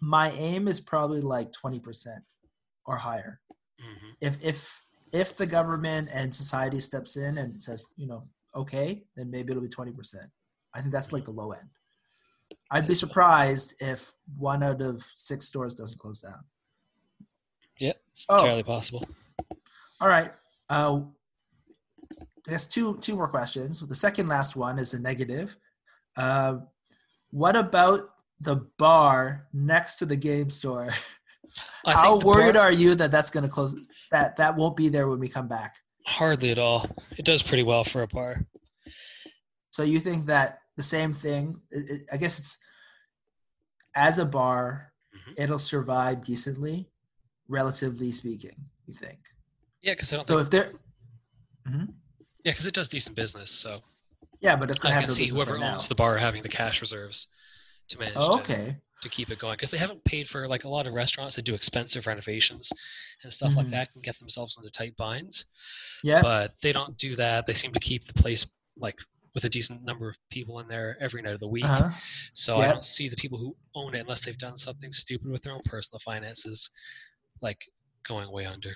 my 0.00 0.30
aim 0.32 0.68
is 0.68 0.80
probably 0.80 1.20
like 1.20 1.50
20% 1.52 2.06
or 2.86 2.96
higher 2.96 3.40
Mhm. 3.80 4.10
if 4.20 4.38
if 4.42 4.84
if 5.12 5.36
the 5.36 5.46
government 5.46 6.10
and 6.12 6.34
society 6.34 6.80
steps 6.80 7.16
in 7.16 7.38
and 7.38 7.62
says, 7.62 7.86
you 7.96 8.06
know, 8.06 8.28
okay, 8.54 9.04
then 9.16 9.30
maybe 9.30 9.48
it'll 9.52 9.62
be 9.62 9.68
20%. 9.70 9.94
I 10.74 10.80
think 10.82 10.92
that's 10.92 11.14
like 11.14 11.24
the 11.24 11.30
low 11.30 11.52
end. 11.52 11.70
I'd 12.70 12.86
be 12.86 12.94
surprised 12.94 13.72
if 13.80 14.12
one 14.36 14.62
out 14.62 14.82
of 14.82 15.02
six 15.16 15.46
stores 15.46 15.74
doesn't 15.74 15.98
close 15.98 16.20
down. 16.20 16.44
Yeah, 17.78 17.92
it's 18.12 18.26
Oh. 18.28 18.34
entirely 18.36 18.62
possible. 18.62 19.04
All 20.00 20.08
right. 20.08 20.32
Uh, 20.68 21.00
I 22.46 22.50
guess 22.50 22.66
two 22.66 22.98
two 22.98 23.16
more 23.16 23.28
questions. 23.28 23.80
The 23.80 23.94
second 23.94 24.28
last 24.28 24.56
one 24.56 24.78
is 24.78 24.94
a 24.94 24.98
negative. 24.98 25.56
Uh, 26.16 26.58
what 27.30 27.56
about 27.56 28.10
the 28.40 28.56
bar 28.78 29.48
next 29.52 29.96
to 29.96 30.06
the 30.06 30.16
game 30.16 30.50
store? 30.50 30.88
I 31.84 31.92
How 31.92 32.18
worried 32.18 32.54
bar- 32.54 32.64
are 32.64 32.72
you 32.72 32.94
that 32.96 33.10
that's 33.10 33.30
going 33.30 33.44
to 33.44 33.48
close? 33.50 33.74
That 34.10 34.36
that 34.36 34.56
won't 34.56 34.76
be 34.76 34.88
there 34.88 35.08
when 35.08 35.18
we 35.18 35.28
come 35.28 35.48
back. 35.48 35.76
Hardly 36.06 36.50
at 36.50 36.58
all. 36.58 36.86
It 37.18 37.24
does 37.24 37.42
pretty 37.42 37.62
well 37.64 37.84
for 37.84 38.02
a 38.02 38.06
bar. 38.08 38.46
So 39.70 39.82
you 39.82 40.00
think 40.00 40.26
that 40.26 40.60
the 40.76 40.82
same 40.82 41.12
thing? 41.12 41.60
It, 41.70 41.90
it, 41.90 42.06
I 42.12 42.16
guess 42.16 42.38
it's 42.38 42.58
as 43.94 44.18
a 44.18 44.24
bar, 44.24 44.92
Mhm. 45.14 45.34
it'll 45.36 45.58
survive 45.58 46.24
decently, 46.24 46.88
relatively 47.48 48.10
speaking. 48.12 48.56
You 48.86 48.94
think? 48.94 49.18
Yeah, 49.82 49.92
because 49.94 50.12
I 50.12 50.16
don't 50.16 50.22
So 50.24 50.36
think. 50.36 50.42
if 50.46 50.50
they're 50.50 50.72
Yeah, 52.44 52.52
because 52.52 52.66
it 52.66 52.74
does 52.74 52.88
decent 52.88 53.16
business. 53.16 53.50
So 53.50 53.82
yeah, 54.40 54.56
but 54.56 54.70
it's 54.70 54.78
going 54.80 54.94
to 54.94 55.00
have 55.00 55.08
no 55.08 55.14
see 55.14 55.26
whoever 55.26 55.52
right 55.54 55.60
now. 55.60 55.74
owns 55.74 55.88
the 55.88 55.94
bar 55.94 56.16
having 56.16 56.42
the 56.42 56.48
cash 56.48 56.80
reserves 56.80 57.28
to 57.88 57.98
manage 57.98 58.14
Oh, 58.16 58.38
okay. 58.38 58.76
to 59.02 59.08
keep 59.08 59.30
it 59.30 59.38
going 59.38 59.54
because 59.54 59.70
they 59.70 59.78
haven't 59.78 60.04
paid 60.04 60.28
for 60.28 60.46
like 60.48 60.64
a 60.64 60.68
lot 60.68 60.86
of 60.86 60.94
restaurants 60.94 61.36
that 61.36 61.42
do 61.44 61.54
expensive 61.54 62.06
renovations 62.06 62.70
and 63.22 63.32
stuff 63.32 63.54
like 63.56 63.66
Mhm. 63.66 63.70
that 63.72 63.92
can 63.92 64.02
get 64.02 64.18
themselves 64.18 64.56
into 64.56 64.70
tight 64.70 64.96
binds. 64.96 65.46
Yeah. 66.02 66.22
But 66.22 66.54
they 66.62 66.72
don't 66.72 66.96
do 66.98 67.16
that. 67.16 67.46
They 67.46 67.54
seem 67.54 67.72
to 67.72 67.80
keep 67.80 68.06
the 68.06 68.14
place 68.14 68.46
like 68.76 68.98
with 69.34 69.44
a 69.44 69.48
decent 69.48 69.82
number 69.84 70.08
of 70.08 70.16
people 70.30 70.58
in 70.60 70.68
there 70.68 70.96
every 71.00 71.20
night 71.22 71.34
of 71.34 71.40
the 71.40 71.48
week. 71.48 71.64
Uh-huh. 71.64 71.90
So 72.32 72.58
I 72.58 72.66
don't 72.66 72.84
see 72.84 73.08
the 73.08 73.16
people 73.16 73.38
who 73.38 73.56
own 73.74 73.94
it 73.94 74.00
unless 74.00 74.22
they've 74.24 74.38
done 74.38 74.56
something 74.56 74.90
stupid 74.92 75.28
with 75.30 75.42
their 75.42 75.52
own 75.52 75.60
personal 75.64 75.98
finances, 76.00 76.70
like 77.42 77.60
going 78.06 78.30
way 78.30 78.46
under. 78.46 78.72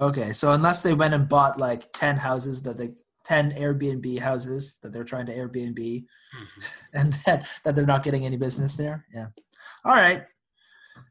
Okay, 0.00 0.32
so 0.32 0.52
unless 0.52 0.82
they 0.82 0.92
went 0.94 1.14
and 1.14 1.28
bought 1.28 1.58
like 1.58 1.90
ten 1.92 2.16
houses 2.16 2.62
that 2.62 2.76
they 2.78 2.90
ten 3.24 3.52
Airbnb 3.52 4.18
houses 4.20 4.78
that 4.82 4.92
they're 4.92 5.04
trying 5.04 5.26
to 5.26 5.34
Airbnb, 5.36 5.74
Mhm. 5.78 6.04
and 6.94 7.12
that 7.26 7.48
that 7.64 7.74
they're 7.74 7.86
not 7.86 8.02
getting 8.02 8.26
any 8.26 8.36
business 8.36 8.74
there. 8.76 9.06
Yeah. 9.14 9.28
All 9.84 9.94
right, 9.94 10.24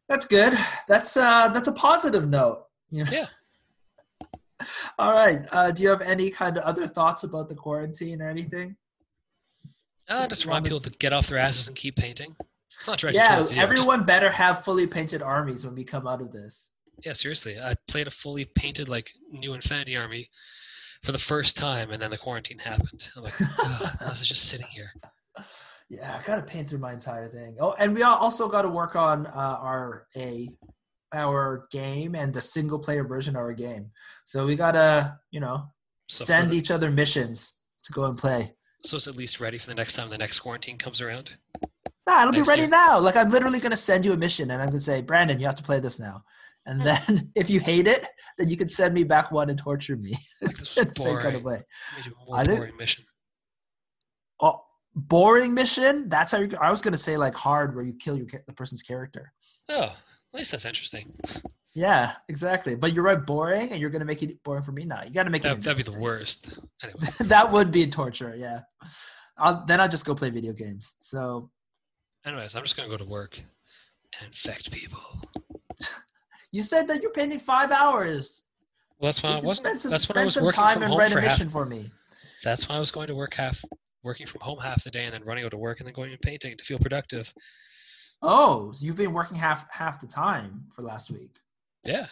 that's 0.08 0.26
good. 0.26 0.58
That's 0.88 1.18
uh 1.18 1.50
that's 1.50 1.68
a 1.68 1.74
positive 1.74 2.28
note. 2.30 2.64
Know? 2.92 3.06
Yeah. 3.12 3.26
All 5.00 5.12
right. 5.12 5.46
Uh, 5.52 5.72
do 5.72 5.84
you 5.84 5.90
have 5.90 6.02
any 6.02 6.30
kind 6.30 6.58
of 6.58 6.64
other 6.64 6.88
thoughts 6.88 7.24
about 7.24 7.50
the 7.50 7.56
quarantine 7.56 8.22
or 8.22 8.30
anything? 8.30 8.78
Uh, 10.08 10.28
just 10.28 10.46
remind 10.46 10.64
people 10.64 10.80
to 10.80 10.92
get 10.92 11.12
off 11.12 11.28
their 11.28 11.40
asses 11.40 11.68
and 11.68 11.76
keep 11.76 11.96
painting. 11.98 12.36
It's 12.76 12.88
not 12.88 13.00
directed 13.00 13.18
Yeah, 13.20 13.36
towards 13.36 13.52
you. 13.52 13.56
just- 13.62 13.64
everyone 13.72 14.04
better 14.06 14.30
have 14.30 14.64
fully 14.64 14.86
painted 14.88 15.22
armies 15.22 15.66
when 15.66 15.76
we 15.76 15.84
come 15.84 16.08
out 16.08 16.22
of 16.22 16.32
this. 16.32 16.72
yeah, 17.04 17.14
seriously. 17.14 17.60
I 17.60 17.76
played 17.88 18.08
a 18.08 18.12
fully 18.12 18.46
painted 18.46 18.88
like 18.90 19.10
new 19.32 19.54
Infinity 19.54 19.96
Army 19.98 20.30
for 21.04 21.12
the 21.12 21.18
first 21.18 21.58
time, 21.58 21.92
and 21.92 22.02
then 22.02 22.10
the 22.10 22.18
quarantine 22.18 22.60
happened. 22.60 23.10
I'm 23.16 23.24
like, 23.24 23.34
"Ugh, 23.42 23.98
I 24.02 24.10
was 24.10 24.22
just 24.22 24.46
sitting 24.50 24.68
here. 24.68 24.92
Yeah, 25.88 26.20
I 26.20 26.26
gotta 26.26 26.42
paint 26.42 26.68
through 26.68 26.80
my 26.80 26.94
entire 26.94 27.28
thing. 27.30 27.58
Oh, 27.60 27.74
and 27.74 27.94
we 27.94 28.02
also 28.02 28.48
got 28.50 28.64
to 28.64 28.70
work 28.70 28.96
on 28.96 29.28
uh, 29.28 29.30
our 29.62 30.08
a 30.18 30.50
our 31.14 31.68
game 31.72 32.16
and 32.16 32.34
the 32.34 32.42
single 32.42 32.80
player 32.80 33.04
version 33.04 33.36
of 33.36 33.42
our 33.42 33.54
game. 33.54 33.92
So 34.26 34.48
we 34.48 34.56
gotta, 34.56 35.20
you 35.30 35.40
know, 35.40 35.72
So 36.08 36.26
send 36.26 36.56
each 36.56 36.72
other 36.72 36.90
missions 36.90 37.62
to 37.84 37.94
go 37.94 38.06
and 38.06 38.18
play. 38.18 38.56
So 38.84 38.98
it's 38.98 39.08
at 39.08 39.16
least 39.16 39.40
ready 39.40 39.60
for 39.60 39.68
the 39.68 39.76
next 39.76 39.94
time 39.94 40.10
the 40.10 40.18
next 40.18 40.40
quarantine 40.40 40.80
comes 40.80 41.02
around. 41.02 41.30
Nah, 42.08 42.22
it'll 42.22 42.34
be 42.34 42.42
ready 42.44 42.64
year. 42.64 42.70
now. 42.70 43.00
Like 43.00 43.16
I'm 43.16 43.30
literally 43.30 43.60
gonna 43.60 43.78
send 43.78 44.06
you 44.06 44.14
a 44.14 44.18
mission, 44.18 44.52
and 44.52 44.62
I'm 44.62 44.68
gonna 44.70 44.80
say, 44.80 45.02
Brandon, 45.02 45.40
you 45.40 45.46
have 45.46 45.56
to 45.56 45.64
play 45.64 45.80
this 45.80 46.00
now. 46.00 46.24
And 46.68 46.82
then 46.82 47.32
if 47.36 47.50
you 47.50 47.60
hate 47.60 47.88
it, 47.88 48.06
then 48.38 48.50
you 48.50 48.58
can 48.58 48.68
send 48.68 48.94
me 48.94 49.04
back 49.04 49.32
one 49.32 49.50
and 49.50 49.58
torture 49.60 49.96
me 49.98 50.14
Like 50.42 50.58
in 50.78 50.88
the 50.88 50.94
same 50.96 51.18
kind 51.20 51.36
of 51.36 51.44
way. 51.44 51.62
Maybe 51.98 52.10
a 52.16 52.26
more 52.26 52.38
I 52.40 52.44
think- 52.46 52.60
boring 52.60 52.78
mission. 52.78 53.06
Oh, 54.42 54.62
boring 54.96 55.54
mission? 55.54 56.10
That's 56.10 56.32
how 56.32 56.40
you. 56.40 56.50
I 56.60 56.70
was 56.70 56.82
gonna 56.82 56.98
say 56.98 57.18
like 57.18 57.36
hard, 57.36 57.76
where 57.76 57.84
you 57.86 57.94
kill 57.94 58.18
your 58.18 58.28
the 58.48 58.54
person's 58.54 58.82
character. 58.84 59.32
Oh, 59.70 59.84
at 59.84 59.94
least 60.34 60.52
that's 60.52 60.66
interesting. 60.66 61.14
Yeah, 61.74 62.14
exactly. 62.30 62.76
But 62.76 62.94
you're 62.94 63.04
right, 63.04 63.24
boring, 63.26 63.72
and 63.72 63.82
you're 63.82 63.90
gonna 63.90 64.06
make 64.06 64.22
it 64.24 64.42
boring 64.44 64.64
for 64.64 64.72
me 64.72 64.86
now. 64.86 65.04
You 65.04 65.12
got 65.12 65.24
to 65.24 65.30
make 65.30 65.42
That, 65.42 65.58
it. 65.58 65.64
that'd 65.64 65.86
be 65.86 65.92
the 65.92 66.00
worst. 66.00 66.48
Anyway, 66.84 67.00
that 67.22 67.52
would 67.52 67.72
be 67.72 67.88
torture. 67.88 68.34
Yeah. 68.38 68.62
I'll, 69.38 69.66
then 69.66 69.82
I'll 69.82 69.90
just 69.90 70.06
go 70.06 70.16
play 70.16 70.30
video 70.30 70.54
games. 70.54 70.96
So 71.00 71.52
anyways, 72.26 72.56
I'm 72.56 72.64
just 72.64 72.76
gonna 72.78 72.90
go 72.90 72.98
to 72.98 73.06
work 73.06 73.38
and 73.38 74.28
infect 74.28 74.72
people. 74.72 75.00
you 76.52 76.64
said 76.64 76.88
that 76.88 77.02
you're 77.02 77.12
painting 77.12 77.40
five 77.40 77.72
hours. 77.72 78.44
Well, 79.00 79.10
that's 79.10 79.22
So 79.22 79.30
I 79.30 79.40
was. 79.40 79.58
spend 79.58 79.80
some, 79.80 79.92
That's 79.92 80.08
when 80.08 80.16
spend 80.16 80.20
I 80.20 80.26
was 80.26 80.36
working 80.38 80.56
time 80.56 80.74
from 80.76 80.84
and 80.84 80.92
home 80.94 81.10
for 81.12 81.20
half. 81.22 81.52
for 81.52 81.66
me. 81.66 81.92
That's 82.44 82.68
when 82.70 82.78
I 82.78 82.80
was 82.80 82.92
going 82.92 83.08
to 83.08 83.16
work 83.16 83.34
half, 83.34 83.64
working 84.04 84.26
from 84.28 84.42
home 84.42 84.60
half 84.60 84.84
the 84.84 84.92
day, 84.92 85.04
and 85.06 85.14
then 85.14 85.24
running 85.26 85.44
out 85.44 85.52
to 85.52 85.58
work, 85.58 85.80
and 85.80 85.88
then 85.88 85.94
going 85.94 86.12
and 86.12 86.22
painting 86.22 86.56
to 86.56 86.64
feel 86.64 86.80
productive. 86.80 87.34
Oh, 88.22 88.72
so 88.72 88.86
you've 88.86 88.96
been 88.96 89.12
working 89.14 89.38
half 89.38 89.66
half 89.72 90.00
the 90.00 90.08
time 90.08 90.64
for 90.70 90.82
last 90.82 91.12
week. 91.12 91.40
Yeah. 91.84 92.08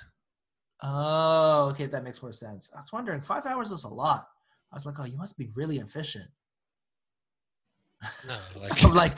Oh, 0.82 1.70
okay, 1.72 1.86
that 1.86 2.03
makes 2.03 2.22
more 2.22 2.34
sense. 2.34 2.70
I 2.76 2.80
was 2.82 2.91
wondering, 2.91 3.22
five 3.22 3.45
hours 3.45 3.72
is 3.72 3.86
a 3.86 3.89
lot. 3.89 4.28
I 4.72 4.76
was 4.76 4.86
like, 4.86 4.99
oh, 4.99 5.05
you 5.05 5.18
must 5.18 5.38
be 5.38 5.49
really 5.55 5.78
efficient. 5.78 6.30
No, 8.28 8.38
like 8.62 8.84
I'm 8.84 8.93
like, 8.93 9.14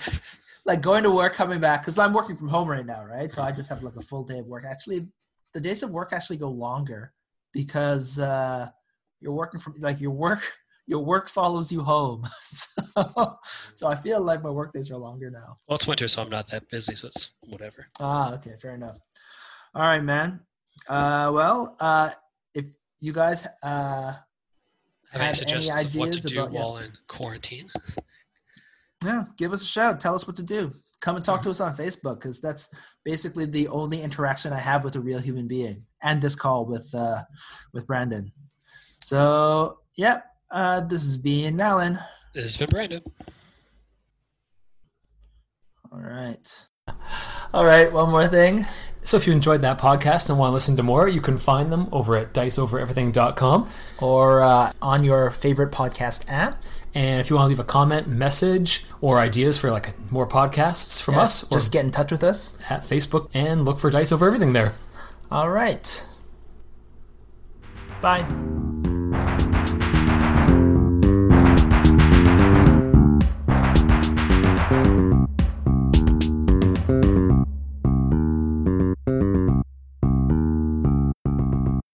like 0.65 0.81
going 0.81 1.03
to 1.03 1.11
work, 1.11 1.33
coming 1.33 1.59
back, 1.59 1.81
because 1.81 1.97
I'm 1.99 2.13
working 2.13 2.35
from 2.35 2.49
home 2.49 2.67
right 2.67 2.85
now, 2.85 3.03
right? 3.05 3.31
So 3.31 3.41
I 3.41 3.51
just 3.51 3.69
have 3.69 3.83
like 3.83 3.95
a 3.95 4.01
full 4.01 4.23
day 4.23 4.39
of 4.39 4.47
work. 4.47 4.63
Actually, 4.65 5.07
the 5.53 5.59
days 5.61 5.83
of 5.83 5.91
work 5.91 6.11
actually 6.13 6.37
go 6.37 6.49
longer 6.49 7.13
because 7.53 8.19
uh, 8.19 8.69
you're 9.21 9.33
working 9.33 9.59
from 9.59 9.75
like 9.79 10.01
your 10.01 10.11
work. 10.11 10.41
Your 10.87 11.03
work 11.03 11.29
follows 11.29 11.71
you 11.71 11.81
home, 11.81 12.27
so, 12.41 13.39
so 13.73 13.87
I 13.87 13.95
feel 13.95 14.21
like 14.21 14.43
my 14.43 14.51
work 14.51 14.71
days 14.71 14.91
are 14.91 14.97
longer 14.97 15.31
now. 15.31 15.57
well, 15.67 15.77
it's 15.77 15.87
winter, 15.87 16.07
so 16.07 16.21
I'm 16.21 16.29
not 16.29 16.47
that 16.49 16.69
busy, 16.69 16.95
so 16.95 17.07
it's 17.07 17.31
whatever. 17.41 17.87
Ah, 17.99 18.33
okay, 18.35 18.53
fair 18.61 18.75
enough. 18.75 18.97
All 19.73 19.81
right, 19.81 20.03
man. 20.03 20.41
Uh, 20.87 21.31
well, 21.33 21.75
uh, 21.79 22.11
if 22.53 22.67
you 22.99 23.13
guys 23.13 23.47
uh, 23.63 24.13
Have 24.13 24.17
any 25.15 25.23
any 25.25 25.33
suggestions 25.33 25.69
of 25.85 25.95
what 25.95 26.09
ideas 26.09 26.21
to 26.21 26.29
do 26.29 26.39
about- 26.41 26.53
yeah. 26.53 26.59
while 26.59 26.77
in 26.77 26.91
quarantine? 27.07 27.67
Yeah, 29.05 29.25
give 29.37 29.53
us 29.53 29.63
a 29.63 29.67
shout. 29.67 29.99
Tell 29.99 30.15
us 30.15 30.27
what 30.27 30.35
to 30.37 30.43
do. 30.43 30.73
Come 31.01 31.15
and 31.15 31.23
talk 31.23 31.41
to 31.43 31.49
us 31.49 31.61
on 31.61 31.75
Facebook 31.75 32.15
because 32.15 32.41
that's 32.41 32.69
basically 33.03 33.45
the 33.45 33.67
only 33.67 34.01
interaction 34.01 34.51
I 34.51 34.59
have 34.59 34.83
with 34.83 34.95
a 34.95 34.99
real 34.99 35.19
human 35.19 35.47
being, 35.47 35.85
and 36.01 36.21
this 36.21 36.35
call 36.35 36.65
with 36.65 36.89
uh, 36.95 37.21
with 37.73 37.85
Brandon. 37.85 38.31
So, 39.01 39.79
yeah, 39.95 40.21
uh, 40.51 40.81
this 40.81 41.03
is 41.03 41.17
being 41.17 41.61
Alan. 41.61 41.99
This 42.33 42.43
has 42.43 42.57
been 42.57 42.69
Brandon. 42.69 43.01
All 45.91 45.99
right. 45.99 46.65
All 47.53 47.65
right, 47.65 47.91
one 47.91 48.09
more 48.09 48.27
thing. 48.27 48.65
So 49.01 49.17
if 49.17 49.27
you 49.27 49.33
enjoyed 49.33 49.61
that 49.61 49.79
podcast 49.79 50.29
and 50.29 50.39
want 50.39 50.49
to 50.49 50.53
listen 50.53 50.75
to 50.77 50.83
more, 50.83 51.07
you 51.07 51.21
can 51.21 51.37
find 51.37 51.71
them 51.71 51.87
over 51.91 52.15
at 52.15 52.33
diceovereverything.com. 52.33 53.69
Or 54.01 54.41
uh, 54.41 54.71
on 54.81 55.03
your 55.03 55.29
favorite 55.29 55.71
podcast 55.71 56.25
app. 56.27 56.61
And 56.93 57.19
if 57.19 57.29
you 57.29 57.35
want 57.35 57.45
to 57.45 57.49
leave 57.49 57.59
a 57.59 57.63
comment, 57.63 58.07
message, 58.07 58.85
or 59.01 59.19
ideas 59.19 59.57
for 59.59 59.69
like 59.69 59.93
more 60.11 60.27
podcasts 60.27 61.01
from 61.01 61.15
Yeah, 61.15 61.21
us, 61.23 61.43
or 61.43 61.55
just 61.55 61.71
get 61.71 61.85
in 61.85 61.91
touch 61.91 62.11
with 62.11 62.23
us. 62.23 62.57
at 62.69 62.81
Facebook 62.81 63.29
and 63.33 63.63
look 63.65 63.79
for 63.79 63.89
Dice 63.89 64.11
Over 64.11 64.27
Everything 64.27 64.53
there. 64.53 64.73
All 65.31 65.49
right. 65.49 66.05
Bye. 68.01 68.25